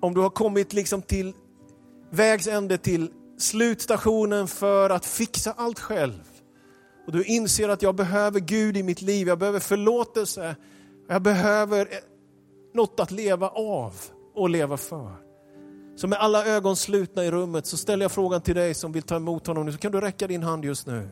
Om 0.00 0.14
du 0.14 0.20
har 0.20 0.30
kommit 0.30 0.72
liksom 0.72 1.02
till 1.02 1.34
vägs 2.10 2.46
ände 2.46 2.78
till 2.78 3.10
slutstationen 3.38 4.48
för 4.48 4.90
att 4.90 5.06
fixa 5.06 5.52
allt 5.56 5.78
själv. 5.78 6.22
Och 7.06 7.12
du 7.12 7.24
inser 7.24 7.68
att 7.68 7.82
jag 7.82 7.94
behöver 7.94 8.40
Gud 8.40 8.76
i 8.76 8.82
mitt 8.82 9.02
liv, 9.02 9.28
jag 9.28 9.38
behöver 9.38 9.60
förlåtelse, 9.60 10.56
jag 11.08 11.22
behöver 11.22 11.88
något 12.74 13.00
att 13.00 13.10
leva 13.10 13.48
av 13.48 13.94
och 14.34 14.50
leva 14.50 14.76
för. 14.76 15.12
Så 15.96 16.08
med 16.08 16.18
alla 16.18 16.46
ögon 16.46 16.76
slutna 16.76 17.24
i 17.24 17.30
rummet 17.30 17.66
så 17.66 17.76
ställer 17.76 18.04
jag 18.04 18.12
frågan 18.12 18.40
till 18.40 18.54
dig 18.54 18.74
som 18.74 18.92
vill 18.92 19.02
ta 19.02 19.16
emot 19.16 19.46
honom 19.46 19.66
nu, 19.66 19.72
så 19.72 19.78
kan 19.78 19.92
du 19.92 20.00
räcka 20.00 20.26
din 20.26 20.42
hand 20.42 20.64
just 20.64 20.86
nu. 20.86 21.08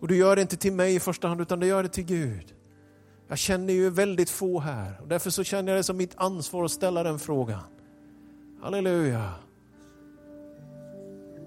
Och 0.00 0.08
du 0.08 0.16
gör 0.16 0.36
det 0.36 0.42
inte 0.42 0.56
till 0.56 0.72
mig 0.72 0.94
i 0.94 1.00
första 1.00 1.28
hand, 1.28 1.40
utan 1.40 1.60
du 1.60 1.66
gör 1.66 1.82
det 1.82 1.88
till 1.88 2.04
Gud. 2.04 2.54
Jag 3.28 3.38
känner 3.38 3.72
ju 3.74 3.90
väldigt 3.90 4.30
få 4.30 4.60
här 4.60 5.00
och 5.02 5.08
därför 5.08 5.30
så 5.30 5.44
känner 5.44 5.72
jag 5.72 5.78
det 5.78 5.82
som 5.82 5.96
mitt 5.96 6.14
ansvar 6.16 6.64
att 6.64 6.70
ställa 6.70 7.02
den 7.02 7.18
frågan. 7.18 7.62
Halleluja. 8.62 9.30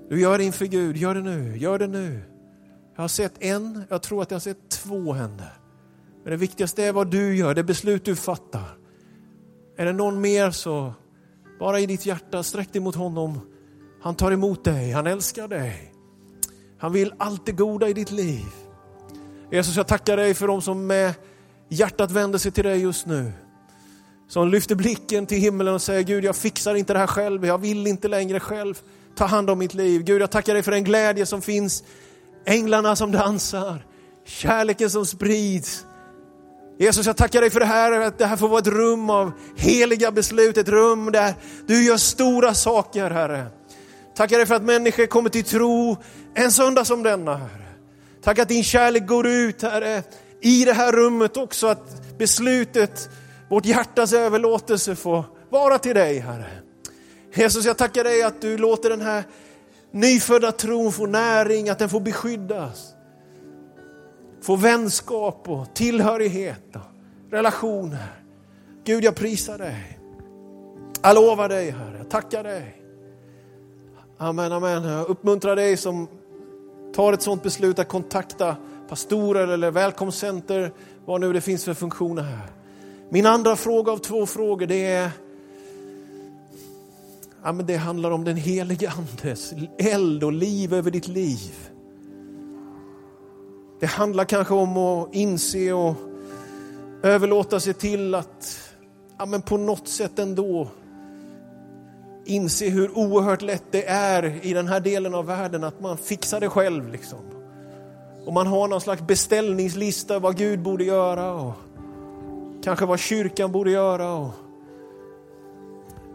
Du 0.09 0.21
gör 0.21 0.37
det 0.37 0.43
inför 0.43 0.65
Gud, 0.65 0.97
gör 0.97 1.15
det 1.15 1.21
nu, 1.21 1.57
gör 1.57 1.79
det 1.79 1.87
nu. 1.87 2.21
Jag 2.95 3.03
har 3.03 3.07
sett 3.07 3.43
en, 3.43 3.83
jag 3.89 4.01
tror 4.01 4.21
att 4.21 4.31
jag 4.31 4.35
har 4.35 4.39
sett 4.39 4.69
två 4.69 5.13
händer. 5.13 5.53
Men 6.23 6.31
det 6.31 6.37
viktigaste 6.37 6.83
är 6.83 6.91
vad 6.91 7.11
du 7.11 7.37
gör, 7.37 7.55
det 7.55 7.63
beslut 7.63 8.05
du 8.05 8.15
fattar. 8.15 8.77
Är 9.77 9.85
det 9.85 9.93
någon 9.93 10.21
mer 10.21 10.51
så, 10.51 10.93
bara 11.59 11.79
i 11.79 11.85
ditt 11.85 12.05
hjärta, 12.05 12.43
sträck 12.43 12.73
dig 12.73 12.81
mot 12.81 12.95
honom. 12.95 13.39
Han 14.01 14.15
tar 14.15 14.31
emot 14.31 14.63
dig, 14.63 14.91
han 14.91 15.07
älskar 15.07 15.47
dig. 15.47 15.93
Han 16.79 16.93
vill 16.93 17.13
allt 17.17 17.45
det 17.45 17.51
goda 17.51 17.89
i 17.89 17.93
ditt 17.93 18.11
liv. 18.11 18.45
Jesus, 19.51 19.77
jag 19.77 19.87
tackar 19.87 20.17
dig 20.17 20.33
för 20.33 20.47
de 20.47 20.61
som 20.61 20.87
med 20.87 21.13
hjärtat 21.69 22.11
vänder 22.11 22.39
sig 22.39 22.51
till 22.51 22.63
dig 22.63 22.81
just 22.81 23.05
nu. 23.05 23.31
Som 24.27 24.49
lyfter 24.49 24.75
blicken 24.75 25.25
till 25.25 25.37
himlen 25.37 25.73
och 25.73 25.81
säger, 25.81 26.03
Gud 26.03 26.23
jag 26.23 26.35
fixar 26.35 26.75
inte 26.75 26.93
det 26.93 26.99
här 26.99 27.07
själv, 27.07 27.45
jag 27.45 27.57
vill 27.57 27.87
inte 27.87 28.07
längre 28.07 28.39
själv 28.39 28.81
ta 29.15 29.25
hand 29.25 29.49
om 29.49 29.59
mitt 29.59 29.73
liv. 29.73 30.03
Gud, 30.03 30.21
jag 30.21 30.31
tackar 30.31 30.53
dig 30.53 30.63
för 30.63 30.71
den 30.71 30.83
glädje 30.83 31.25
som 31.25 31.41
finns, 31.41 31.83
änglarna 32.45 32.95
som 32.95 33.11
dansar, 33.11 33.85
kärleken 34.25 34.89
som 34.89 35.05
sprids. 35.05 35.85
Jesus, 36.79 37.05
jag 37.05 37.17
tackar 37.17 37.41
dig 37.41 37.49
för 37.49 37.59
det 37.59 37.65
här, 37.65 37.91
att 37.91 38.17
det 38.17 38.25
här 38.25 38.37
får 38.37 38.47
vara 38.47 38.59
ett 38.59 38.67
rum 38.67 39.09
av 39.09 39.31
heliga 39.55 40.11
beslut, 40.11 40.57
ett 40.57 40.69
rum 40.69 41.11
där 41.11 41.33
du 41.67 41.83
gör 41.83 41.97
stora 41.97 42.53
saker, 42.53 43.09
Herre. 43.09 43.45
Tackar 44.15 44.37
dig 44.37 44.45
för 44.45 44.55
att 44.55 44.63
människor 44.63 45.05
kommer 45.05 45.29
till 45.29 45.43
tro 45.43 45.97
en 46.33 46.51
söndag 46.51 46.85
som 46.85 47.03
denna, 47.03 47.35
Herre. 47.35 47.67
Tack 48.23 48.39
att 48.39 48.49
din 48.49 48.63
kärlek 48.63 49.07
går 49.07 49.27
ut, 49.27 49.61
Herre, 49.61 50.03
i 50.41 50.65
det 50.65 50.73
här 50.73 50.91
rummet 50.91 51.37
också, 51.37 51.67
att 51.67 52.17
beslutet, 52.17 53.09
vårt 53.49 53.65
hjärtas 53.65 54.13
överlåtelse 54.13 54.95
får 54.95 55.23
vara 55.49 55.79
till 55.79 55.95
dig, 55.95 56.19
Herre. 56.19 56.49
Jesus, 57.33 57.65
jag 57.65 57.77
tackar 57.77 58.03
dig 58.03 58.23
att 58.23 58.41
du 58.41 58.57
låter 58.57 58.89
den 58.89 59.01
här 59.01 59.23
nyfödda 59.93 60.51
tron 60.51 60.91
få 60.91 61.05
näring, 61.05 61.69
att 61.69 61.79
den 61.79 61.89
får 61.89 61.99
beskyddas. 61.99 62.96
Få 64.41 64.55
vänskap 64.55 65.49
och 65.49 65.73
tillhörighet 65.73 66.75
och 66.75 67.31
relationer. 67.31 68.07
Gud, 68.83 69.03
jag 69.03 69.15
prisar 69.15 69.57
dig. 69.57 69.99
Jag 71.01 71.15
lovar 71.15 71.49
dig, 71.49 71.71
Herre. 71.71 71.97
Jag 71.97 72.09
tackar 72.09 72.43
dig. 72.43 72.81
Amen, 74.17 74.51
amen. 74.51 74.83
Jag 74.83 75.07
uppmuntrar 75.09 75.55
dig 75.55 75.77
som 75.77 76.07
tar 76.95 77.13
ett 77.13 77.21
sådant 77.21 77.43
beslut 77.43 77.79
att 77.79 77.87
kontakta 77.87 78.55
pastorer 78.89 79.47
eller 79.47 79.71
välkomstcenter, 79.71 80.71
vad 81.05 81.21
nu 81.21 81.33
det 81.33 81.41
finns 81.41 81.65
för 81.65 81.73
funktioner 81.73 82.23
här. 82.23 82.47
Min 83.09 83.25
andra 83.25 83.55
fråga 83.55 83.91
av 83.91 83.97
två 83.97 84.25
frågor 84.25 84.67
det 84.67 84.85
är 84.85 85.11
Ja, 87.43 87.51
men 87.51 87.65
det 87.65 87.75
handlar 87.75 88.11
om 88.11 88.23
den 88.23 88.37
helige 88.37 88.89
Andes 88.89 89.53
eld 89.77 90.23
och 90.23 90.31
liv 90.31 90.73
över 90.73 90.91
ditt 90.91 91.07
liv. 91.07 91.69
Det 93.79 93.85
handlar 93.85 94.25
kanske 94.25 94.53
om 94.53 94.77
att 94.77 95.15
inse 95.15 95.73
och 95.73 95.95
överlåta 97.03 97.59
sig 97.59 97.73
till 97.73 98.15
att 98.15 98.59
ja, 99.17 99.25
men 99.25 99.41
på 99.41 99.57
något 99.57 99.87
sätt 99.87 100.19
ändå 100.19 100.67
inse 102.25 102.69
hur 102.69 102.97
oerhört 102.97 103.41
lätt 103.41 103.63
det 103.71 103.87
är 103.87 104.45
i 104.45 104.53
den 104.53 104.67
här 104.67 104.79
delen 104.79 105.15
av 105.15 105.25
världen 105.25 105.63
att 105.63 105.81
man 105.81 105.97
fixar 105.97 106.39
det 106.39 106.49
själv. 106.49 106.91
Liksom. 106.91 107.19
Och 108.25 108.33
man 108.33 108.47
har 108.47 108.67
någon 108.67 108.81
slags 108.81 109.01
beställningslista 109.01 110.19
vad 110.19 110.37
Gud 110.37 110.59
borde 110.59 110.83
göra 110.83 111.33
och 111.33 111.53
kanske 112.63 112.85
vad 112.85 112.99
kyrkan 112.99 113.51
borde 113.51 113.71
göra. 113.71 114.13
Och 114.13 114.31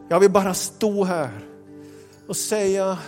jag 0.09 0.21
vill 0.21 0.31
bara 0.31 0.55
stå 0.55 1.05
här 1.05 1.31
och 2.29 2.37
säga 2.37 2.99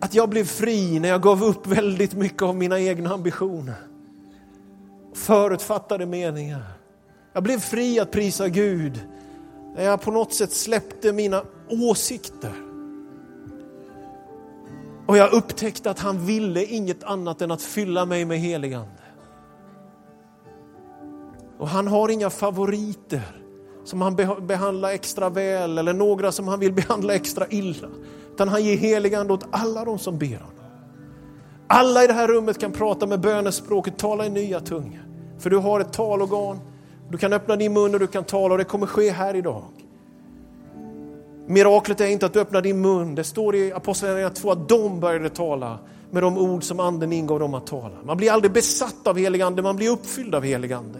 att 0.00 0.14
jag 0.14 0.28
blev 0.28 0.44
fri 0.44 1.00
när 1.00 1.08
jag 1.08 1.22
gav 1.22 1.44
upp 1.44 1.66
väldigt 1.66 2.14
mycket 2.14 2.42
av 2.42 2.56
mina 2.56 2.80
egna 2.80 3.14
ambitioner. 3.14 3.74
förutfattade 5.14 6.06
meningar. 6.06 6.62
Jag 7.32 7.42
blev 7.42 7.58
fri 7.58 8.00
att 8.00 8.10
prisa 8.10 8.48
Gud 8.48 9.00
när 9.76 9.84
jag 9.84 10.00
på 10.00 10.10
något 10.10 10.32
sätt 10.32 10.52
släppte 10.52 11.12
mina 11.12 11.42
åsikter. 11.68 12.52
Och 15.06 15.16
jag 15.16 15.32
upptäckte 15.32 15.90
att 15.90 15.98
han 15.98 16.26
ville 16.26 16.64
inget 16.64 17.04
annat 17.04 17.42
än 17.42 17.50
att 17.50 17.62
fylla 17.62 18.06
mig 18.06 18.24
med 18.24 18.38
heligande. 18.38 19.02
Och 21.58 21.68
han 21.68 21.86
har 21.86 22.08
inga 22.08 22.30
favoriter 22.30 23.42
som 23.88 24.00
han 24.00 24.16
behandlar 24.46 24.90
extra 24.90 25.28
väl 25.28 25.78
eller 25.78 25.92
några 25.92 26.32
som 26.32 26.48
han 26.48 26.60
vill 26.60 26.72
behandla 26.88 27.14
extra 27.14 27.46
illa. 27.50 27.88
Utan 28.34 28.48
han 28.48 28.64
ger 28.64 28.76
heligande 28.76 29.32
åt 29.32 29.46
alla 29.50 29.84
de 29.84 29.98
som 29.98 30.18
ber 30.18 30.26
honom. 30.26 30.52
Alla 31.66 32.04
i 32.04 32.06
det 32.06 32.12
här 32.12 32.28
rummet 32.28 32.58
kan 32.58 32.72
prata 32.72 33.06
med 33.06 33.20
bönespråket, 33.20 33.98
tala 33.98 34.26
i 34.26 34.30
nya 34.30 34.60
tungor. 34.60 35.02
För 35.38 35.50
du 35.50 35.56
har 35.56 35.80
ett 35.80 35.92
talorgan, 35.92 36.60
du 37.10 37.18
kan 37.18 37.32
öppna 37.32 37.56
din 37.56 37.72
mun 37.72 37.94
och 37.94 38.00
du 38.00 38.06
kan 38.06 38.24
tala 38.24 38.54
och 38.54 38.58
det 38.58 38.64
kommer 38.64 38.86
ske 38.86 39.10
här 39.10 39.36
idag. 39.36 39.62
Miraklet 41.46 42.00
är 42.00 42.06
inte 42.06 42.26
att 42.26 42.32
du 42.32 42.40
öppnar 42.40 42.62
din 42.62 42.80
mun, 42.80 43.14
det 43.14 43.24
står 43.24 43.54
i 43.54 43.72
Apostlagärningarna 43.72 44.34
2 44.34 44.50
att 44.50 44.68
de 44.68 45.00
började 45.00 45.30
tala 45.30 45.78
med 46.10 46.22
de 46.22 46.38
ord 46.38 46.64
som 46.64 46.80
anden 46.80 47.12
ingav 47.12 47.40
dem 47.40 47.54
att 47.54 47.66
tala. 47.66 47.96
Man 48.04 48.16
blir 48.16 48.32
aldrig 48.32 48.52
besatt 48.52 49.06
av 49.06 49.18
helig 49.18 49.42
ande, 49.42 49.62
man 49.62 49.76
blir 49.76 49.90
uppfylld 49.90 50.34
av 50.34 50.42
helig 50.42 50.72
ande. 50.72 50.98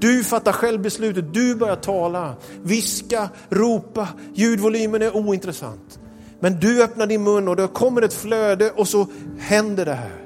Du 0.00 0.24
fattar 0.24 0.52
själv 0.52 0.80
beslutet, 0.80 1.34
du 1.34 1.54
börjar 1.54 1.76
tala, 1.76 2.34
viska, 2.62 3.28
ropa, 3.50 4.08
ljudvolymen 4.34 5.02
är 5.02 5.16
ointressant. 5.16 6.00
Men 6.40 6.60
du 6.60 6.82
öppnar 6.82 7.06
din 7.06 7.22
mun 7.22 7.48
och 7.48 7.56
det 7.56 7.68
kommer 7.68 8.02
ett 8.02 8.14
flöde 8.14 8.70
och 8.70 8.88
så 8.88 9.06
händer 9.38 9.84
det 9.84 9.94
här. 9.94 10.20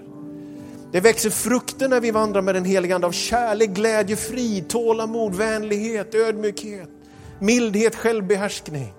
Det 0.92 1.00
växer 1.00 1.30
frukter 1.30 1.88
när 1.88 2.00
vi 2.00 2.10
vandrar 2.10 2.42
med 2.42 2.54
den 2.54 2.64
helige 2.64 2.94
Ande 2.94 3.06
av 3.06 3.12
kärlek, 3.12 3.70
glädje, 3.70 4.16
frid, 4.16 4.68
tålamod, 4.68 5.34
vänlighet, 5.34 6.14
ödmjukhet, 6.14 6.88
mildhet, 7.38 7.94
självbehärskning. 7.94 8.92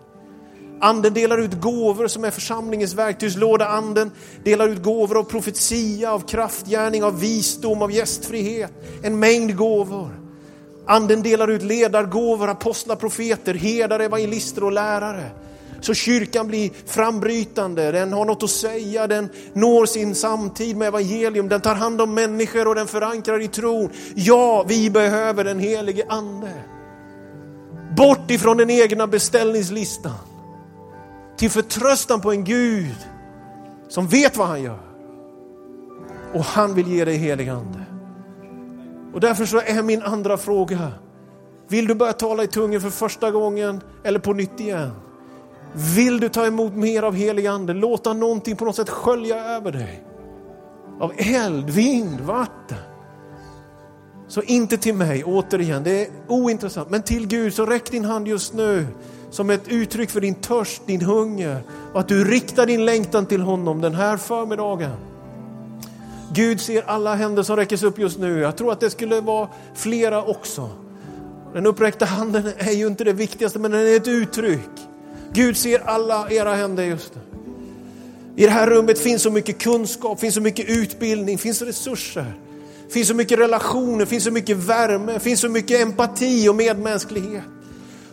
Anden 0.81 1.13
delar 1.13 1.37
ut 1.37 1.61
gåvor 1.61 2.07
som 2.07 2.23
är 2.23 2.31
församlingens 2.31 2.93
verktygslåda. 2.93 3.67
Anden 3.67 4.11
delar 4.43 4.69
ut 4.69 4.83
gåvor 4.83 5.17
av 5.17 5.23
profetia, 5.23 6.13
av 6.13 6.19
kraftgärning, 6.19 7.03
av 7.03 7.19
visdom, 7.19 7.81
av 7.81 7.91
gästfrihet. 7.91 8.71
En 9.03 9.19
mängd 9.19 9.57
gåvor. 9.57 10.24
Anden 10.87 11.21
delar 11.21 11.47
ut 11.47 11.63
ledargåvor, 11.63 12.49
apostlar, 12.49 12.95
profeter, 12.95 13.53
herdar, 13.53 13.99
evangelister 13.99 14.63
och 14.63 14.71
lärare. 14.71 15.29
Så 15.81 15.93
kyrkan 15.93 16.47
blir 16.47 16.71
frambrytande, 16.85 17.91
den 17.91 18.13
har 18.13 18.25
något 18.25 18.43
att 18.43 18.49
säga, 18.49 19.07
den 19.07 19.29
når 19.53 19.85
sin 19.85 20.15
samtid 20.15 20.77
med 20.77 20.87
evangelium, 20.87 21.49
den 21.49 21.61
tar 21.61 21.75
hand 21.75 22.01
om 22.01 22.13
människor 22.13 22.67
och 22.67 22.75
den 22.75 22.87
förankrar 22.87 23.41
i 23.41 23.47
tron. 23.47 23.89
Ja, 24.15 24.65
vi 24.67 24.89
behöver 24.89 25.43
den 25.43 25.59
helige 25.59 26.05
Ande. 26.09 26.53
Bort 27.97 28.31
ifrån 28.31 28.57
den 28.57 28.69
egna 28.69 29.07
beställningslistan 29.07 30.13
till 31.37 31.49
förtröstan 31.49 32.21
på 32.21 32.31
en 32.31 32.43
Gud 32.43 32.95
som 33.89 34.07
vet 34.07 34.37
vad 34.37 34.47
han 34.47 34.63
gör. 34.63 34.79
Och 36.33 36.43
han 36.43 36.73
vill 36.73 36.87
ge 36.87 37.05
dig 37.05 37.17
helig 37.17 37.49
ande. 37.49 37.84
Och 39.15 39.21
därför 39.21 39.45
så 39.45 39.57
är 39.57 39.83
min 39.83 40.01
andra 40.01 40.37
fråga, 40.37 40.91
vill 41.67 41.87
du 41.87 41.95
börja 41.95 42.13
tala 42.13 42.43
i 42.43 42.47
tungor 42.47 42.79
för 42.79 42.89
första 42.89 43.31
gången 43.31 43.81
eller 44.03 44.19
på 44.19 44.33
nytt 44.33 44.59
igen? 44.59 44.91
Vill 45.95 46.19
du 46.19 46.29
ta 46.29 46.45
emot 46.45 46.73
mer 46.73 47.03
av 47.03 47.15
helig 47.15 47.47
ande? 47.47 47.73
Låta 47.73 48.13
någonting 48.13 48.55
på 48.55 48.65
något 48.65 48.75
sätt 48.75 48.89
skölja 48.89 49.45
över 49.45 49.71
dig. 49.71 50.03
Av 50.99 51.13
eld, 51.17 51.69
vind, 51.69 52.21
vatten. 52.21 52.77
Så 54.27 54.41
inte 54.41 54.77
till 54.77 54.95
mig, 54.95 55.23
återigen, 55.23 55.83
det 55.83 56.01
är 56.01 56.07
ointressant. 56.27 56.89
Men 56.89 57.01
till 57.01 57.27
Gud, 57.27 57.53
så 57.53 57.65
räck 57.65 57.91
din 57.91 58.05
hand 58.05 58.27
just 58.27 58.53
nu 58.53 58.87
som 59.29 59.49
ett 59.49 59.67
uttryck 59.67 60.09
för 60.09 60.21
din 60.21 60.35
törst, 60.35 60.81
din 60.85 61.01
hunger 61.01 61.61
och 61.93 61.99
att 61.99 62.07
du 62.07 62.23
riktar 62.23 62.65
din 62.65 62.85
längtan 62.85 63.25
till 63.25 63.41
honom 63.41 63.81
den 63.81 63.95
här 63.95 64.17
förmiddagen. 64.17 65.14
Gud 66.35 66.61
ser 66.61 66.81
alla 66.81 67.15
händer 67.15 67.43
som 67.43 67.55
räckes 67.55 67.83
upp 67.83 67.99
just 67.99 68.19
nu. 68.19 68.39
Jag 68.39 68.57
tror 68.57 68.71
att 68.71 68.79
det 68.79 68.89
skulle 68.89 69.21
vara 69.21 69.49
flera 69.75 70.23
också. 70.23 70.69
Den 71.53 71.65
uppräckta 71.65 72.05
handen 72.05 72.51
är 72.57 72.71
ju 72.71 72.87
inte 72.87 73.03
det 73.03 73.13
viktigaste, 73.13 73.59
men 73.59 73.71
den 73.71 73.81
är 73.81 73.95
ett 73.95 74.07
uttryck. 74.07 74.69
Gud 75.33 75.57
ser 75.57 75.79
alla 75.79 76.29
era 76.29 76.53
händer 76.53 76.83
just 76.83 77.15
nu. 77.15 77.21
I 78.35 78.45
det 78.45 78.51
här 78.51 78.67
rummet 78.67 78.99
finns 78.99 79.21
så 79.21 79.31
mycket 79.31 79.57
kunskap, 79.57 80.19
finns 80.19 80.35
så 80.35 80.41
mycket 80.41 80.69
utbildning, 80.69 81.37
finns 81.37 81.61
resurser. 81.61 82.33
finns 82.89 83.07
så 83.07 83.13
mycket 83.13 83.39
relationer, 83.39 84.05
finns 84.05 84.23
så 84.23 84.31
mycket 84.31 84.57
värme, 84.57 85.19
finns 85.19 85.39
så 85.39 85.49
mycket 85.49 85.81
empati 85.81 86.49
och 86.49 86.55
medmänsklighet. 86.55 87.43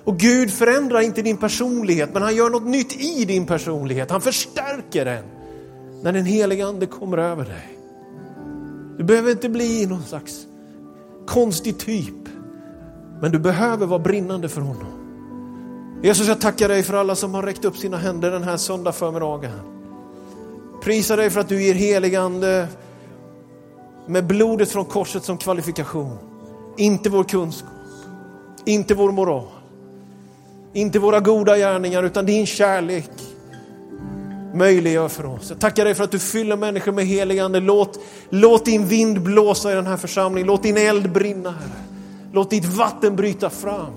Och 0.04 0.18
Gud 0.18 0.50
förändrar 0.52 1.00
inte 1.00 1.22
din 1.22 1.36
personlighet, 1.36 2.10
men 2.12 2.22
han 2.22 2.36
gör 2.36 2.50
något 2.50 2.66
nytt 2.66 3.00
i 3.00 3.24
din 3.24 3.46
personlighet. 3.46 4.10
Han 4.10 4.20
förstärker 4.20 5.04
den 5.04 5.24
när 6.02 6.12
den 6.12 6.24
heliga 6.24 6.66
ande 6.66 6.86
kommer 6.86 7.18
över 7.18 7.44
dig. 7.44 7.71
Du 8.98 9.04
behöver 9.04 9.30
inte 9.30 9.48
bli 9.48 9.86
någon 9.86 10.02
slags 10.02 10.46
konstig 11.26 11.78
typ, 11.78 12.28
men 13.20 13.32
du 13.32 13.38
behöver 13.38 13.86
vara 13.86 13.98
brinnande 13.98 14.48
för 14.48 14.60
honom. 14.60 15.02
Jesus, 16.02 16.28
jag 16.28 16.40
tackar 16.40 16.68
dig 16.68 16.82
för 16.82 16.94
alla 16.94 17.16
som 17.16 17.34
har 17.34 17.42
räckt 17.42 17.64
upp 17.64 17.76
sina 17.76 17.96
händer 17.96 18.30
den 18.30 18.42
här 18.42 18.56
söndag 18.56 18.92
förmiddagen. 18.92 19.52
Prisa 20.82 21.16
dig 21.16 21.30
för 21.30 21.40
att 21.40 21.48
du 21.48 21.62
ger 21.62 21.74
heligande 21.74 22.68
med 24.06 24.26
blodet 24.26 24.70
från 24.70 24.84
korset 24.84 25.24
som 25.24 25.38
kvalifikation. 25.38 26.18
Inte 26.76 27.10
vår 27.10 27.24
kunskap, 27.24 27.70
inte 28.64 28.94
vår 28.94 29.12
moral, 29.12 29.48
inte 30.72 30.98
våra 30.98 31.20
goda 31.20 31.56
gärningar 31.56 32.02
utan 32.02 32.26
din 32.26 32.46
kärlek 32.46 33.10
möjliggör 34.54 35.08
för 35.08 35.26
oss. 35.26 35.50
Jag 35.50 35.60
tackar 35.60 35.84
dig 35.84 35.94
för 35.94 36.04
att 36.04 36.10
du 36.10 36.18
fyller 36.18 36.56
människor 36.56 36.92
med 36.92 37.06
heligande. 37.06 37.60
Låt, 37.60 38.00
låt 38.30 38.64
din 38.64 38.86
vind 38.86 39.22
blåsa 39.22 39.72
i 39.72 39.74
den 39.74 39.86
här 39.86 39.96
församlingen. 39.96 40.46
Låt 40.46 40.62
din 40.62 40.76
eld 40.76 41.12
brinna, 41.12 41.50
Herre. 41.50 41.82
Låt 42.32 42.50
ditt 42.50 42.64
vatten 42.64 43.16
bryta 43.16 43.50
fram. 43.50 43.92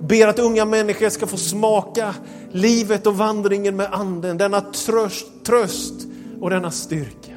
Ber 0.00 0.28
att 0.28 0.38
unga 0.38 0.64
människor 0.64 1.08
ska 1.08 1.26
få 1.26 1.36
smaka 1.36 2.14
livet 2.52 3.06
och 3.06 3.16
vandringen 3.16 3.76
med 3.76 3.92
anden. 3.92 4.38
Denna 4.38 4.60
tröst, 4.60 5.26
tröst 5.46 5.94
och 6.40 6.50
denna 6.50 6.70
styrka. 6.70 7.32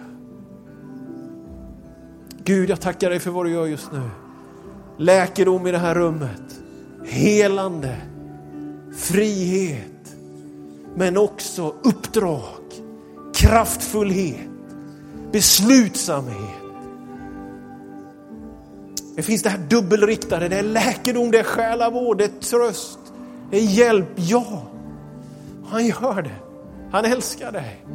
Gud, 2.44 2.70
jag 2.70 2.82
tackar 2.82 3.10
dig 3.10 3.20
för 3.20 3.32
vad 3.32 3.46
du 3.46 3.52
gör 3.52 3.66
just 3.66 3.92
nu. 3.92 4.02
Läkedom 4.98 5.68
i 5.68 5.72
det 5.72 5.78
här 5.78 5.96
rummet. 5.96 6.42
Helande 7.06 7.96
frihet, 8.96 10.16
men 10.96 11.18
också 11.18 11.76
uppdrag, 11.84 12.61
kraftfullhet, 13.42 14.50
beslutsamhet. 15.32 16.38
Det 19.16 19.22
finns 19.22 19.44
det 19.44 19.50
här 19.50 19.58
dubbelriktade, 19.58 20.48
det 20.48 20.60
är 20.60 20.64
läkedom, 20.64 21.32
det 21.32 21.40
är 21.40 21.44
själavård, 21.44 22.18
det 22.18 22.24
är 22.24 22.42
tröst, 22.42 23.00
det 23.52 23.58
är 23.58 23.62
hjälp. 23.62 24.08
Ja, 24.16 24.64
han 25.66 25.86
gör 25.86 26.22
det. 26.22 26.36
Han 26.92 27.06
älskar 27.06 27.52
dig. 27.52 27.86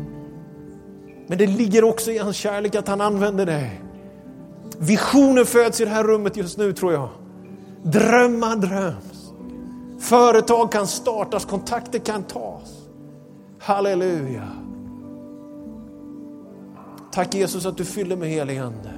Men 1.26 1.38
det 1.38 1.46
ligger 1.46 1.84
också 1.84 2.10
i 2.10 2.18
hans 2.18 2.36
kärlek 2.36 2.74
att 2.74 2.88
han 2.88 3.00
använder 3.00 3.46
dig. 3.46 3.80
Visioner 4.78 5.44
föds 5.44 5.80
i 5.80 5.84
det 5.84 5.90
här 5.90 6.04
rummet 6.04 6.36
just 6.36 6.58
nu 6.58 6.72
tror 6.72 6.92
jag. 6.92 7.08
Drömmar 7.82 8.56
dröms. 8.56 9.32
Företag 10.00 10.72
kan 10.72 10.86
startas, 10.86 11.44
kontakter 11.44 11.98
kan 11.98 12.22
tas. 12.22 12.72
Halleluja. 13.58 14.65
Tack 17.16 17.34
Jesus 17.34 17.66
att 17.66 17.76
du 17.76 17.84
fyller 17.84 18.16
med 18.16 18.28
helig 18.28 18.58
Ande. 18.58 18.90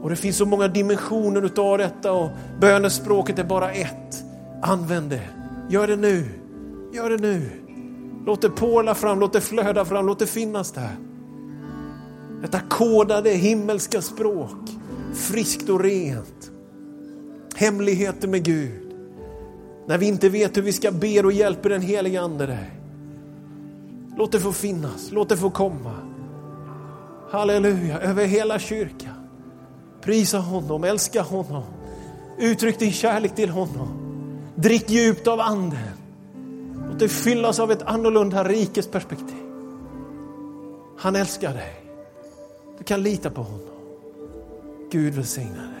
Och 0.00 0.10
det 0.10 0.16
finns 0.16 0.36
så 0.36 0.46
många 0.46 0.68
dimensioner 0.68 1.44
utav 1.44 1.78
detta 1.78 2.12
och 2.12 2.30
bönespråket 2.60 3.38
är 3.38 3.44
bara 3.44 3.72
ett. 3.72 4.24
Använd 4.62 5.10
det. 5.10 5.28
Gör 5.70 5.86
det 5.86 5.96
nu. 5.96 6.24
Gör 6.92 7.10
det 7.10 7.16
nu. 7.16 7.50
Låt 8.26 8.42
det 8.42 8.50
porla 8.50 8.94
fram, 8.94 9.20
låt 9.20 9.32
det 9.32 9.40
flöda 9.40 9.84
fram, 9.84 10.06
låt 10.06 10.18
det 10.18 10.26
finnas 10.26 10.72
där. 10.72 10.96
Detta 12.42 12.60
kodade 12.60 13.30
himmelska 13.30 14.02
språk, 14.02 14.70
friskt 15.12 15.68
och 15.68 15.80
rent 15.80 16.50
hemligheter 17.54 18.28
med 18.28 18.44
Gud. 18.44 18.94
När 19.86 19.98
vi 19.98 20.06
inte 20.06 20.28
vet 20.28 20.56
hur 20.56 20.62
vi 20.62 20.72
ska 20.72 20.90
be 20.90 21.22
och 21.22 21.32
hjälper 21.32 21.70
den 21.70 21.82
helige 21.82 22.20
Ande 22.20 22.46
dig. 22.46 22.83
Låt 24.16 24.32
det 24.32 24.40
få 24.40 24.52
finnas, 24.52 25.10
låt 25.12 25.28
det 25.28 25.36
få 25.36 25.50
komma. 25.50 25.92
Halleluja, 27.30 28.00
över 28.00 28.26
hela 28.26 28.58
kyrkan. 28.58 29.14
Prisa 30.02 30.38
honom, 30.38 30.84
älska 30.84 31.22
honom. 31.22 31.64
Uttryck 32.38 32.78
din 32.78 32.92
kärlek 32.92 33.34
till 33.34 33.50
honom. 33.50 33.88
Drick 34.54 34.90
djupt 34.90 35.26
av 35.26 35.40
anden. 35.40 35.78
Låt 36.90 36.98
det 36.98 37.08
fyllas 37.08 37.58
av 37.58 37.72
ett 37.72 37.82
annorlunda 37.82 38.44
rikes 38.44 38.90
perspektiv. 38.90 39.44
Han 40.98 41.16
älskar 41.16 41.54
dig. 41.54 41.84
Du 42.78 42.84
kan 42.84 43.02
lita 43.02 43.30
på 43.30 43.42
honom. 43.42 43.68
Gud 44.90 45.14
välsigne 45.14 45.56
dig. 45.56 45.73